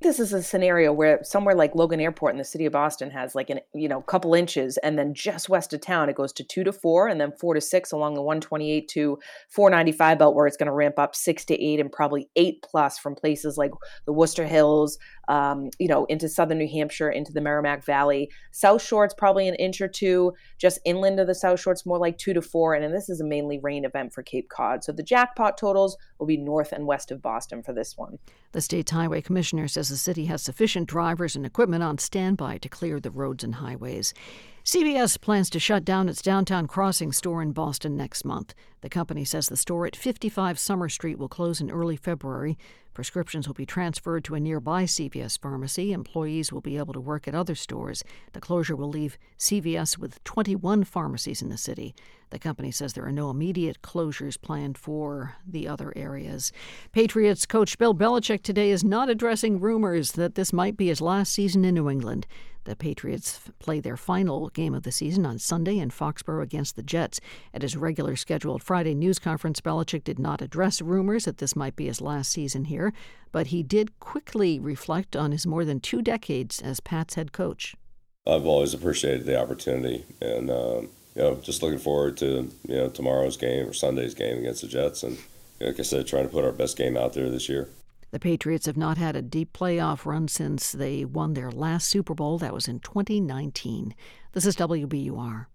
[0.04, 3.34] this is a scenario where somewhere like Logan Airport in the city of Boston has
[3.34, 6.44] like an you know couple inches, and then just west of town it goes to
[6.44, 9.18] two to four, and then four to six along the 128 to
[9.50, 13.00] 495 belt, where it's going to ramp up six to eight and probably eight plus
[13.00, 13.72] from places like
[14.06, 18.30] the Worcester Hills, um, you know, into southern New Hampshire, into the Merrimack Valley.
[18.52, 20.34] South Shore, it's probably an inch or two.
[20.58, 23.10] Just inland of the South Shore, it's more like two to four, and, and this
[23.10, 24.84] is a mainly rain event for Cape Cod.
[24.84, 28.20] So the jackpot totals will be north and west of Boston for this one.
[28.52, 32.70] The state's highway commissioner says the city has sufficient drivers and equipment on standby to
[32.70, 34.14] clear the roads and highways.
[34.66, 38.54] CVS plans to shut down its downtown crossing store in Boston next month.
[38.80, 42.58] The company says the store at 55 Summer Street will close in early February.
[42.94, 45.92] Prescriptions will be transferred to a nearby CVS pharmacy.
[45.92, 48.06] Employees will be able to work at other stores.
[48.32, 51.94] The closure will leave CVS with 21 pharmacies in the city.
[52.30, 56.54] The company says there are no immediate closures planned for the other areas.
[56.94, 61.34] Patriots coach Bill Belichick today is not addressing rumors that this might be his last
[61.34, 62.28] season in New England.
[62.66, 66.84] The Patriots play their final game of the season on Sunday in Foxborough against the
[66.84, 67.20] Jets.
[67.54, 71.76] At his regular scheduled Friday news conference, Belichick did not address rumors that this might
[71.76, 72.94] be his last season here,
[73.32, 77.76] but he did quickly reflect on his more than two decades as Pat's head coach.
[78.26, 82.90] I've always appreciated the opportunity, and um, you know, just looking forward to you know
[82.90, 85.18] tomorrow's game or Sunday's game against the Jets, and
[85.60, 87.70] like I said, trying to put our best game out there this year.
[88.14, 92.14] The Patriots have not had a deep playoff run since they won their last Super
[92.14, 92.38] Bowl.
[92.38, 93.96] That was in 2019.
[94.34, 95.48] This is WBUR.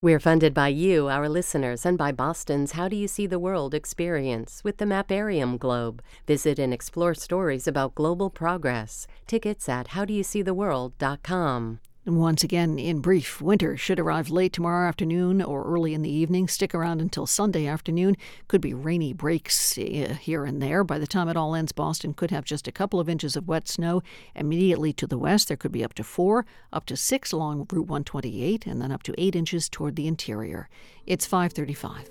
[0.00, 3.74] We're funded by you, our listeners, and by Boston's How Do You See the World
[3.74, 6.02] experience with the Mapparium Globe.
[6.26, 9.06] Visit and explore stories about global progress.
[9.26, 11.80] Tickets at howdoyouseetheworld.com.
[12.06, 16.46] Once again, in brief, winter should arrive late tomorrow afternoon or early in the evening.
[16.46, 18.16] Stick around until Sunday afternoon.
[18.46, 20.84] Could be rainy breaks uh, here and there.
[20.84, 23.48] By the time it all ends, Boston could have just a couple of inches of
[23.48, 24.02] wet snow.
[24.36, 27.88] Immediately to the west, there could be up to four, up to six along Route
[27.88, 30.68] 128, and then up to eight inches toward the interior.
[31.06, 32.08] It's 535.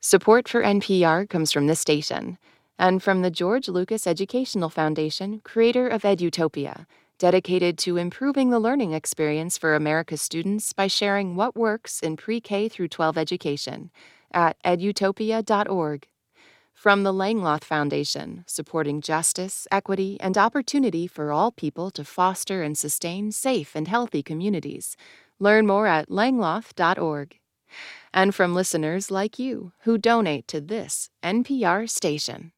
[0.00, 2.36] Support for NPR comes from this station
[2.78, 6.86] and from the George Lucas Educational Foundation, creator of Edutopia,
[7.18, 12.40] dedicated to improving the learning experience for America's students by sharing what works in pre
[12.40, 13.90] K through 12 education
[14.32, 16.06] at edutopia.org.
[16.72, 22.78] From the Langeloth Foundation, supporting justice, equity, and opportunity for all people to foster and
[22.78, 24.96] sustain safe and healthy communities.
[25.40, 27.36] Learn more at langeloth.org.
[28.14, 32.52] And from listeners like you who donate to this NPR station.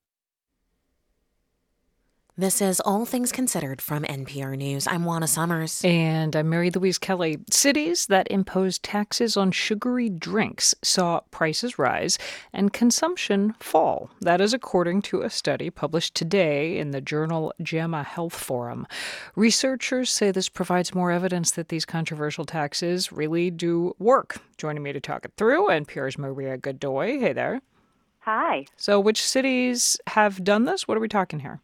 [2.39, 4.87] This is All Things Considered from NPR News.
[4.87, 5.83] I'm Juana Summers.
[5.85, 7.39] And I'm Mary Louise Kelly.
[7.51, 12.19] Cities that imposed taxes on sugary drinks saw prices rise
[12.53, 14.11] and consumption fall.
[14.21, 18.87] That is according to a study published today in the journal JAMA Health Forum.
[19.35, 24.39] Researchers say this provides more evidence that these controversial taxes really do work.
[24.57, 27.19] Joining me to talk it through, NPR's Maria Godoy.
[27.19, 27.61] Hey there.
[28.21, 28.67] Hi.
[28.77, 30.87] So, which cities have done this?
[30.87, 31.61] What are we talking here?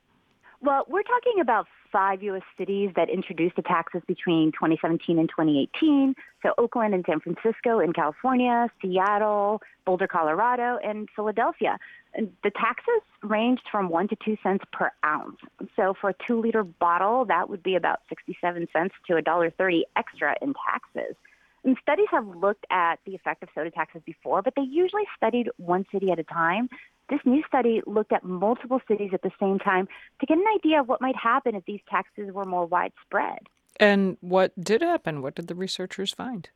[0.67, 2.43] Well, we're talking about five U.S.
[2.59, 6.17] cities that introduced the taxes between 2017 and 2018.
[6.43, 11.79] So Oakland and San Francisco in California, Seattle, Boulder, Colorado, and Philadelphia.
[12.17, 15.37] The taxes ranged from one to two cents per ounce.
[15.77, 20.35] So for a two liter bottle, that would be about 67 cents to $1.30 extra
[20.43, 21.15] in taxes.
[21.63, 25.49] And studies have looked at the effect of soda taxes before, but they usually studied
[25.59, 26.69] one city at a time.
[27.09, 29.87] This new study looked at multiple cities at the same time
[30.21, 33.39] to get an idea of what might happen if these taxes were more widespread.
[33.79, 35.23] And what did happen?
[35.23, 36.49] What did the researchers find?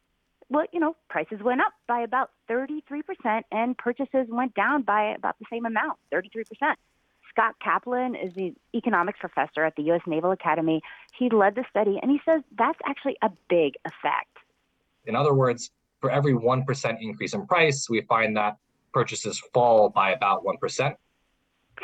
[0.49, 5.39] Well, you know, prices went up by about 33% and purchases went down by about
[5.39, 6.45] the same amount, 33%.
[7.31, 10.01] Scott Kaplan is the economics professor at the U.S.
[10.07, 10.83] Naval Academy.
[11.17, 14.37] He led the study, and he says that's actually a big effect.
[15.05, 15.71] In other words,
[16.01, 18.57] for every 1% increase in price, we find that
[18.93, 20.95] purchases fall by about 1%.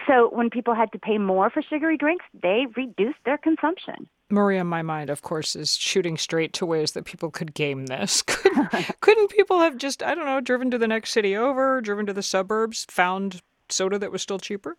[0.07, 4.09] So when people had to pay more for sugary drinks, they reduced their consumption.
[4.29, 7.87] Maria, in my mind, of course, is shooting straight to ways that people could game
[7.87, 8.23] this.
[8.27, 12.07] Couldn't, couldn't people have just, I don't know, driven to the next city over, driven
[12.07, 14.77] to the suburbs, found soda that was still cheaper?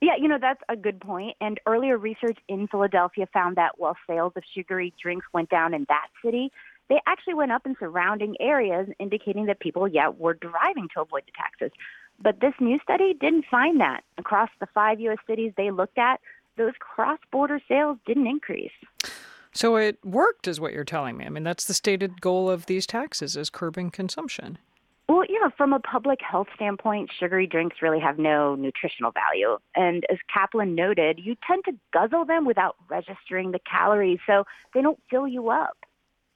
[0.00, 1.36] Yeah, you know, that's a good point.
[1.40, 5.84] And earlier research in Philadelphia found that while sales of sugary drinks went down in
[5.88, 6.50] that city,
[6.90, 11.22] they actually went up in surrounding areas, indicating that people, yeah, were driving to avoid
[11.24, 11.70] the taxes.
[12.20, 14.02] But this new study didn't find that.
[14.18, 15.18] Across the five U.S.
[15.26, 16.20] cities they looked at,
[16.58, 18.72] those cross border sales didn't increase.
[19.52, 21.24] So it worked, is what you're telling me.
[21.24, 24.58] I mean, that's the stated goal of these taxes, is curbing consumption.
[25.08, 29.58] Well, yeah, from a public health standpoint, sugary drinks really have no nutritional value.
[29.74, 34.44] And as Kaplan noted, you tend to guzzle them without registering the calories, so
[34.74, 35.76] they don't fill you up.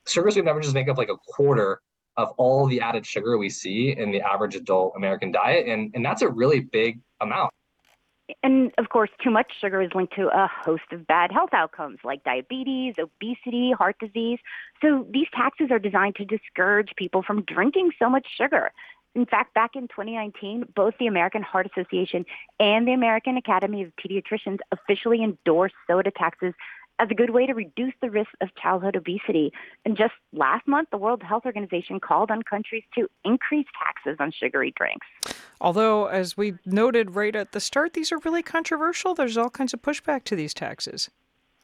[0.07, 1.81] Sugar sweet beverages make up like a quarter
[2.17, 5.67] of all the added sugar we see in the average adult American diet.
[5.67, 7.51] And, and that's a really big amount.
[8.43, 11.99] And of course, too much sugar is linked to a host of bad health outcomes
[12.05, 14.39] like diabetes, obesity, heart disease.
[14.81, 18.71] So these taxes are designed to discourage people from drinking so much sugar.
[19.15, 22.25] In fact, back in 2019, both the American Heart Association
[22.59, 26.53] and the American Academy of Pediatricians officially endorsed soda taxes
[26.99, 29.53] as a good way to reduce the risk of childhood obesity.
[29.85, 34.31] And just last month, the World Health Organization called on countries to increase taxes on
[34.31, 35.07] sugary drinks.
[35.61, 39.15] Although, as we noted right at the start, these are really controversial.
[39.15, 41.11] There's all kinds of pushback to these taxes.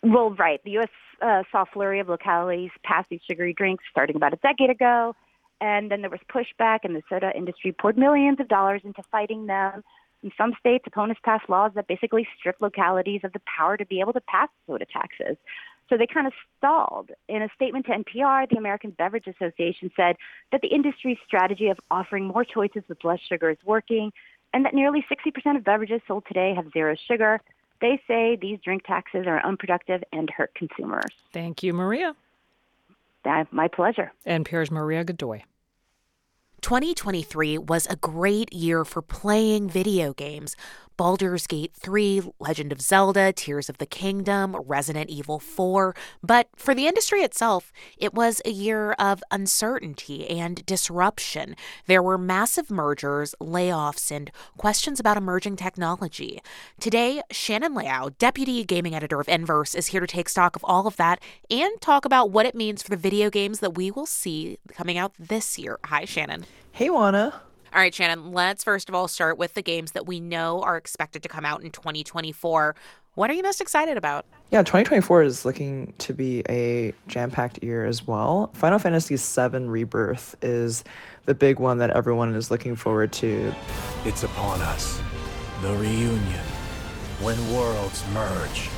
[0.02, 0.60] Well, right.
[0.64, 0.88] The U.S.
[1.20, 5.14] Uh, saw a flurry of localities pass these sugary drinks starting about a decade ago.
[5.60, 9.46] And then there was pushback, and the soda industry poured millions of dollars into fighting
[9.46, 9.84] them.
[10.22, 14.00] In some states, opponents passed laws that basically strip localities of the power to be
[14.00, 15.36] able to pass soda taxes.
[15.88, 17.10] So they kind of stalled.
[17.28, 20.16] In a statement to NPR, the American Beverage Association said
[20.52, 24.12] that the industry's strategy of offering more choices with less sugar is working,
[24.54, 27.40] and that nearly 60% of beverages sold today have zero sugar.
[27.80, 31.10] They say these drink taxes are unproductive and hurt consumers.
[31.32, 32.14] Thank you, Maria.
[33.24, 34.12] That, my pleasure.
[34.26, 35.42] NPR's Maria Godoy.
[36.60, 40.56] 2023 was a great year for playing video games.
[41.00, 45.94] Baldur's Gate 3, Legend of Zelda, Tears of the Kingdom, Resident Evil 4.
[46.22, 51.56] But for the industry itself, it was a year of uncertainty and disruption.
[51.86, 56.42] There were massive mergers, layoffs, and questions about emerging technology.
[56.78, 60.86] Today, Shannon Liao, deputy gaming editor of Inverse, is here to take stock of all
[60.86, 64.04] of that and talk about what it means for the video games that we will
[64.04, 65.78] see coming out this year.
[65.86, 66.44] Hi, Shannon.
[66.72, 67.40] Hey, Juana.
[67.72, 70.76] All right, Shannon, let's first of all start with the games that we know are
[70.76, 72.74] expected to come out in 2024.
[73.14, 74.26] What are you most excited about?
[74.50, 78.50] Yeah, 2024 is looking to be a jam packed year as well.
[78.54, 80.82] Final Fantasy VII Rebirth is
[81.26, 83.54] the big one that everyone is looking forward to.
[84.04, 85.00] It's upon us,
[85.62, 86.44] the reunion,
[87.20, 88.68] when worlds merge.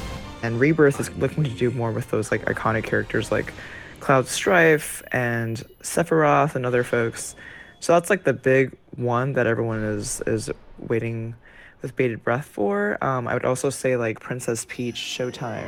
[0.42, 3.54] And Rebirth is looking to do more with those like iconic characters like
[4.00, 7.34] Cloud Strife and Sephiroth and other folks.
[7.82, 10.48] So that's like the big one that everyone is is
[10.78, 11.34] waiting
[11.82, 12.96] with bated breath for.
[13.02, 15.66] Um, I would also say like Princess Peach Showtime.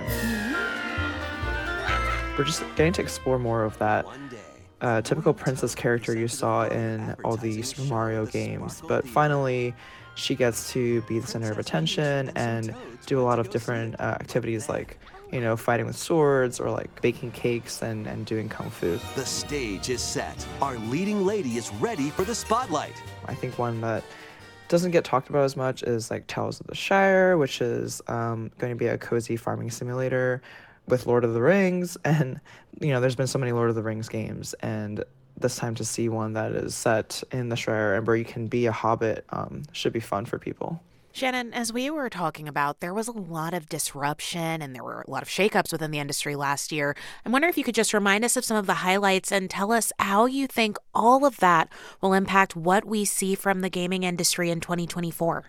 [2.38, 4.06] We're just getting to explore more of that
[4.80, 9.74] uh, typical princess character you saw in all the Super Mario games, but finally
[10.14, 12.72] she gets to be the center of attention and
[13.06, 15.00] do a lot of different uh, activities like
[15.32, 18.98] you know, fighting with swords or like baking cakes and, and doing kung fu.
[19.14, 20.46] The stage is set.
[20.62, 22.94] Our leading lady is ready for the spotlight.
[23.26, 24.04] I think one that
[24.68, 28.50] doesn't get talked about as much is like Tales of the Shire, which is um,
[28.58, 30.42] going to be a cozy farming simulator
[30.86, 31.96] with Lord of the Rings.
[32.04, 32.40] And,
[32.80, 35.04] you know, there's been so many Lord of the Rings games, and
[35.36, 38.46] this time to see one that is set in the Shire and where you can
[38.46, 40.82] be a hobbit um, should be fun for people.
[41.14, 45.02] Shannon, as we were talking about, there was a lot of disruption and there were
[45.02, 46.96] a lot of shakeups within the industry last year.
[47.24, 49.70] I wonder if you could just remind us of some of the highlights and tell
[49.70, 51.68] us how you think all of that
[52.00, 55.44] will impact what we see from the gaming industry in 2024.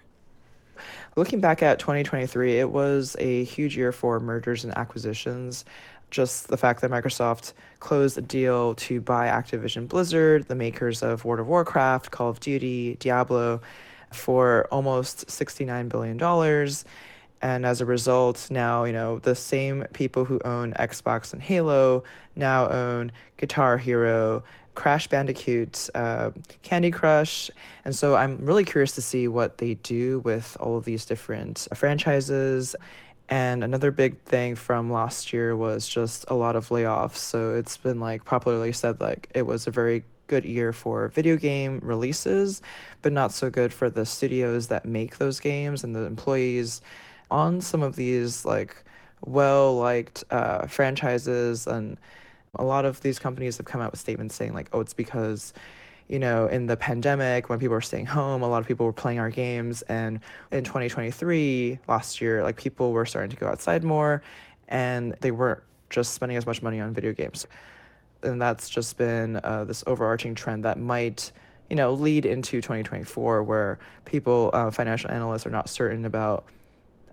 [1.16, 5.66] Looking back at 2023, it was a huge year for mergers and acquisitions.
[6.12, 11.26] Just the fact that Microsoft closed a deal to buy Activision Blizzard, the makers of
[11.26, 13.62] World of Warcraft, Call of Duty, Diablo,
[14.16, 16.20] for almost $69 billion.
[17.42, 22.04] And as a result, now, you know, the same people who own Xbox and Halo
[22.36, 24.44] now own Guitar Hero,
[24.74, 26.32] Crash Bandicoot, uh,
[26.64, 27.50] Candy Crush.
[27.84, 31.68] And so I'm really curious to see what they do with all of these different
[31.76, 32.76] franchises.
[33.28, 37.18] And another big thing from last year was just a lot of layoffs.
[37.18, 41.38] So it's been like popularly said like it was a very good year for video
[41.38, 42.62] game releases,
[43.02, 46.82] but not so good for the studios that make those games and the employees
[47.32, 48.84] on some of these like
[49.26, 51.98] well liked uh, franchises and
[52.56, 55.54] a lot of these companies have come out with statements saying like, oh, it's because
[56.08, 58.94] you know, in the pandemic, when people were staying home, a lot of people were
[58.94, 59.82] playing our games.
[59.84, 60.20] And
[60.52, 64.22] in 2023, last year, like people were starting to go outside more
[64.68, 67.48] and they weren't just spending as much money on video games.
[68.26, 71.32] And that's just been uh, this overarching trend that might,
[71.70, 76.46] you know, lead into 2024, where people, uh, financial analysts, are not certain about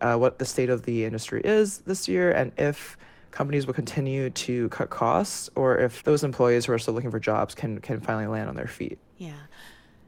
[0.00, 2.96] uh, what the state of the industry is this year and if
[3.30, 7.18] companies will continue to cut costs or if those employees who are still looking for
[7.18, 8.98] jobs can can finally land on their feet.
[9.16, 9.32] Yeah.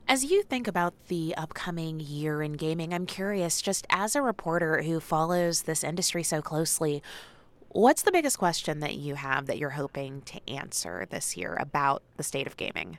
[0.07, 4.83] As you think about the upcoming year in gaming, I'm curious, just as a reporter
[4.83, 7.03] who follows this industry so closely,
[7.75, 12.03] what's the biggest question that you have that you're hoping to answer this year about
[12.17, 12.99] the state of gaming?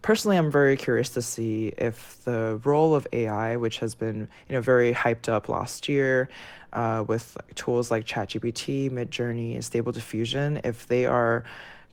[0.00, 4.54] Personally, I'm very curious to see if the role of AI, which has been you
[4.54, 6.30] know very hyped up last year,
[6.72, 11.44] uh, with tools like ChatGPT, Midjourney, and Stable Diffusion, if they are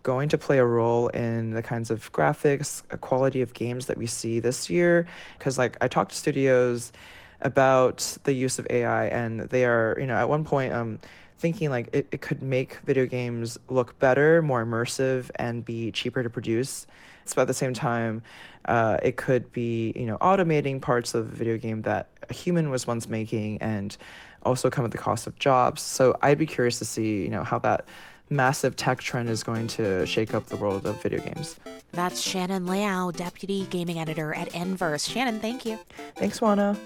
[0.03, 3.97] going to play a role in the kinds of graphics, uh, quality of games that
[3.97, 5.05] we see this year.
[5.37, 6.93] Because like I talked to studios
[7.41, 10.99] about the use of AI, and they are you know at one point um
[11.37, 16.23] thinking like it, it could make video games look better, more immersive, and be cheaper
[16.23, 16.87] to produce.
[17.35, 18.21] But at the same time,
[18.65, 22.69] uh, it could be you know automating parts of the video game that a human
[22.69, 23.97] was once making and
[24.43, 25.81] also come at the cost of jobs.
[25.81, 27.85] So I'd be curious to see, you know, how that
[28.29, 31.59] massive tech trend is going to shake up the world of video games.
[31.91, 35.05] That's Shannon Liao, Deputy Gaming Editor at Inverse.
[35.05, 35.79] Shannon, thank you.
[36.15, 36.77] Thanks, Juana.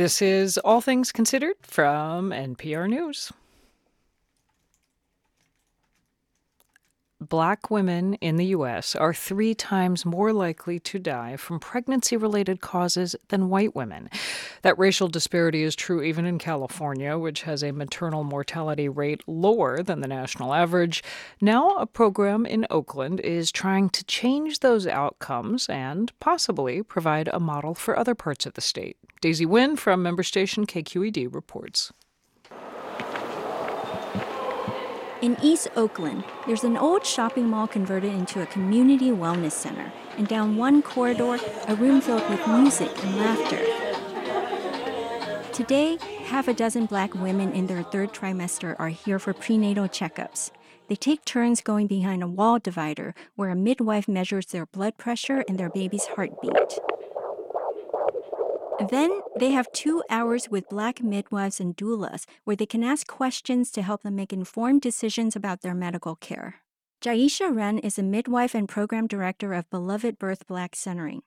[0.00, 3.34] This is All Things Considered from NPR News.
[7.30, 8.94] Black women in the U.S.
[8.94, 14.10] are three times more likely to die from pregnancy related causes than white women.
[14.62, 19.82] That racial disparity is true even in California, which has a maternal mortality rate lower
[19.82, 21.02] than the national average.
[21.40, 27.40] Now, a program in Oakland is trying to change those outcomes and possibly provide a
[27.40, 28.96] model for other parts of the state.
[29.20, 31.92] Daisy Nguyen from member station KQED reports.
[35.22, 40.26] In East Oakland, there's an old shopping mall converted into a community wellness center, and
[40.26, 41.38] down one corridor,
[41.68, 43.58] a room filled with music and laughter.
[45.52, 50.52] Today, half a dozen black women in their third trimester are here for prenatal checkups.
[50.88, 55.44] They take turns going behind a wall divider where a midwife measures their blood pressure
[55.46, 56.78] and their baby's heartbeat.
[58.88, 63.70] Then they have two hours with black midwives and doulas where they can ask questions
[63.72, 66.56] to help them make informed decisions about their medical care.
[67.02, 71.22] Jyesha Wren is a midwife and program director of Beloved Birth Black Centering.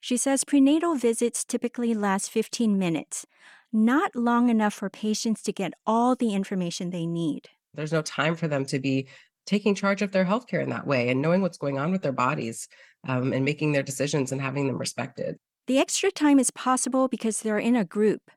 [0.00, 3.26] She says prenatal visits typically last 15 minutes,
[3.72, 7.48] not long enough for patients to get all the information they need.
[7.74, 9.08] There's no time for them to be
[9.46, 12.12] taking charge of their healthcare in that way and knowing what's going on with their
[12.12, 12.68] bodies
[13.06, 15.38] um, and making their decisions and having them respected.
[15.68, 18.30] The extra time is possible because they're in a group.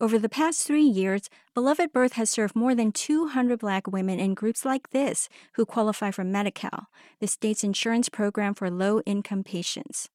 [0.00, 4.32] Over the past three years, Beloved Birth has served more than 200 Black women in
[4.32, 6.86] groups like this who qualify for Medi Cal,
[7.20, 10.08] the state's insurance program for low income patients.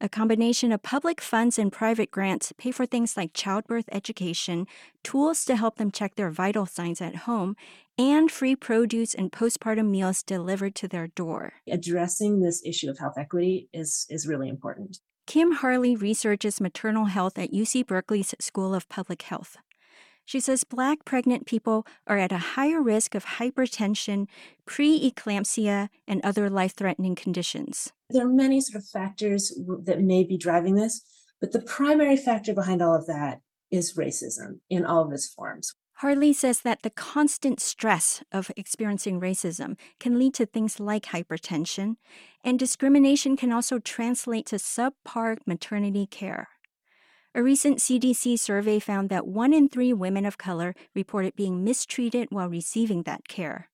[0.00, 4.66] A combination of public funds and private grants pay for things like childbirth education,
[5.04, 7.54] tools to help them check their vital signs at home,
[7.98, 11.52] and free produce and postpartum meals delivered to their door.
[11.70, 15.00] Addressing this issue of health equity is, is really important.
[15.26, 19.56] Kim Harley researches maternal health at UC Berkeley's School of Public Health.
[20.24, 24.28] She says black pregnant people are at a higher risk of hypertension,
[24.68, 27.92] preeclampsia, and other life threatening conditions.
[28.10, 29.52] There are many sort of factors
[29.84, 31.02] that may be driving this,
[31.40, 33.40] but the primary factor behind all of that
[33.70, 35.74] is racism in all of its forms.
[36.00, 41.96] Harley says that the constant stress of experiencing racism can lead to things like hypertension,
[42.44, 46.48] and discrimination can also translate to subpar maternity care.
[47.34, 52.28] A recent CDC survey found that one in three women of color reported being mistreated
[52.30, 53.70] while receiving that care.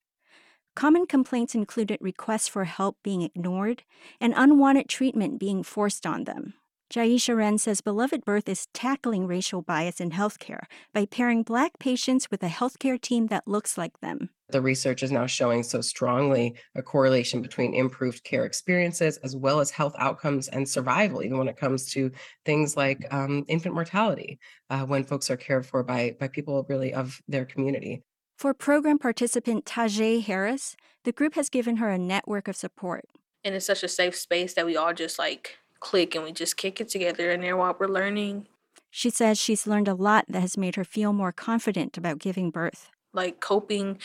[0.76, 3.82] Common complaints included requests for help being ignored
[4.20, 6.54] and unwanted treatment being forced on them.
[6.92, 12.30] Jyesha Wren says Beloved Birth is tackling racial bias in healthcare by pairing Black patients
[12.30, 14.28] with a healthcare team that looks like them.
[14.50, 19.60] The research is now showing so strongly a correlation between improved care experiences as well
[19.60, 22.10] as health outcomes and survival, even when it comes to
[22.44, 24.38] things like um, infant mortality,
[24.68, 28.02] uh, when folks are cared for by, by people really of their community.
[28.36, 33.06] For program participant Tajay Harris, the group has given her a network of support.
[33.44, 36.56] And it's such a safe space that we all just like click and we just
[36.56, 38.46] kick it together in there while we're learning.
[38.90, 42.50] She says she's learned a lot that has made her feel more confident about giving
[42.50, 42.90] birth.
[43.12, 43.98] Like coping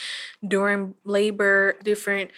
[0.45, 2.31] during labor, different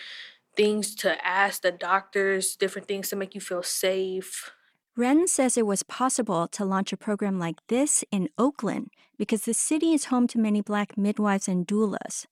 [0.55, 4.51] things to ask the doctors, different things to make you feel safe.
[4.97, 9.53] Wren says it was possible to launch a program like this in Oakland because the
[9.53, 12.25] city is home to many black midwives and doulas.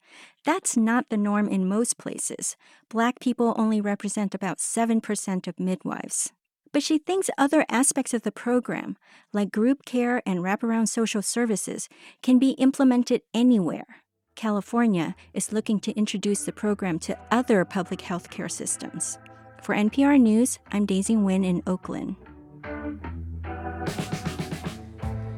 [0.43, 2.57] That's not the norm in most places.
[2.89, 6.33] Black people only represent about 7% of midwives.
[6.71, 8.97] But she thinks other aspects of the program,
[9.33, 11.89] like group care and wraparound social services,
[12.21, 14.03] can be implemented anywhere.
[14.35, 19.17] California is looking to introduce the program to other public health care systems.
[19.63, 22.15] For NPR News, I'm Daisy Nguyen in Oakland.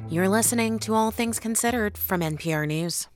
[0.10, 3.08] You're listening to All Things Considered from NPR News.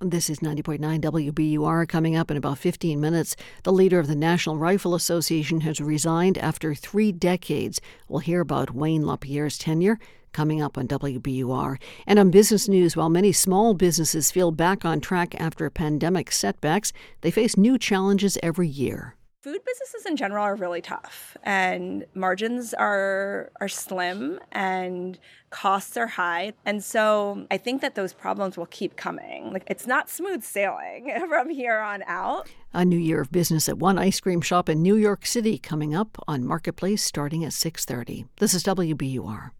[0.00, 1.88] This is 90.9 WBUR.
[1.88, 3.34] Coming up in about 15 minutes,
[3.64, 7.80] the leader of the National Rifle Association has resigned after three decades.
[8.06, 9.98] We'll hear about Wayne LaPierre's tenure
[10.32, 11.78] coming up on WBUR.
[12.06, 16.92] And on business news, while many small businesses feel back on track after pandemic setbacks,
[17.22, 22.74] they face new challenges every year food businesses in general are really tough and margins
[22.74, 25.18] are are slim and
[25.50, 26.52] costs are high.
[26.64, 29.52] And so i think that those problems will keep coming.
[29.52, 32.48] Like it's not smooth sailing from here on out.
[32.72, 35.94] A new year of business at one ice cream shop in new york city coming
[35.94, 39.50] up on marketplace starting at 6.30 this is wbur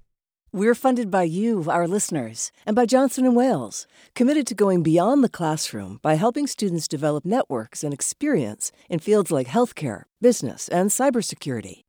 [0.58, 5.22] we're funded by you, our listeners, and by Johnson & Wales, committed to going beyond
[5.22, 10.90] the classroom by helping students develop networks and experience in fields like healthcare, business, and
[10.90, 11.84] cybersecurity.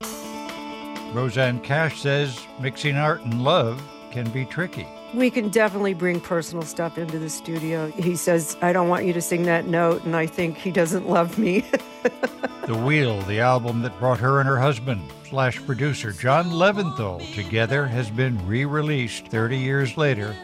[1.14, 4.88] Roseanne Cash says mixing art and love can be tricky.
[5.14, 7.90] We can definitely bring personal stuff into the studio.
[7.92, 11.10] He says, I don't want you to sing that note, and I think he doesn't
[11.10, 11.62] love me.
[12.66, 17.88] the Wheel, the album that brought her and her husband, slash producer John Leventhal, together,
[17.88, 20.36] has been re released 30 years later.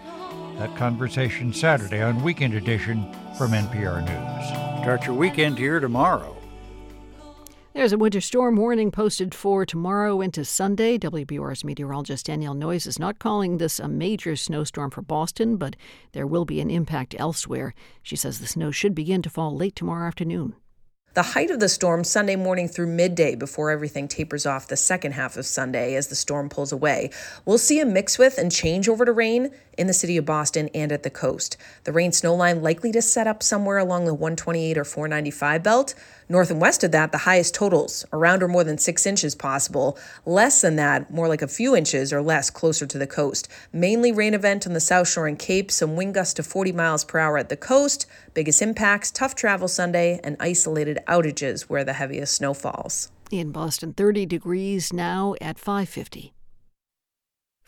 [0.57, 4.81] That conversation Saturday on Weekend Edition from NPR News.
[4.81, 6.35] Start your weekend here tomorrow.
[7.75, 10.97] There's a winter storm warning posted for tomorrow into Sunday.
[10.97, 15.75] WBUR's meteorologist Danielle Noyes is not calling this a major snowstorm for Boston, but
[16.13, 17.73] there will be an impact elsewhere.
[18.01, 20.55] She says the snow should begin to fall late tomorrow afternoon.
[21.15, 25.13] The height of the storm Sunday morning through midday before everything tapers off the second
[25.13, 27.09] half of Sunday as the storm pulls away.
[27.45, 30.69] We'll see a mix with and change over to rain in the city of Boston
[30.73, 31.57] and at the coast.
[31.83, 35.95] The rain snow line likely to set up somewhere along the 128 or 495 belt.
[36.27, 39.97] North and west of that, the highest totals, around or more than six inches possible.
[40.25, 43.47] Less than that, more like a few inches or less closer to the coast.
[43.71, 47.03] Mainly rain event on the South Shore and Cape, some wind gusts to 40 miles
[47.03, 48.05] per hour at the coast.
[48.33, 53.11] Biggest impacts, tough travel Sunday, and isolated outages where the heaviest snow falls.
[53.31, 56.34] In Boston, 30 degrees now at 550.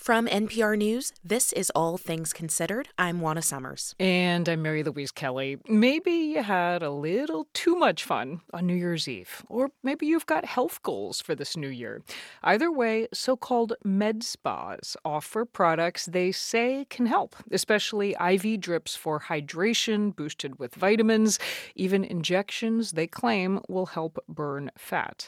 [0.07, 2.87] From NPR News, this is All Things Considered.
[2.97, 3.93] I'm Juana Summers.
[3.99, 5.57] And I'm Mary Louise Kelly.
[5.67, 10.25] Maybe you had a little too much fun on New Year's Eve, or maybe you've
[10.25, 12.03] got health goals for this new year.
[12.41, 18.95] Either way, so called med spas offer products they say can help, especially IV drips
[18.95, 21.37] for hydration boosted with vitamins,
[21.75, 25.27] even injections they claim will help burn fat.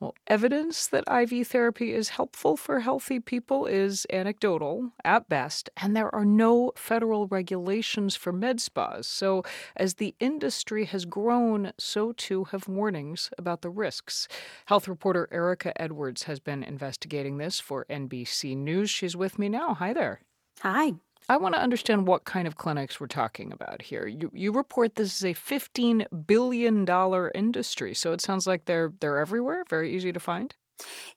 [0.00, 5.96] Well, evidence that IV therapy is helpful for healthy people is anecdotal at best, and
[5.96, 9.08] there are no federal regulations for med spas.
[9.08, 9.42] So,
[9.76, 14.28] as the industry has grown, so too have warnings about the risks.
[14.66, 18.90] Health reporter Erika Edwards has been investigating this for NBC News.
[18.90, 19.74] She's with me now.
[19.74, 20.20] Hi there.
[20.60, 20.94] Hi.
[21.30, 24.06] I want to understand what kind of clinics we're talking about here.
[24.06, 26.88] You, you report this is a $15 billion
[27.34, 30.54] industry, so it sounds like they're, they're everywhere, very easy to find.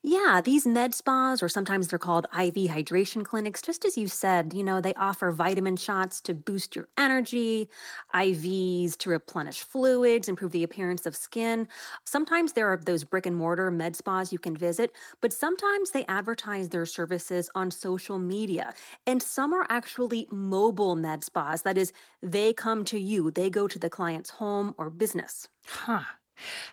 [0.04, 4.54] Yeah, these med spas, or sometimes they're called IV hydration clinics, just as you said,
[4.54, 7.70] you know, they offer vitamin shots to boost your energy,
[8.14, 11.68] IVs to replenish fluids, improve the appearance of skin.
[12.06, 16.06] Sometimes there are those brick and mortar med spas you can visit, but sometimes they
[16.08, 18.74] advertise their services on social media.
[19.06, 21.62] And some are actually mobile med spas.
[21.64, 25.48] That is, they come to you, they go to the client's home or business.
[25.66, 26.04] Huh.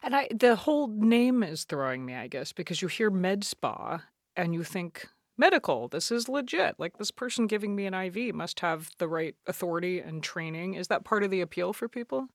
[0.02, 4.02] And I the whole name is throwing me, I guess, because you hear med spa
[4.36, 5.88] and you think medical.
[5.88, 6.74] This is legit.
[6.78, 10.74] Like this person giving me an IV must have the right authority and training.
[10.74, 12.28] Is that part of the appeal for people?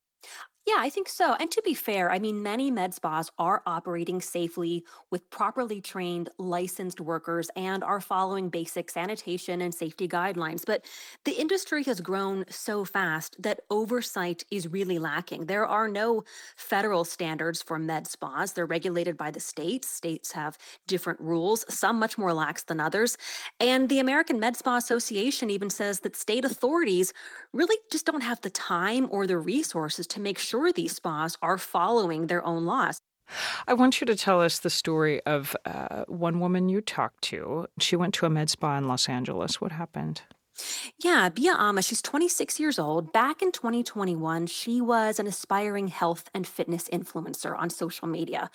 [0.66, 1.34] Yeah, I think so.
[1.34, 6.30] And to be fair, I mean, many med spas are operating safely with properly trained,
[6.38, 10.64] licensed workers and are following basic sanitation and safety guidelines.
[10.66, 10.86] But
[11.26, 15.48] the industry has grown so fast that oversight is really lacking.
[15.48, 16.24] There are no
[16.56, 19.90] federal standards for med spas, they're regulated by the states.
[19.90, 20.58] States have
[20.88, 23.18] different rules, some much more lax than others.
[23.60, 27.14] And the American Med Spa Association even says that state authorities
[27.54, 31.58] really just don't have the time or the resources to make sure these spas are
[31.58, 33.00] following their own laws.
[33.68, 37.68] I want you to tell us the story of uh, one woman you talked to.
[37.80, 39.62] She went to a med spa in Los Angeles.
[39.62, 40.22] What happened?
[41.02, 43.12] Yeah, Bia Ama, she's 26 years old.
[43.14, 48.50] Back in 2021, she was an aspiring health and fitness influencer on social media.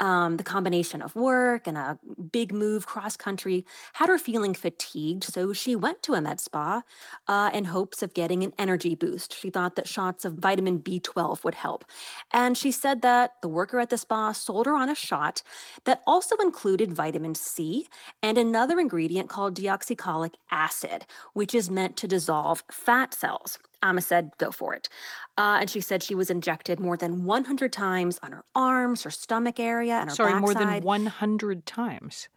[0.00, 1.98] Um, the combination of work and a
[2.32, 3.64] big move cross country
[3.94, 6.82] had her feeling fatigued, so she went to a med spa
[7.28, 9.34] uh, in hopes of getting an energy boost.
[9.38, 11.84] She thought that shots of vitamin B12 would help.
[12.32, 15.42] And she said that the worker at the spa sold her on a shot
[15.84, 17.86] that also included vitamin C
[18.22, 23.58] and another ingredient called deoxycholic acid, which is meant to dissolve fat cells.
[23.82, 24.88] Ama said, go for it.
[25.36, 29.10] Uh, and she said she was injected more than 100 times on her arms, her
[29.10, 32.28] stomach area, and her Sorry, more than 100 times.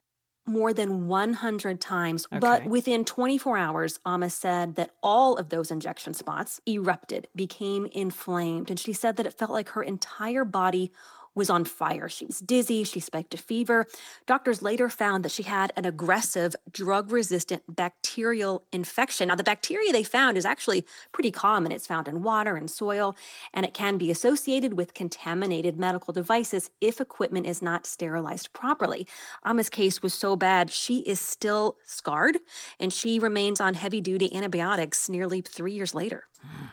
[0.48, 2.26] more than 100 times.
[2.32, 2.40] Okay.
[2.40, 8.70] But within 24 hours, Ama said that all of those injection spots erupted, became inflamed.
[8.70, 10.92] And she said that it felt like her entire body
[11.38, 12.10] was on fire.
[12.10, 13.86] She was dizzy, she spiked a fever.
[14.26, 19.28] Doctors later found that she had an aggressive drug resistant bacterial infection.
[19.28, 21.72] Now, the bacteria they found is actually pretty common.
[21.72, 23.16] It's found in water and soil,
[23.54, 29.08] and it can be associated with contaminated medical devices if equipment is not sterilized properly.
[29.44, 32.40] Ama's case was so bad, she is still scarred,
[32.80, 36.26] and she remains on heavy duty antibiotics nearly three years later.
[36.42, 36.66] Hmm.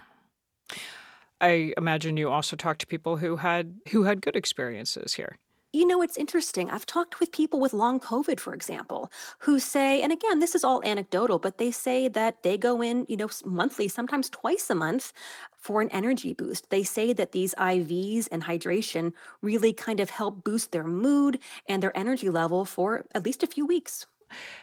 [1.40, 5.38] I imagine you also talked to people who had who had good experiences here.
[5.72, 6.70] You know, it's interesting.
[6.70, 10.62] I've talked with people with long COVID, for example, who say, and again, this is
[10.62, 14.76] all anecdotal, but they say that they go in, you know, monthly, sometimes twice a
[14.76, 15.12] month
[15.56, 16.70] for an energy boost.
[16.70, 21.82] They say that these IVs and hydration really kind of help boost their mood and
[21.82, 24.06] their energy level for at least a few weeks.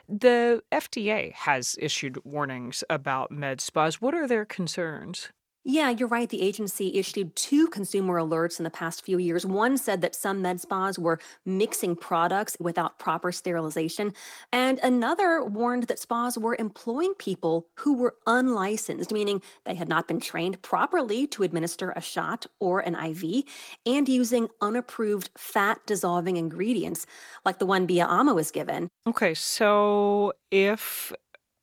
[0.08, 4.02] The FDA has issued warnings about med spas.
[4.02, 5.30] What are their concerns?
[5.64, 6.28] Yeah, you're right.
[6.28, 9.46] The agency issued two consumer alerts in the past few years.
[9.46, 14.12] One said that some med spas were mixing products without proper sterilization,
[14.52, 20.08] and another warned that spas were employing people who were unlicensed, meaning they had not
[20.08, 23.44] been trained properly to administer a shot or an IV,
[23.86, 27.06] and using unapproved fat dissolving ingredients
[27.46, 28.90] like the one Bia Ama was given.
[29.08, 31.12] Okay, so if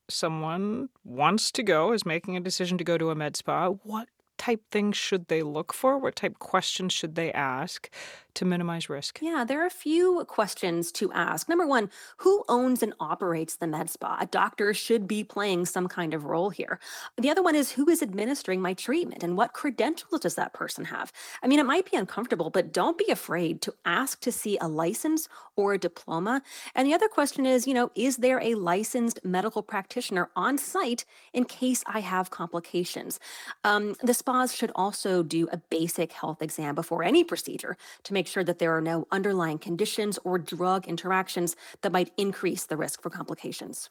[0.09, 4.09] someone wants to go, is making a decision to go to a med spa, what
[4.39, 5.99] type things should they look for?
[5.99, 7.91] What type questions should they ask
[8.35, 9.19] to minimize risk?
[9.21, 11.49] Yeah, there are a few questions to ask.
[11.49, 14.19] Number one, who owns and operates the med spa?
[14.21, 16.79] A doctor should be playing some kind of role here.
[17.17, 20.85] The other one is who is administering my treatment and what credentials does that person
[20.87, 21.13] have?
[21.43, 24.69] I mean, it might be uncomfortable, but don't be afraid to ask to see a
[24.69, 26.43] license or a diploma.
[26.77, 31.05] And the other question is, you know, is there a licensed medical practitioner on site
[31.33, 33.19] in case I have complications?
[33.65, 38.27] Um, the spas should also do a basic health exam before any procedure to make
[38.27, 43.01] sure that there are no underlying conditions or drug interactions that might increase the risk
[43.01, 43.89] for complications.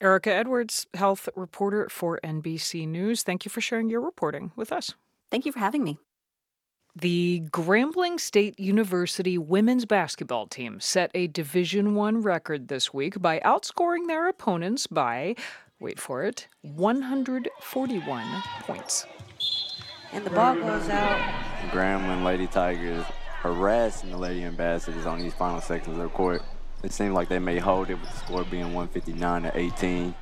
[0.00, 3.22] Erika Edwards, health reporter for NBC News.
[3.22, 4.92] Thank you for sharing your reporting with us.
[5.30, 5.98] Thank you for having me.
[6.96, 13.38] The Grambling State University women's basketball team set a Division 1 record this week by
[13.44, 15.36] outscoring their opponents by
[15.82, 19.04] wait for it, 141 points.
[20.12, 21.18] And the ball goes out.
[21.70, 23.04] Grambling Lady Tigers
[23.40, 26.42] harassing the Lady Ambassadors on these final seconds of the court.
[26.84, 30.14] It seemed like they may hold it with the score being 159 to 18.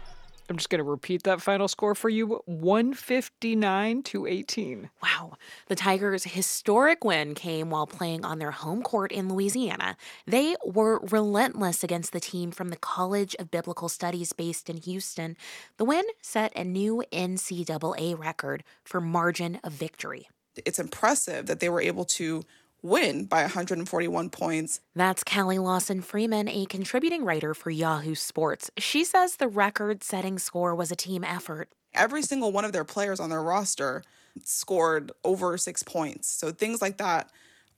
[0.51, 4.91] I'm just going to repeat that final score for you 159 to 18.
[5.01, 5.35] Wow.
[5.69, 9.97] The Tigers' historic win came while playing on their home court in Louisiana.
[10.27, 15.37] They were relentless against the team from the College of Biblical Studies based in Houston.
[15.77, 20.29] The win set a new NCAA record for margin of victory.
[20.67, 22.43] It's impressive that they were able to
[22.83, 24.81] win by 141 points.
[24.95, 28.71] That's Callie Lawson Freeman, a contributing writer for Yahoo Sports.
[28.79, 31.69] She says the record setting score was a team effort.
[31.93, 34.03] Every single one of their players on their roster
[34.45, 36.29] scored over six points.
[36.29, 37.31] So things like that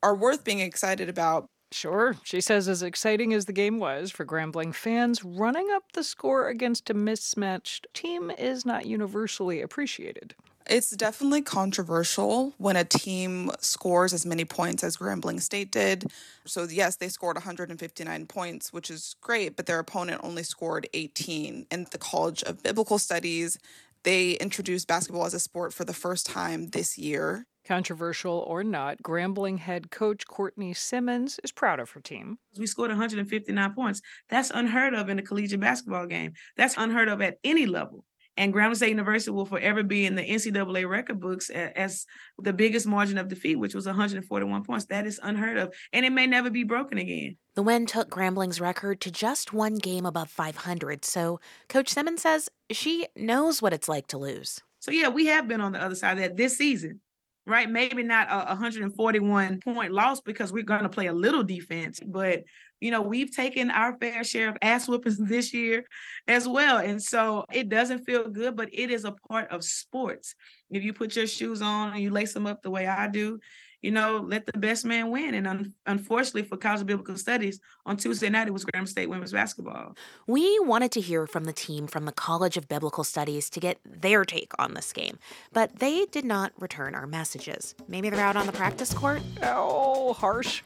[0.02, 1.46] are worth being excited about.
[1.70, 2.16] Sure.
[2.22, 6.48] She says, as exciting as the game was for Grambling fans, running up the score
[6.48, 10.34] against a mismatched team is not universally appreciated.
[10.66, 16.10] It's definitely controversial when a team scores as many points as Grambling State did.
[16.44, 21.66] So, yes, they scored 159 points, which is great, but their opponent only scored 18.
[21.70, 23.58] In the College of Biblical Studies,
[24.04, 27.46] they introduced basketball as a sport for the first time this year.
[27.64, 32.38] Controversial or not, Grambling head coach Courtney Simmons is proud of her team.
[32.58, 34.00] We scored 159 points.
[34.28, 36.32] That's unheard of in a collegiate basketball game.
[36.56, 38.04] That's unheard of at any level.
[38.36, 42.06] And Grambling State University will forever be in the NCAA record books as
[42.38, 44.86] the biggest margin of defeat, which was 141 points.
[44.86, 45.74] That is unheard of.
[45.92, 47.36] And it may never be broken again.
[47.54, 51.04] The win took Grambling's record to just one game above 500.
[51.04, 54.60] So Coach Simmons says she knows what it's like to lose.
[54.80, 57.00] So, yeah, we have been on the other side of that this season
[57.46, 57.68] right?
[57.68, 62.42] Maybe not a 141 point loss because we're going to play a little defense, but
[62.80, 65.84] you know, we've taken our fair share of ass whoopings this year
[66.26, 66.78] as well.
[66.78, 70.34] And so it doesn't feel good, but it is a part of sports.
[70.70, 73.38] If you put your shoes on and you lace them up the way I do,
[73.82, 75.34] you know, let the best man win.
[75.34, 79.10] And un- unfortunately for College of Biblical Studies, on Tuesday night, it was Graham State
[79.10, 79.96] women's basketball.
[80.26, 83.80] We wanted to hear from the team from the College of Biblical Studies to get
[83.84, 85.18] their take on this game,
[85.52, 87.74] but they did not return our messages.
[87.88, 89.20] Maybe they're out on the practice court?
[89.42, 90.62] Oh, harsh.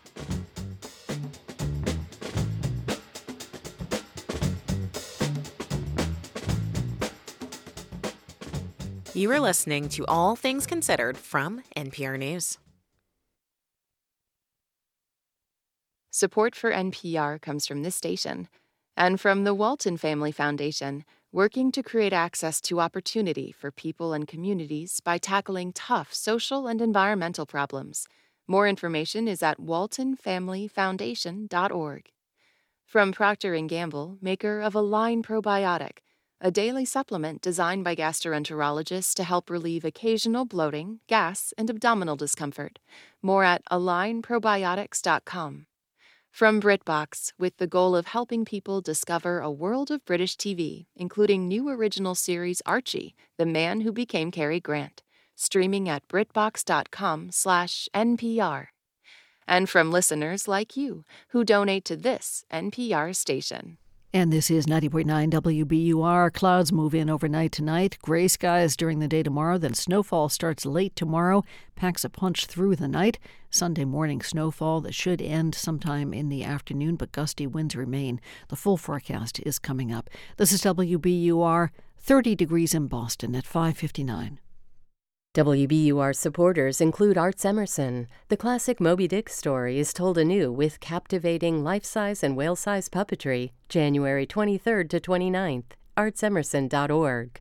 [9.14, 12.58] You are listening to All Things Considered from NPR News.
[16.16, 18.48] Support for NPR comes from this station
[18.96, 24.26] and from the Walton Family Foundation, working to create access to opportunity for people and
[24.26, 28.08] communities by tackling tough social and environmental problems.
[28.46, 32.10] More information is at waltonfamilyfoundation.org.
[32.86, 35.98] From Procter & Gamble, maker of Align Probiotic,
[36.40, 42.78] a daily supplement designed by gastroenterologists to help relieve occasional bloating, gas, and abdominal discomfort.
[43.20, 45.66] More at alignprobiotics.com.
[46.36, 51.48] From BritBox, with the goal of helping people discover a world of British TV, including
[51.48, 55.02] new original series Archie, The Man Who Became Cary Grant,
[55.34, 58.66] streaming at britbox.com/npr.
[59.48, 63.78] And from listeners like you who donate to this NPR station.
[64.16, 66.32] And this is 90.9 WBUR.
[66.32, 67.98] Clouds move in overnight tonight.
[68.00, 69.58] Gray skies during the day tomorrow.
[69.58, 71.44] Then snowfall starts late tomorrow,
[71.74, 73.18] packs a punch through the night.
[73.50, 78.18] Sunday morning snowfall that should end sometime in the afternoon, but gusty winds remain.
[78.48, 80.08] The full forecast is coming up.
[80.38, 81.68] This is WBUR.
[81.98, 84.40] 30 degrees in Boston at 559.
[85.36, 88.08] WBUR supporters include Arts Emerson.
[88.28, 92.88] The classic Moby Dick story is told anew with captivating life size and whale size
[92.88, 95.64] puppetry, January 23rd to 29th.
[95.94, 97.38] artsemerson.org.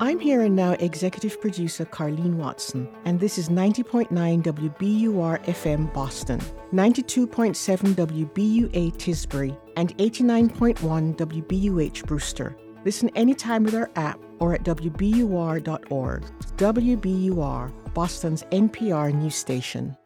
[0.00, 4.08] I'm here and now executive producer Carlene Watson, and this is 90.9
[4.42, 6.40] WBUR FM Boston,
[6.72, 12.56] 92.7 WBUA Tisbury, and 89.1 WBUH Brewster.
[12.84, 16.22] Listen anytime with our app or at WBUR.org.
[16.56, 19.96] WBUR, Boston's NPR news station.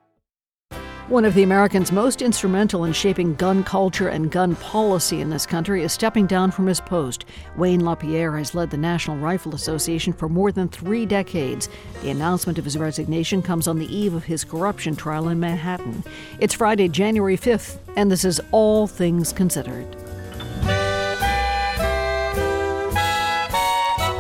[1.09, 5.45] One of the Americans most instrumental in shaping gun culture and gun policy in this
[5.45, 7.27] country is stepping down from his post.
[7.59, 11.69] Wayne LaPierre has led the National Rifle Association for more than three decades.
[12.01, 16.03] The announcement of his resignation comes on the eve of his corruption trial in Manhattan.
[16.41, 20.04] It's Friday, January 5th, and this is All Things Considered.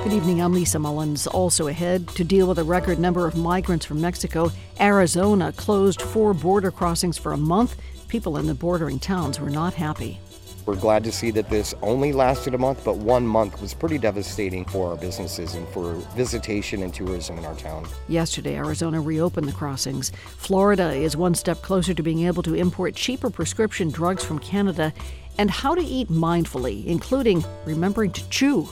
[0.04, 1.26] Good evening, I'm Lisa Mullins.
[1.26, 6.34] Also ahead, to deal with a record number of migrants from Mexico, Arizona closed four
[6.34, 7.80] border crossings for a month.
[8.08, 10.20] People in the bordering towns were not happy.
[10.66, 13.96] We're glad to see that this only lasted a month, but one month was pretty
[13.96, 17.86] devastating for our businesses and for visitation and tourism in our town.
[18.06, 20.10] Yesterday, Arizona reopened the crossings.
[20.36, 24.92] Florida is one step closer to being able to import cheaper prescription drugs from Canada
[25.38, 28.68] and how to eat mindfully, including remembering to chew.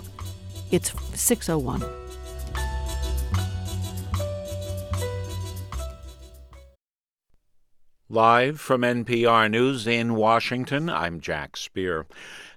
[0.73, 1.85] It's 601.
[8.09, 12.07] Live from NPR News in Washington, I'm Jack Speer.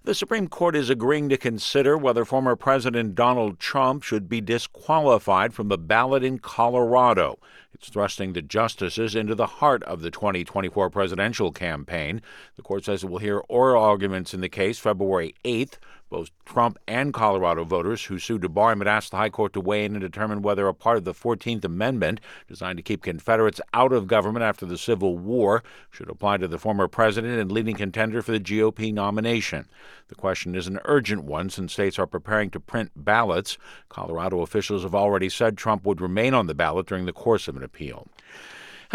[0.06, 5.54] The Supreme Court is agreeing to consider whether former President Donald Trump should be disqualified
[5.54, 7.38] from the ballot in Colorado.
[7.74, 12.22] It's thrusting the justices into the heart of the 2024 presidential campaign.
[12.56, 15.74] The court says it will hear oral arguments in the case February 8th.
[16.10, 19.54] Both Trump and Colorado voters who sued to bar him had asked the High Court
[19.54, 23.02] to weigh in and determine whether a part of the 14th Amendment, designed to keep
[23.02, 27.52] Confederates out of government after the Civil War, should apply to the former president and
[27.52, 29.68] leading contender for the GOP nomination.
[30.08, 33.58] The question is an urgent one since states are preparing to print ballots.
[33.90, 37.58] Colorado officials have already said Trump would remain on the ballot during the course of
[37.58, 38.08] an appeal.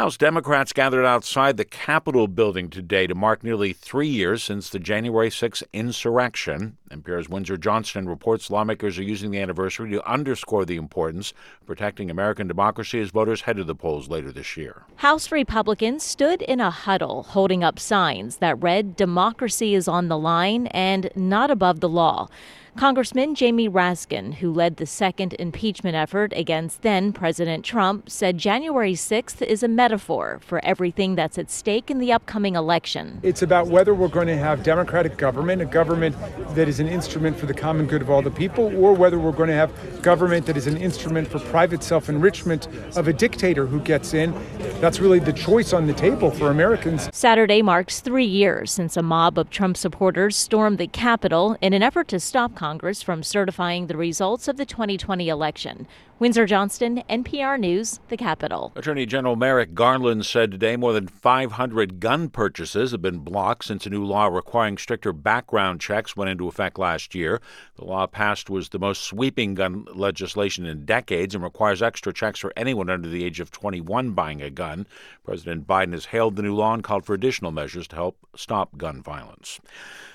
[0.01, 4.79] House Democrats gathered outside the Capitol building today to mark nearly three years since the
[4.79, 6.79] January 6 insurrection.
[6.91, 12.11] NPR's Windsor Johnston reports lawmakers are using the anniversary to underscore the importance of protecting
[12.11, 14.85] American democracy as voters head to the polls later this year.
[14.97, 20.17] House Republicans stood in a huddle holding up signs that read, Democracy is on the
[20.17, 22.27] line and not above the law.
[22.77, 28.95] Congressman Jamie Raskin, who led the second impeachment effort against then President Trump, said January
[28.95, 33.19] 6th is a metaphor for everything that's at stake in the upcoming election.
[33.23, 36.17] It's about whether we're going to have democratic government, a government
[36.55, 39.33] that is an instrument for the common good of all the people, or whether we're
[39.33, 43.67] going to have government that is an instrument for private self enrichment of a dictator
[43.67, 44.33] who gets in.
[44.81, 47.11] That's really the choice on the table for Americans.
[47.13, 51.83] Saturday marks three years since a mob of Trump supporters stormed the Capitol in an
[51.83, 55.89] effort to stop Congress from certifying the results of the 2020 election.
[56.19, 58.71] Windsor Johnston, NPR News, the Capitol.
[58.77, 63.87] Attorney General Merrick Garland said today more than 500 gun purchases have been blocked since
[63.87, 67.41] a new law requiring stricter background checks went into effect last year.
[67.77, 72.41] The law passed was the most sweeping gun legislation in decades and requires extra checks
[72.41, 74.87] for anyone under the age of 21 buying a gun.
[75.25, 78.77] President Biden has hailed the new law and called for additional measures to help stop
[78.77, 79.61] gun violence.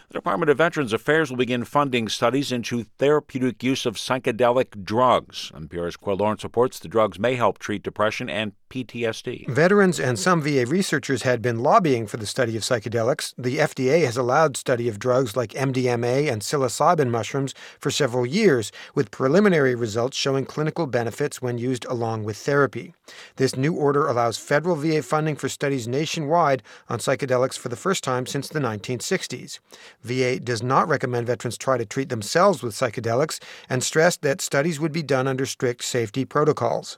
[0.09, 5.51] The Department of Veterans Affairs will begin funding studies into therapeutic use of psychedelic drugs.
[5.55, 9.47] NPR's Quill Lawrence reports the drugs may help treat depression and PTSD.
[9.47, 13.33] Veterans and some VA researchers had been lobbying for the study of psychedelics.
[13.37, 18.73] The FDA has allowed study of drugs like MDMA and psilocybin mushrooms for several years,
[18.93, 22.93] with preliminary results showing clinical benefits when used along with therapy.
[23.37, 28.03] This new order allows federal VA funding for studies nationwide on psychedelics for the first
[28.03, 29.59] time since the 1960s.
[30.03, 33.39] VA does not recommend veterans try to treat themselves with psychedelics
[33.69, 36.97] and stressed that studies would be done under strict safety protocols.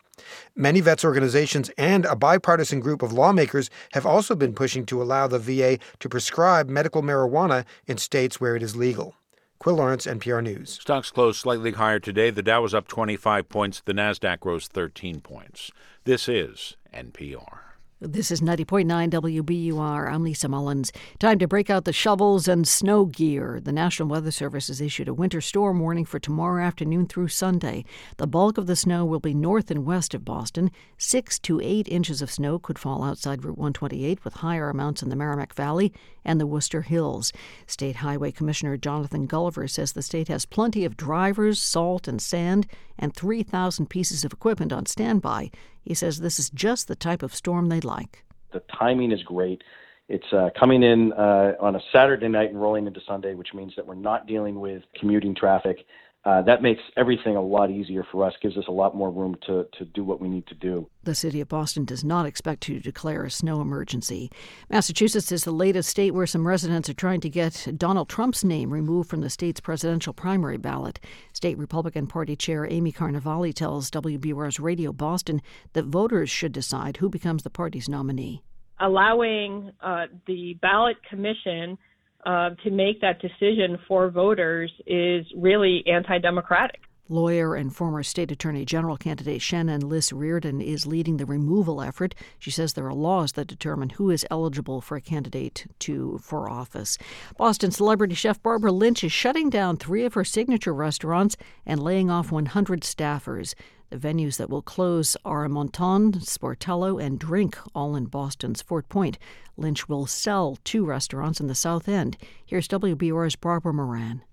[0.55, 5.27] Many vets organizations and a bipartisan group of lawmakers have also been pushing to allow
[5.27, 9.15] the VA to prescribe medical marijuana in states where it is legal.
[9.59, 10.73] Quill Lawrence, NPR News.
[10.81, 12.29] Stocks closed slightly higher today.
[12.29, 13.81] The Dow was up 25 points.
[13.83, 15.71] The Nasdaq rose 13 points.
[16.03, 17.66] This is NPR.
[17.99, 20.13] This is 90.9 WBUR.
[20.13, 20.91] I'm Lisa Mullins.
[21.17, 23.59] Time to break out the shovels and snow gear.
[23.59, 27.85] The National Weather Service has issued a winter storm warning for tomorrow afternoon through Sunday.
[28.17, 30.69] The bulk of the snow will be north and west of Boston.
[30.99, 35.09] Six to eight inches of snow could fall outside Route 128, with higher amounts in
[35.09, 35.91] the Merrimack Valley
[36.23, 37.33] and the Worcester Hills.
[37.65, 42.67] State Highway Commissioner Jonathan Gulliver says the state has plenty of drivers, salt, and sand,
[42.99, 45.49] and 3,000 pieces of equipment on standby.
[45.87, 48.25] He says this is just the type of storm they like.
[48.51, 49.63] The timing is great.
[50.09, 53.71] It's uh, coming in uh, on a Saturday night and rolling into Sunday, which means
[53.77, 55.85] that we're not dealing with commuting traffic.
[56.27, 59.33] Uh, that makes everything a lot easier for us, gives us a lot more room
[59.45, 60.85] to, to do what we need to do.
[61.03, 64.29] The city of Boston does not expect to declare a snow emergency.
[64.69, 68.73] Massachusetts is the latest state where some residents are trying to get Donald Trump's name
[68.73, 70.99] removed from the state's presidential primary ballot.
[71.31, 75.41] State Republican Party Chair Amy Carnevale tells WBUR's Radio Boston
[75.71, 78.43] that voters should decide who becomes the party's nominee.
[78.81, 81.77] Allowing uh, the ballot commission
[82.25, 86.81] uh, to make that decision for voters is really anti democratic.
[87.09, 92.13] Lawyer and former state attorney general candidate Shannon Liss-Riordan is leading the removal effort.
[92.37, 96.49] She says there are laws that determine who is eligible for a candidate to for
[96.49, 96.97] office.
[97.37, 102.11] Boston celebrity chef Barbara Lynch is shutting down three of her signature restaurants and laying
[102.11, 103.55] off 100 staffers.
[103.89, 109.17] The venues that will close are Menton, Sportello, and Drink, all in Boston's Fort Point.
[109.55, 112.17] Lynch will sell two restaurants in the South End.
[112.45, 114.23] Here's WBUR's Barbara Moran.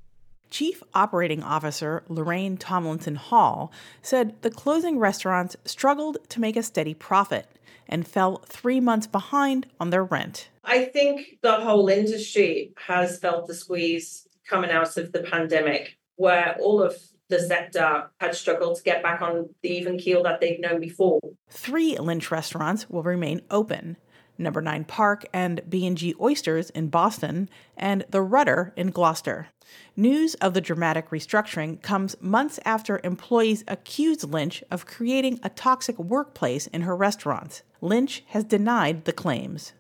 [0.51, 3.73] Chief Operating Officer Lorraine Tomlinson Hall
[4.03, 7.47] said the closing restaurants struggled to make a steady profit
[7.89, 10.49] and fell three months behind on their rent.
[10.65, 16.57] I think the whole industry has felt the squeeze coming out of the pandemic, where
[16.61, 16.97] all of
[17.35, 21.21] the sector had struggled to get back on the even keel that they've known before.
[21.51, 23.97] Three Lynch restaurants will remain open.
[24.37, 29.49] Number 9 Park and B&G Oysters in Boston and The Rudder in Gloucester.
[29.97, 35.99] News of the dramatic restructuring comes months after employees accused Lynch of creating a toxic
[35.99, 37.63] workplace in her restaurants.
[37.81, 39.73] Lynch has denied the claims.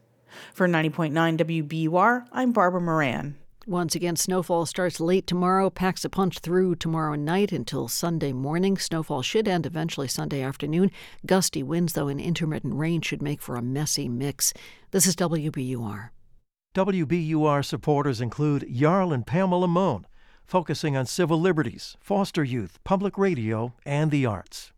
[0.52, 3.36] For 90.9 WBUR, I'm Barbara Moran.
[3.66, 8.76] Once again, snowfall starts late tomorrow, packs a punch through tomorrow night until Sunday morning.
[8.76, 10.90] Snowfall should end eventually Sunday afternoon.
[11.24, 14.52] Gusty winds, though, and intermittent rain should make for a messy mix.
[14.90, 16.10] This is WBUR.
[16.74, 20.06] WBUR supporters include Jarl and Pamela Mohn,
[20.44, 24.73] focusing on civil liberties, foster youth, public radio, and the arts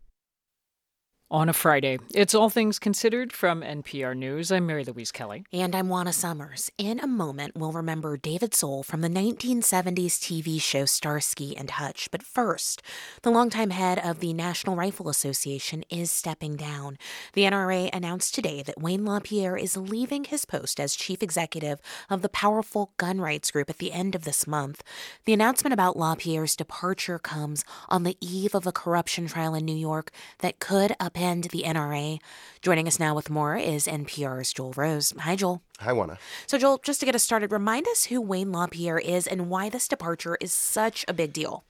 [1.29, 1.99] on a Friday.
[2.15, 4.53] It's All Things Considered from NPR News.
[4.53, 5.45] I'm Mary Louise Kelly.
[5.53, 6.71] And I'm Juana Summers.
[6.79, 12.09] In a moment, we'll remember David Soul from the 1970s TV show Starsky and Hutch.
[12.13, 12.81] But first,
[13.23, 16.97] the longtime head of the National Rifle Association is stepping down.
[17.33, 22.23] The NRA announced today that Wayne LaPierre is leaving his post as chief executive of
[22.23, 24.85] the powerful gun rights group at the end of this month.
[25.25, 29.77] The announcement about LaPierre's departure comes on the eve of a corruption trial in New
[29.77, 32.19] York that could up upend the NRA.
[32.63, 35.13] Joining us now with more is NPR's Joel Rose.
[35.21, 35.63] Hi, Joel.
[35.81, 36.19] Hi, Juana.
[36.47, 39.69] So, Joel, just to get us started, remind us who Wayne LaPierre is and why
[39.69, 41.65] this departure is such a big deal.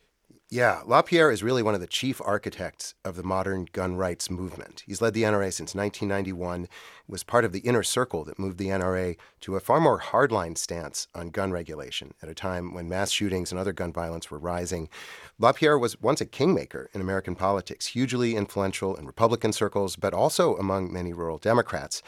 [0.48, 4.85] Yeah, LaPierre is really one of the chief architects of the modern gun rights movement.
[4.86, 6.68] He's led the NRA since 1991,
[7.09, 10.56] was part of the inner circle that moved the NRA to a far more hardline
[10.56, 14.39] stance on gun regulation at a time when mass shootings and other gun violence were
[14.39, 14.89] rising.
[15.36, 20.56] LaPierre was once a kingmaker in American politics, hugely influential in Republican circles, but also
[20.59, 22.05] among many rural Democrats.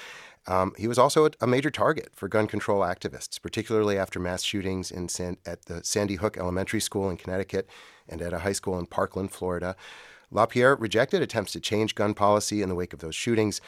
[0.48, 4.90] Um, he was also a, major target for gun control activists, particularly after mass shootings
[4.90, 7.68] in San, at the Sandy Hook Elementary School in Connecticut
[8.08, 9.76] and at a high school in Parkland, Florida.
[10.30, 13.60] LaPierre rejected attempts to change gun policy in the wake of those shootings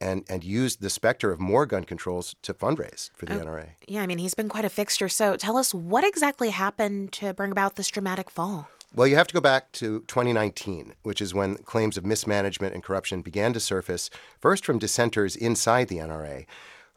[0.00, 3.70] and, and used the specter of more gun controls to fundraise for the oh, NRA.
[3.88, 5.08] Yeah, I mean, he's been quite a fixture.
[5.08, 8.68] So tell us what exactly happened to bring about this dramatic fall?
[8.94, 12.82] Well, you have to go back to 2019, which is when claims of mismanagement and
[12.82, 14.08] corruption began to surface,
[14.40, 16.46] first from dissenters inside the NRA.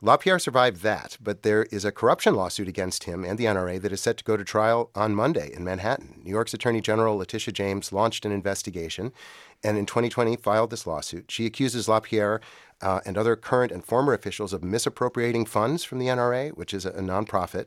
[0.02, 3.92] LaPierre survived that, but there is a corruption lawsuit against him and the NRA that
[3.92, 6.22] is set to go to trial on Monday in Manhattan.
[6.24, 9.12] New York's Attorney General Letitia James launched an investigation
[9.62, 11.30] and in 2020 filed this lawsuit.
[11.30, 12.42] She accuses LaPierre
[12.82, 16.86] uh, and other current and former officials of misappropriating funds from the NRA, which is
[16.86, 17.66] a, a nonprofit,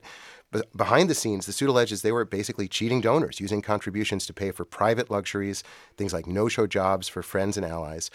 [0.55, 4.33] but behind the scenes, the suit alleges they were basically cheating donors, using contributions to
[4.33, 5.65] pay for private luxuries,
[5.97, 8.09] things like no show jobs for friends and allies.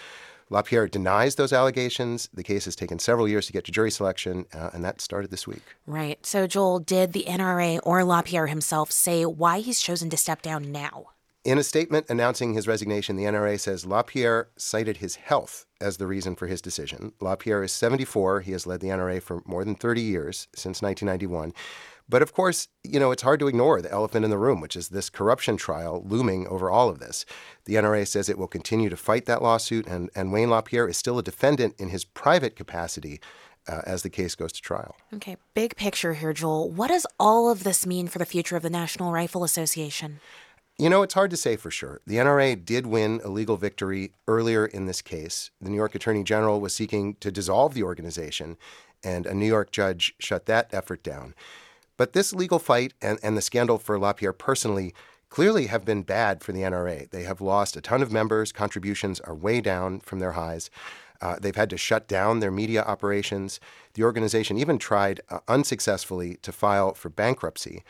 [0.49, 2.29] LaPierre denies those allegations.
[2.33, 5.31] The case has taken several years to get to jury selection, uh, and that started
[5.31, 5.63] this week.
[5.85, 6.25] Right.
[6.25, 10.71] So, Joel, did the NRA or LaPierre himself say why he's chosen to step down
[10.71, 11.07] now?
[11.43, 16.07] In a statement announcing his resignation, the NRA says LaPierre cited his health as the
[16.07, 17.11] reason for his decision.
[17.19, 18.41] LaPierre is 74.
[18.41, 21.53] He has led the NRA for more than 30 years, since 1991.
[22.09, 24.75] But of course, you know, it's hard to ignore the elephant in the room, which
[24.75, 27.23] is this corruption trial looming over all of this.
[27.65, 30.97] The NRA says it will continue to fight that lawsuit, and, and Wayne LaPierre is
[30.97, 33.21] still a defendant in his private capacity
[33.67, 34.95] uh, as the case goes to trial.
[35.13, 36.71] Okay, big picture here, Joel.
[36.71, 40.19] What does all of this mean for the future of the National Rifle Association?
[40.79, 41.99] You know, it's hard to say for sure.
[42.07, 45.51] The NRA did win a legal victory earlier in this case.
[45.61, 48.57] The New York Attorney General was seeking to dissolve the organization,
[49.03, 51.35] and a New York judge shut that effort down.
[51.99, 54.93] But this legal fight and, and the scandal for LaPierre personally
[55.27, 57.09] clearly have been bad for the NRA.
[57.09, 60.69] They have lost a ton of members, contributions are way down from their highs.
[61.19, 63.59] Uh, they've had to shut down their media operations.
[63.95, 67.83] The organization even tried uh, unsuccessfully to file for bankruptcy.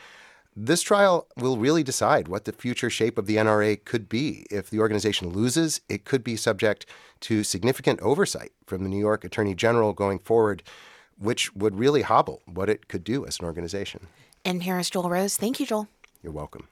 [0.56, 4.44] This trial will really decide what the future shape of the NRA could be.
[4.50, 6.84] If the organization loses, it could be subject
[7.20, 10.64] to significant oversight from the New York Attorney General going forward
[11.20, 14.08] which would really hobble what it could do as an organization.
[14.44, 15.36] NPR's Joel Rose.
[15.36, 15.88] Thank you, Joel.
[16.22, 16.66] You're welcome.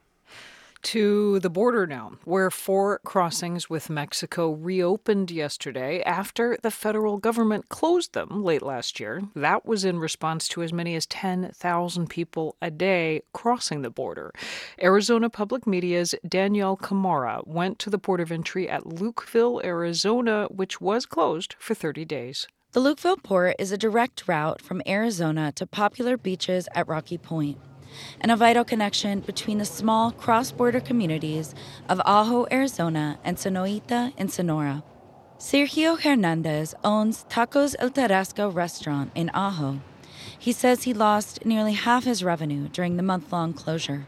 [0.82, 7.68] To the border now, where four crossings with Mexico reopened yesterday after the federal government
[7.68, 9.22] closed them late last year.
[9.34, 14.32] That was in response to as many as 10,000 people a day crossing the border.
[14.80, 20.80] Arizona Public Media's Danyelle Khmara went to the port of entry at Lukeville, Arizona, which
[20.80, 22.46] was closed for 30 days.
[22.78, 27.58] The Lukeville Port is a direct route from Arizona to popular beaches at Rocky Point,
[28.20, 31.56] and a vital connection between the small cross border communities
[31.88, 34.84] of Ajo, Arizona, and Sonoyta in Sonora.
[35.38, 39.80] Sergio Hernandez owns Tacos El Tarasca restaurant in Ajo.
[40.38, 44.06] He says he lost nearly half his revenue during the month long closure.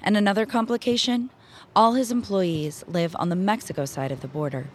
[0.00, 1.30] And another complication
[1.74, 4.68] all his employees live on the Mexico side of the border.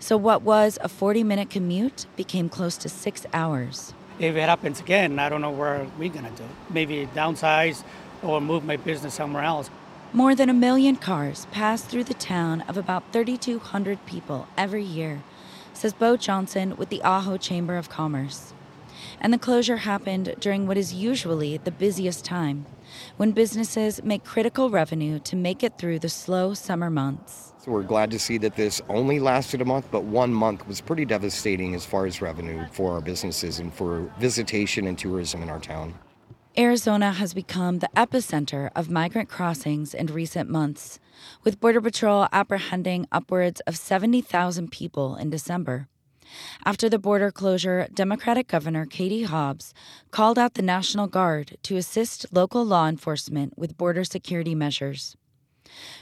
[0.00, 3.92] So, what was a 40 minute commute became close to six hours.
[4.20, 6.48] If it happens again, I don't know where we're going to do.
[6.70, 7.82] Maybe downsize
[8.22, 9.70] or move my business somewhere else.
[10.12, 15.22] More than a million cars pass through the town of about 3,200 people every year,
[15.72, 18.54] says Bo Johnson with the Ajo Chamber of Commerce.
[19.20, 22.66] And the closure happened during what is usually the busiest time,
[23.16, 27.47] when businesses make critical revenue to make it through the slow summer months.
[27.68, 31.04] We're glad to see that this only lasted a month, but one month was pretty
[31.04, 35.60] devastating as far as revenue for our businesses and for visitation and tourism in our
[35.60, 35.94] town.
[36.56, 40.98] Arizona has become the epicenter of migrant crossings in recent months,
[41.44, 45.88] with Border Patrol apprehending upwards of 70,000 people in December.
[46.64, 49.74] After the border closure, Democratic Governor Katie Hobbs
[50.10, 55.17] called out the National Guard to assist local law enforcement with border security measures.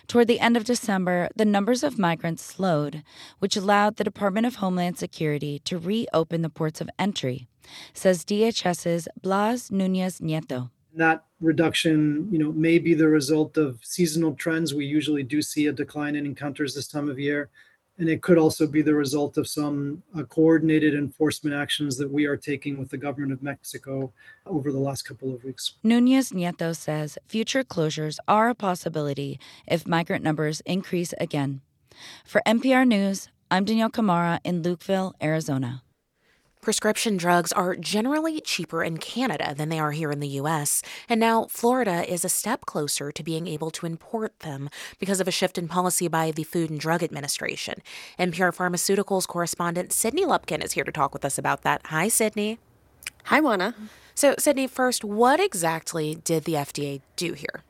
[0.08, 3.02] Toward the end of December, the numbers of migrants slowed,
[3.38, 7.48] which allowed the Department of Homeland Security to reopen the ports of entry,
[7.92, 10.70] says DHS's Blas Nuñez-Neto.
[10.94, 14.74] That reduction, you know, may be the result of seasonal trends.
[14.74, 17.50] We usually do see a decline in encounters this time of year
[17.98, 22.26] and it could also be the result of some uh, coordinated enforcement actions that we
[22.26, 24.12] are taking with the government of Mexico
[24.44, 25.74] over the last couple of weeks.
[25.84, 31.62] Nuñez-Neto says future closures are a possibility if migrant numbers increase again.
[32.24, 35.82] For NPR News, I'm Danyelle Khmara in Lukeville, Arizona.
[36.66, 41.20] Prescription drugs are generally cheaper in Canada than they are here in the US, and
[41.20, 44.68] now Florida is a step closer to being able to import them
[44.98, 47.82] because of a shift in policy by the Food and Drug Administration.
[48.18, 51.82] NPR Pharmaceuticals correspondent Sydney Lupkin is here to talk with us about that.
[51.84, 52.58] Hi, Sydney.
[53.26, 53.72] Hi, Juana.
[54.16, 57.62] So, Sydney, first, what exactly did the FDA do here?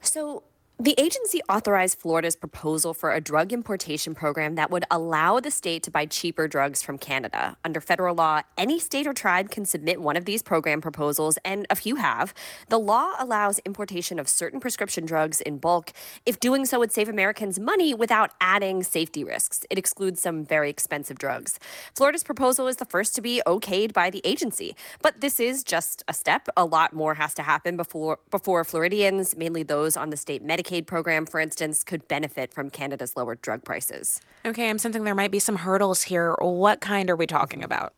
[0.00, 0.44] So,
[0.80, 5.82] the agency authorized Florida's proposal for a drug importation program that would allow the state
[5.82, 7.56] to buy cheaper drugs from Canada.
[7.64, 11.66] Under federal law, any state or tribe can submit one of these program proposals, and
[11.68, 12.32] a few have.
[12.68, 15.92] The law allows importation of certain prescription drugs in bulk
[16.24, 19.66] if doing so would save Americans money without adding safety risks.
[19.70, 21.58] It excludes some very expensive drugs.
[21.92, 26.04] Florida's proposal is the first to be okayed by the agency, but this is just
[26.06, 26.48] a step.
[26.56, 30.67] A lot more has to happen before before Floridians, mainly those on the state Medicaid
[30.68, 34.20] Medicaid program, for instance, could benefit from Canada's lower drug prices.
[34.44, 36.34] Okay, I'm sensing there might be some hurdles here.
[36.40, 37.94] What kind are we talking about?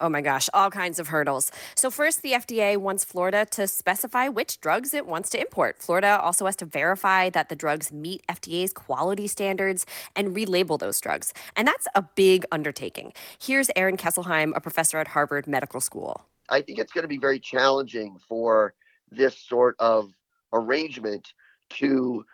[0.00, 1.52] Oh my gosh, all kinds of hurdles.
[1.76, 5.76] So, first, the FDA wants Florida to specify which drugs it wants to import.
[5.78, 9.86] Florida also has to verify that the drugs meet FDA's quality standards
[10.16, 11.32] and relabel those drugs.
[11.54, 13.12] And that's a big undertaking.
[13.40, 16.24] Here's Aaron Kesselheim, a professor at Harvard Medical School.
[16.48, 18.74] I think it's going to be very challenging for
[19.12, 20.10] this sort of
[20.52, 21.32] arrangement
[21.78, 22.24] to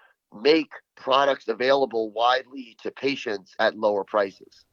[0.43, 4.65] make products available widely to patients at lower prices.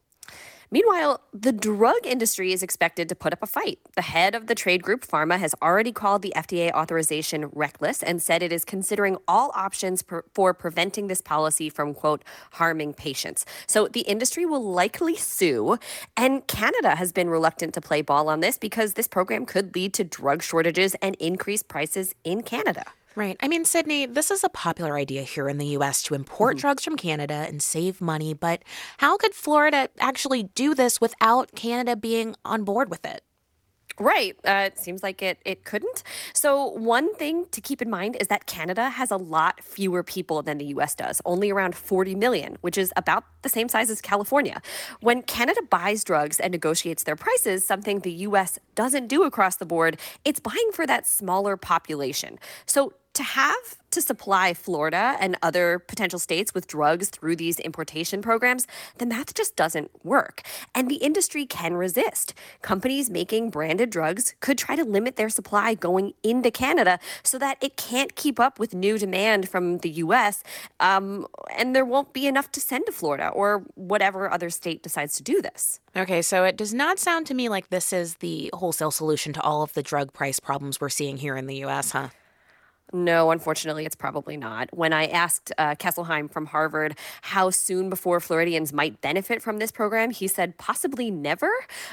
[0.70, 3.78] Meanwhile, the drug industry is expected to put up a fight.
[3.94, 8.20] The head of the trade group Pharma has already called the FDA authorization reckless and
[8.20, 12.24] said it is considering all options per, for preventing this policy from, quote,
[12.54, 13.46] harming patients.
[13.68, 15.78] So the industry will likely sue.
[16.16, 19.94] And Canada has been reluctant to play ball on this because this program could lead
[19.94, 22.84] to drug shortages and increased prices in Canada.
[23.16, 23.38] Right.
[23.40, 26.60] I mean, Sydney, this is a popular idea here in the US to import mm-hmm.
[26.60, 28.62] drugs from Canada and save money, but
[28.98, 33.22] how could Florida actually do this without Canada being on board with it?
[33.98, 34.36] Right.
[34.44, 36.02] Uh, it seems like it, it couldn't.
[36.34, 40.42] So, one thing to keep in mind is that Canada has a lot fewer people
[40.42, 44.02] than the US does, only around 40 million, which is about the same size as
[44.02, 44.60] California.
[45.00, 49.64] When Canada buys drugs and negotiates their prices, something the US doesn't do across the
[49.64, 52.38] board, it's buying for that smaller population.
[52.66, 58.20] So, to have to supply Florida and other potential states with drugs through these importation
[58.20, 58.66] programs,
[58.98, 60.42] the math just doesn't work.
[60.74, 62.34] And the industry can resist.
[62.60, 67.56] Companies making branded drugs could try to limit their supply going into Canada so that
[67.62, 70.42] it can't keep up with new demand from the US,
[70.78, 71.26] um,
[71.56, 75.22] and there won't be enough to send to Florida or whatever other state decides to
[75.22, 75.80] do this.
[75.96, 79.40] Okay, so it does not sound to me like this is the wholesale solution to
[79.40, 82.08] all of the drug price problems we're seeing here in the US, huh?
[82.92, 84.68] No, unfortunately, it's probably not.
[84.72, 89.72] When I asked uh, Kesselheim from Harvard how soon before Floridians might benefit from this
[89.72, 91.50] program, he said possibly never.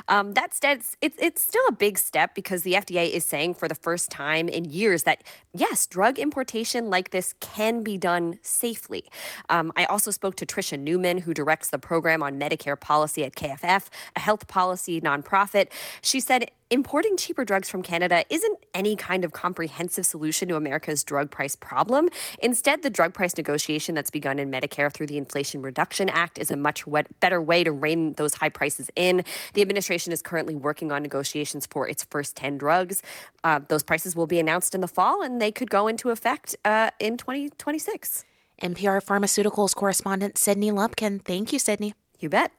[0.07, 3.75] Um, that it's, it's still a big step because the FDA is saying for the
[3.75, 9.05] first time in years that, yes, drug importation like this can be done safely.
[9.49, 13.35] Um, I also spoke to Tricia Neuman, who directs the program on Medicare policy at
[13.35, 15.69] KFF, a health policy nonprofit.
[16.03, 21.03] She said importing cheaper drugs from Canada isn't any kind of comprehensive solution to America's
[21.03, 22.09] drug price problem.
[22.41, 26.49] Instead, the drug price negotiation that's begun in Medicare through the Inflation Reduction Act is
[26.49, 26.83] a much
[27.19, 29.23] better way to rein those high prices in.
[29.53, 33.03] The administration is currently working on negotiations for its first 10 drugs.
[33.43, 36.55] Uh, those prices will be announced in the fall and they could go into effect
[36.65, 38.25] uh, in 2026.
[38.63, 41.19] NPR Pharmaceuticals correspondent Sydney Lupkin.
[41.19, 41.93] Thank you, Sydney.
[42.19, 42.51] You bet.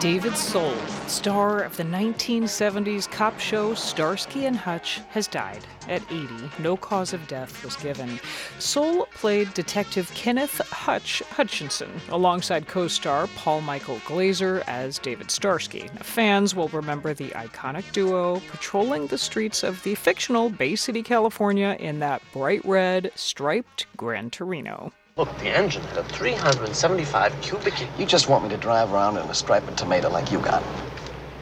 [0.00, 0.76] David Soul,
[1.08, 6.28] star of the 1970s cop show Starsky and Hutch, has died at 80.
[6.60, 8.20] No cause of death was given.
[8.60, 15.88] Soul played Detective Kenneth Hutch Hutchinson alongside co star Paul Michael Glaser as David Starsky.
[16.02, 21.76] Fans will remember the iconic duo patrolling the streets of the fictional Bay City, California
[21.80, 24.92] in that bright red, striped Gran Torino.
[25.18, 27.74] Look, the engine had a 375 cubic.
[27.98, 30.62] You just want me to drive around in a striped tomato like you got.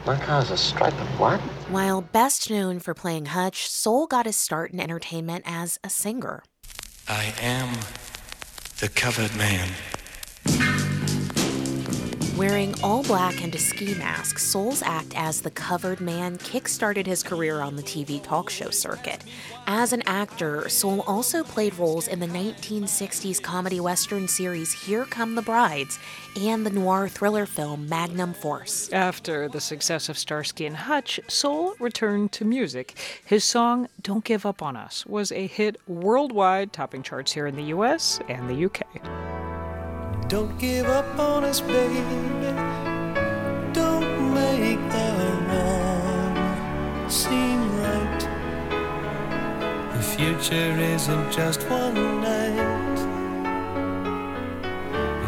[0.03, 1.39] My car's a striped what?
[1.69, 6.43] While best known for playing Hutch, Soul got his start in entertainment as a singer.
[7.07, 7.77] I am
[8.79, 9.69] the covered man.
[12.37, 17.23] Wearing all black and a ski mask, Soul's act as the covered man kickstarted his
[17.23, 19.23] career on the TV talk show circuit.
[19.65, 25.33] As an actor, Soul also played roles in the 1960s comedy western series Here Come
[25.33, 25.97] the Brides
[26.39, 28.93] and the noir thriller film Magnum Force.
[28.93, 32.99] After the success of Starsky and Hutch, Soul returned to music.
[33.25, 37.55] His song Don't Give Up on Us was a hit worldwide, topping charts here in
[37.55, 39.56] the US and the UK.
[40.29, 42.01] Don't give up on us, baby.
[43.71, 45.09] Don't make the
[45.47, 48.27] wrong seem right.
[49.93, 52.99] The future isn't just one night,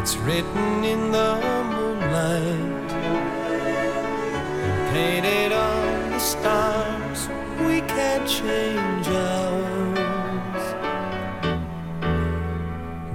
[0.02, 1.34] it's written in the
[1.72, 2.90] moonlight,
[4.92, 7.28] painted on the stars.
[7.66, 9.69] We can't change ours.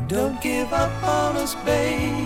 [0.08, 2.26] Don't give up on us, baby.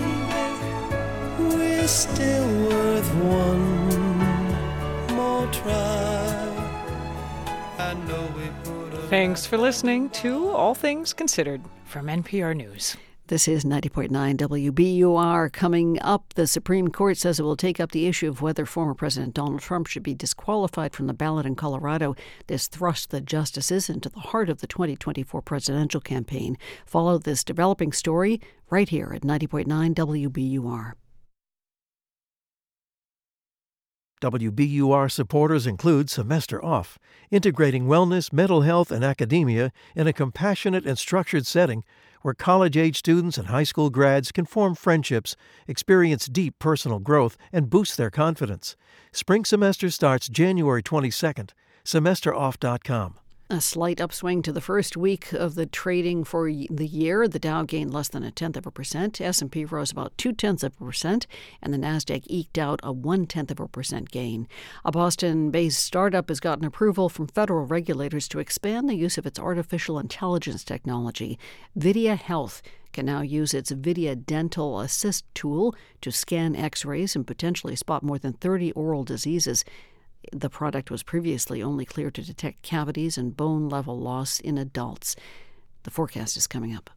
[1.40, 6.10] We're still worth one more try.
[9.10, 12.96] Thanks for listening to All Things Considered from NPR News.
[13.30, 15.54] This is 90.9 WBUR.
[15.54, 18.96] Coming up, the Supreme Court says it will take up the issue of whether former
[18.96, 22.16] President Donald Trump should be disqualified from the ballot in Colorado.
[22.48, 26.58] This thrusts the justices into the heart of the 2024 presidential campaign.
[26.88, 28.42] Follow this developing story
[28.72, 30.94] right here at 90.9 WBUR.
[34.24, 36.98] WBUR supporters include Semester Off,
[37.30, 41.84] integrating wellness, mental health, and academia in a compassionate and structured setting
[42.22, 45.36] where college age students and high school grads can form friendships,
[45.68, 48.76] experience deep personal growth, and boost their confidence.
[49.12, 51.52] Spring semester starts January 22nd.
[51.86, 53.16] SemesterOff.com.
[53.52, 57.28] A slight upswing to the first week of the trading for the year.
[57.28, 59.20] The Dow gained less than a tenth of a percent.
[59.20, 61.26] S&P rose about two tenths of a percent,
[61.60, 64.48] and the Nasdaq eked out a one tenth of a percent gain.
[64.86, 69.40] A Boston-based startup has gotten approval from federal regulators to expand the use of its
[69.40, 71.40] artificial intelligence technology.
[71.76, 72.62] Videa Health
[72.94, 78.20] can now use its Videa Dental Assist tool to scan X-rays and potentially spot more
[78.20, 79.64] than 30 oral diseases.
[80.32, 85.16] The product was previously only clear to detect cavities and bone level loss in adults.
[85.84, 86.90] The forecast is coming up.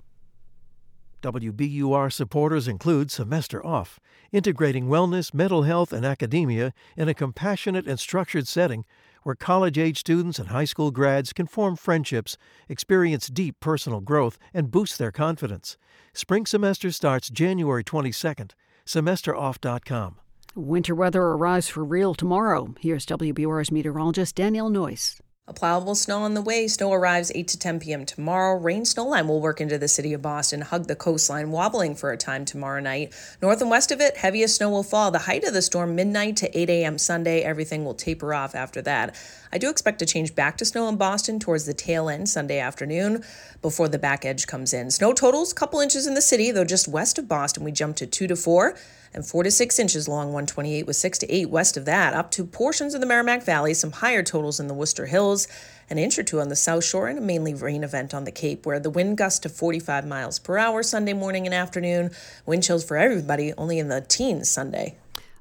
[1.23, 4.01] WBUR supporters include Semester Off,
[4.33, 8.85] integrating wellness, mental health, and academia in a compassionate and structured setting
[9.23, 12.37] where college age students and high school grads can form friendships,
[12.69, 15.77] experience deep personal growth, and boost their confidence.
[16.13, 18.51] Spring semester starts January 22nd.
[18.85, 20.17] SemesterOff.com.
[20.55, 22.75] Winter weather arrives for real tomorrow.
[22.79, 25.19] Here's WBUR's meteorologist Danielle Noyes.
[25.49, 26.69] A plowable snow on the way.
[26.69, 28.05] Snow arrives 8 to 10 p.m.
[28.05, 28.61] tomorrow.
[28.61, 32.13] Rain snow line will work into the city of Boston, hug the coastline, wobbling for
[32.13, 33.15] a time tomorrow night.
[33.41, 35.11] North and west of it, heaviest snow will fall.
[35.11, 36.99] The height of the storm, midnight to 8 a.m.
[36.99, 37.41] Sunday.
[37.41, 39.17] Everything will taper off after that.
[39.55, 42.59] I do expect to change back to snow in Boston towards the tail end Sunday
[42.59, 43.25] afternoon
[43.63, 44.91] before the back edge comes in.
[44.91, 48.07] Snow totals, couple inches in the city, though just west of Boston, we jump to
[48.07, 48.77] 2 to 4
[49.15, 52.31] and 4 to 6 inches long, 128 with 6 to 8 west of that, up
[52.33, 55.49] to portions of the Merrimack Valley, some higher totals in the Worcester Hills,
[55.91, 58.33] an inch or two on the South Shore, and a mainly rain event on the
[58.33, 62.11] Cape, where the wind gusts to 45 miles per hour Sunday morning and afternoon.
[62.47, 64.97] Wind chills for everybody only in the teens Sunday.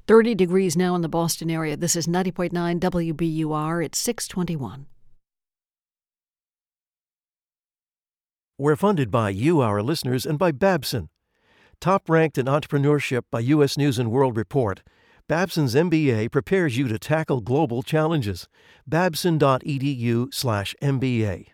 [0.08, 1.76] 30 degrees now in the Boston area.
[1.76, 3.84] This is 90.9 WBUR.
[3.84, 4.86] It's 621.
[8.58, 11.08] We're funded by you, our listeners, and by Babson.
[11.82, 13.76] Top ranked in entrepreneurship by U.S.
[13.76, 14.84] News and World Report,
[15.26, 18.46] Babson's MBA prepares you to tackle global challenges.
[18.86, 21.46] Babson.edu/slash MBA.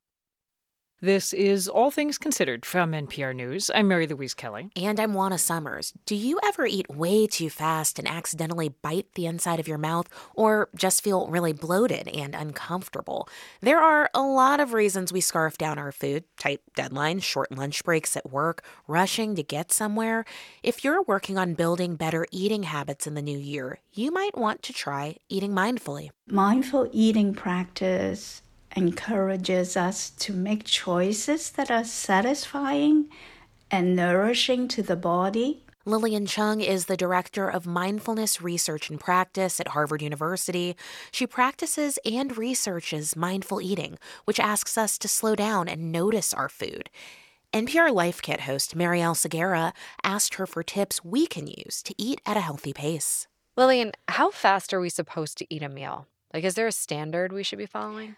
[1.01, 3.71] This is All Things Considered from NPR News.
[3.73, 4.71] I'm Mary Louise Kelly.
[4.75, 5.95] And I'm Juana Summers.
[6.07, 10.09] Do you ever eat way too fast and accidentally bite the inside of your mouth
[10.35, 13.29] or just feel really bloated and uncomfortable?
[13.61, 17.85] There are a lot of reasons we scarf down our food tight deadlines, short lunch
[17.85, 20.25] breaks at work, rushing to get somewhere.
[20.65, 24.65] If you're working on building better eating habits in the new year, you might want
[24.65, 26.11] to try eating mindfully.
[26.27, 28.43] Mindful eating practice
[28.79, 33.09] encourages us to make choices that are satisfying
[33.73, 35.65] and nourishing to the body.
[35.85, 40.77] Lilian Cheung is the director of mindfulness research and practice at Harvard University.
[41.11, 46.49] She practices and researches mindful eating, which asks us to slow down and notice our
[46.49, 46.89] food.
[47.53, 49.73] NPR Life Kit host Marielle Segarra
[50.05, 53.27] asked her for tips we can use to eat at a healthy pace.
[53.57, 56.07] Lilian, how fast are we supposed to eat a meal?
[56.33, 58.15] Like, is there a standard we should be following?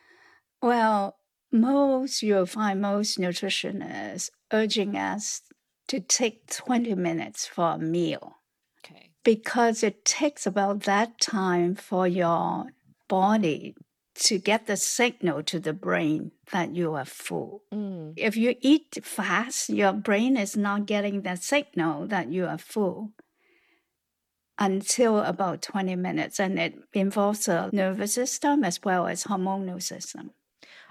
[0.62, 1.16] Well,
[1.52, 5.42] most you'll find most nutritionists urging us
[5.88, 8.36] to take 20 minutes for a meal.
[8.84, 9.10] Okay.
[9.24, 12.66] Because it takes about that time for your
[13.08, 13.74] body
[14.14, 17.62] to get the signal to the brain that you are full.
[17.72, 18.14] Mm.
[18.16, 23.12] If you eat fast, your brain is not getting the signal that you are full
[24.58, 30.32] until about 20 minutes and it involves the nervous system as well as hormonal system.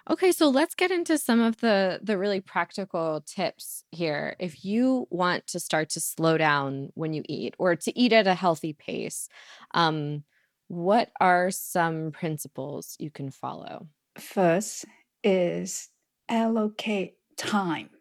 [0.09, 4.35] Okay, so let's get into some of the the really practical tips here.
[4.39, 8.25] If you want to start to slow down when you eat or to eat at
[8.25, 9.29] a healthy pace,
[9.75, 10.23] um,
[10.67, 13.87] what are some principles you can follow?
[14.17, 14.85] First
[15.23, 15.89] is
[16.27, 17.91] allocate time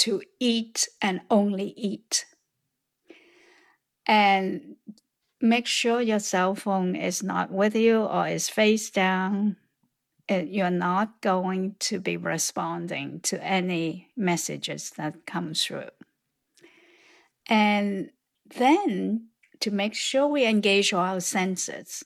[0.00, 2.26] to eat and only eat.
[4.06, 4.76] And
[5.40, 9.56] make sure your cell phone is not with you or is face down
[10.28, 15.90] it, you're not going to be responding to any messages that come through.
[17.48, 18.10] And
[18.58, 19.28] then
[19.60, 22.04] to make sure we engage our senses,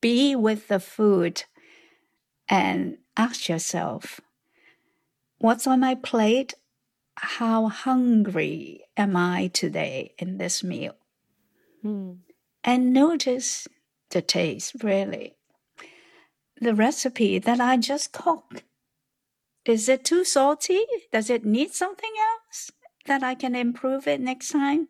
[0.00, 1.44] be with the food
[2.48, 4.20] and ask yourself,
[5.38, 6.54] what's on my plate?
[7.16, 10.94] How hungry am I today in this meal?
[11.82, 12.12] Hmm.
[12.64, 13.68] And notice
[14.10, 15.37] the taste, really
[16.60, 18.64] the recipe that I just cooked.
[19.64, 20.84] Is it too salty?
[21.12, 22.70] Does it need something else
[23.06, 24.88] that I can improve it next time?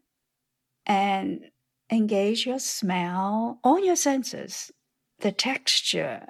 [0.86, 1.50] And
[1.90, 4.72] engage your smell, all your senses,
[5.20, 6.26] the texture,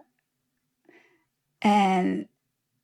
[1.60, 2.26] and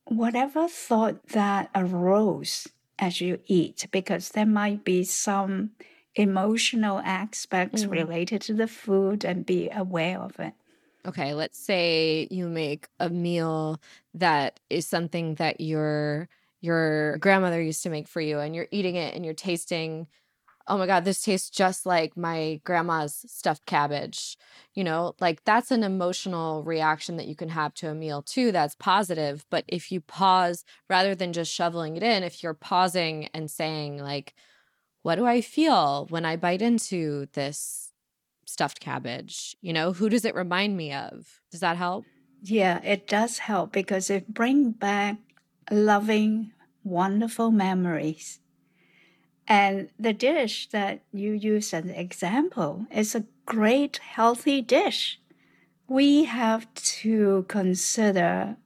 [0.05, 2.67] whatever thought that arose
[2.99, 5.71] as you eat, because there might be some
[6.15, 7.91] emotional aspects mm.
[7.91, 10.53] related to the food and be aware of it.
[11.05, 13.79] Okay, let's say you make a meal
[14.15, 16.27] that is something that your
[16.61, 20.07] your grandmother used to make for you and you're eating it and you're tasting
[20.67, 24.37] oh my god this tastes just like my grandma's stuffed cabbage.
[24.75, 28.51] You know like that's an emotional reaction that you can have to a meal too
[28.51, 33.27] that's positive but if you pause rather than just shoveling it in if you're pausing
[33.33, 34.35] and saying like
[35.03, 37.84] what do i feel when i bite into this
[38.45, 39.55] stuffed cabbage?
[39.61, 41.41] You know, who does it remind me of?
[41.51, 42.05] Does that help?
[42.41, 45.17] Yeah, it does help because it brings back
[45.71, 46.51] loving,
[46.83, 48.39] wonderful memories.
[49.47, 55.19] And the dish that you use as an example is a great, healthy dish.
[55.87, 58.57] We have to consider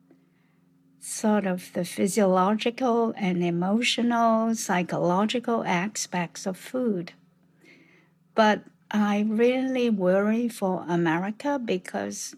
[1.00, 7.14] sort of the physiological and emotional, psychological aspects of food.
[8.36, 12.36] But I really worry for America because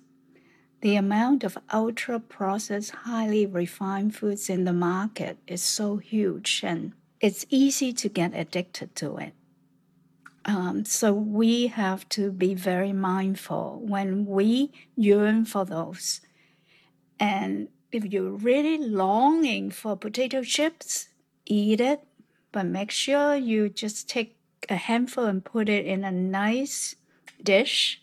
[0.81, 6.93] the amount of ultra processed, highly refined foods in the market is so huge and
[7.19, 9.33] it's easy to get addicted to it.
[10.43, 16.19] Um, so we have to be very mindful when we yearn for those.
[17.19, 21.09] And if you're really longing for potato chips,
[21.45, 22.01] eat it,
[22.51, 24.35] but make sure you just take
[24.69, 26.95] a handful and put it in a nice
[27.41, 28.01] dish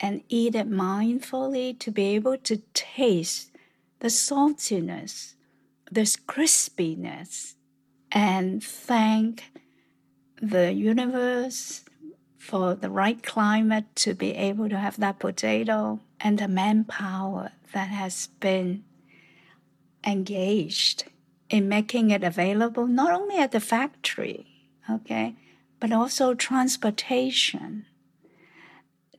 [0.00, 3.50] and eat it mindfully to be able to taste
[4.00, 5.34] the saltiness,
[5.90, 7.54] this crispiness,
[8.12, 9.50] and thank
[10.40, 11.84] the universe
[12.38, 17.88] for the right climate to be able to have that potato and the manpower that
[17.88, 18.84] has been
[20.06, 21.04] engaged
[21.50, 24.46] in making it available not only at the factory,
[24.88, 25.34] okay,
[25.80, 27.86] but also transportation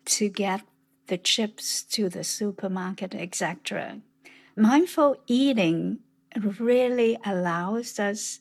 [0.06, 0.62] to get
[1.08, 4.00] the chips to the supermarket, etc.
[4.56, 6.00] Mindful eating
[6.60, 8.40] really allows us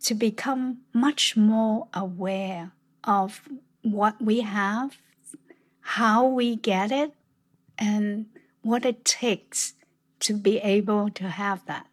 [0.00, 2.72] to become much more aware
[3.04, 3.42] of
[3.82, 4.98] what we have,
[5.80, 7.12] how we get it,
[7.78, 8.26] and
[8.62, 9.74] what it takes
[10.20, 11.86] to be able to have that.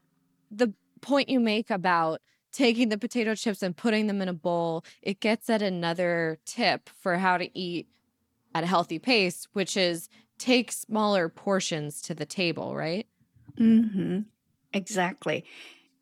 [0.52, 4.84] The point you make about taking the potato chips and putting them in a bowl,
[5.02, 7.88] it gets at another tip for how to eat
[8.56, 13.08] at a healthy pace, which is take smaller portions to the table, right?
[13.60, 14.22] Mm-hmm.
[14.74, 15.46] Exactly.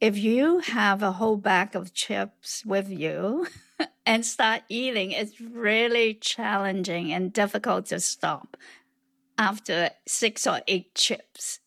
[0.02, 3.48] If you have a whole bag of chips with you
[4.06, 8.58] and start eating, it's really challenging and difficult to stop
[9.38, 11.60] after six or eight chips.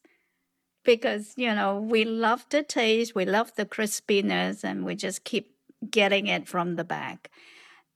[0.89, 5.55] Because, you know, we love the taste, we love the crispiness, and we just keep
[5.91, 7.29] getting it from the bag.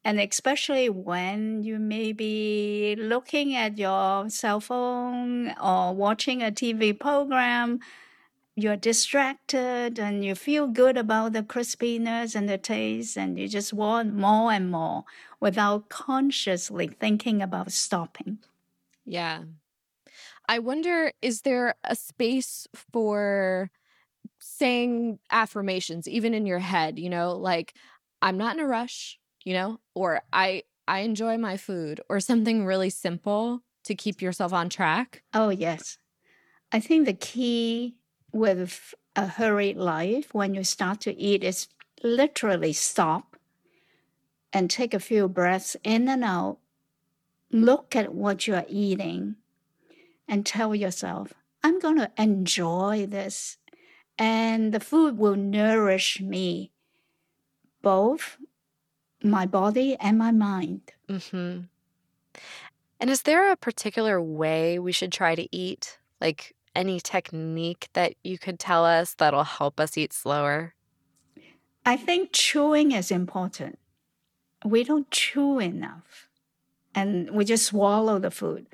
[0.04, 6.92] And especially when you may be looking at your cell phone or watching a TV
[6.92, 7.80] program,
[8.56, 13.72] you're distracted and you feel good about the crispiness and the taste, and you just
[13.72, 15.04] want more and more
[15.40, 18.40] without consciously thinking about stopping.
[19.06, 19.44] Yeah.
[20.48, 23.70] I wonder is there a space for
[24.40, 27.74] saying affirmations even in your head, you know, like
[28.22, 32.64] I'm not in a rush, you know, or I I enjoy my food or something
[32.64, 35.22] really simple to keep yourself on track?
[35.34, 35.98] Oh, yes.
[36.72, 37.96] I think the key
[38.32, 41.68] with a hurried life when you start to eat is
[42.02, 43.36] literally stop
[44.52, 46.58] and take a few breaths in and out.
[47.50, 49.36] Look at what you're eating
[50.28, 53.59] and tell yourself, I'm going to enjoy this.
[54.18, 56.73] And the food will nourish me,
[57.81, 58.36] both
[59.23, 60.92] my body and my mind.
[61.09, 61.62] Mm-hmm.
[63.01, 65.99] And is there a particular way we should try to eat?
[66.20, 70.75] Like any technique that you could tell us that'll help us eat slower?
[71.84, 73.78] I think chewing is important.
[74.65, 76.28] We don't chew enough
[76.94, 78.67] and we just swallow the food.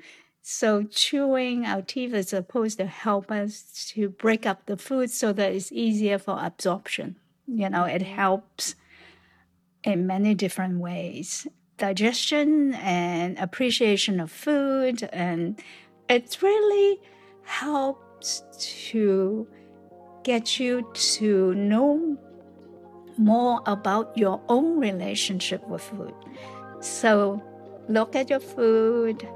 [0.51, 5.31] So chewing our teeth is supposed to help us to break up the food so
[5.31, 7.17] that it's easier for absorption.
[7.45, 8.15] You know, it mm-hmm.
[8.15, 8.73] helps
[9.83, 11.45] in many different ways.
[11.77, 15.61] Digestion and appreciation of food and
[16.09, 16.99] it really
[17.43, 18.41] helps
[18.79, 19.47] to
[20.23, 22.17] get you to know
[23.19, 26.15] more about your own relationship with food.
[26.79, 27.39] So
[27.87, 29.27] look at your food,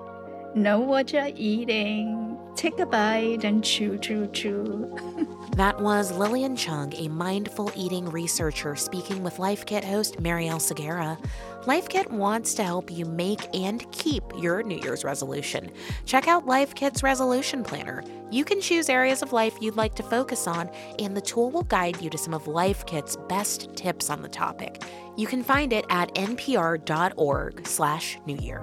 [0.56, 5.28] know what you're eating, take a bite and chew, chew, chew.
[5.56, 11.18] that was Lilian Cheung, a mindful eating researcher, speaking with Life Kit host Marielle Segarra.
[11.66, 15.72] Life Kit wants to help you make and keep your New Year's resolution.
[16.06, 18.04] Check out Life Kit's resolution planner.
[18.30, 21.64] You can choose areas of life you'd like to focus on, and the tool will
[21.64, 24.84] guide you to some of Life Kit's best tips on the topic.
[25.16, 28.62] You can find it at npr.org/slash new year.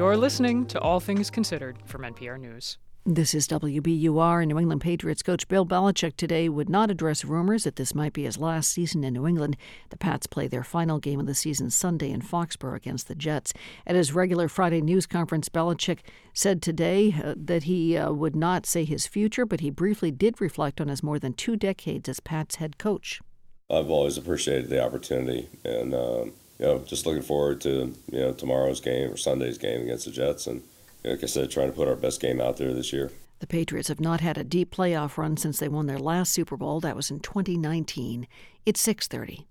[0.00, 2.78] You're listening to All Things Considered from NPR News.
[3.04, 4.46] This is WBUR.
[4.46, 8.24] New England Patriots coach Bill Belichick today would not address rumors that this might be
[8.24, 9.58] his last season in New England.
[9.90, 13.52] The Pats play their final game of the season Sunday in Foxborough against the Jets.
[13.86, 15.98] At his regular Friday news conference, Belichick
[16.32, 20.40] said today uh, that he uh, would not say his future, but he briefly did
[20.40, 23.20] reflect on his more than two decades as Pats head coach.
[23.68, 28.32] I've always appreciated the opportunity, and um, you know, just looking forward to you know
[28.32, 30.62] tomorrow's game or Sunday's game against the Jets, and
[31.02, 33.10] like I said, trying to put our best game out there this year.
[33.38, 36.58] The Patriots have not had a deep playoff run since they won their last Super
[36.58, 36.78] Bowl.
[36.80, 38.28] That was in 2019.
[38.66, 39.46] It's 6:30.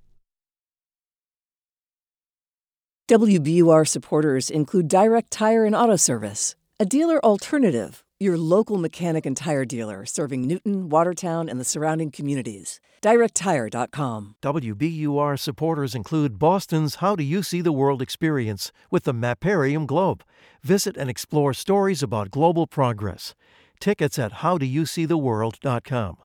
[3.07, 9.35] WBUR supporters include Direct Tire and Auto Service, a dealer alternative your local mechanic and
[9.35, 12.79] tire dealer serving Newton, Watertown, and the surrounding communities.
[13.01, 14.35] DirectTire.com.
[14.41, 20.23] WBUR supporters include Boston's How Do You See the World experience with the Mapparium Globe.
[20.61, 23.35] Visit and explore stories about global progress.
[23.79, 26.17] Tickets at HowDoYouSeeTheWorld.com.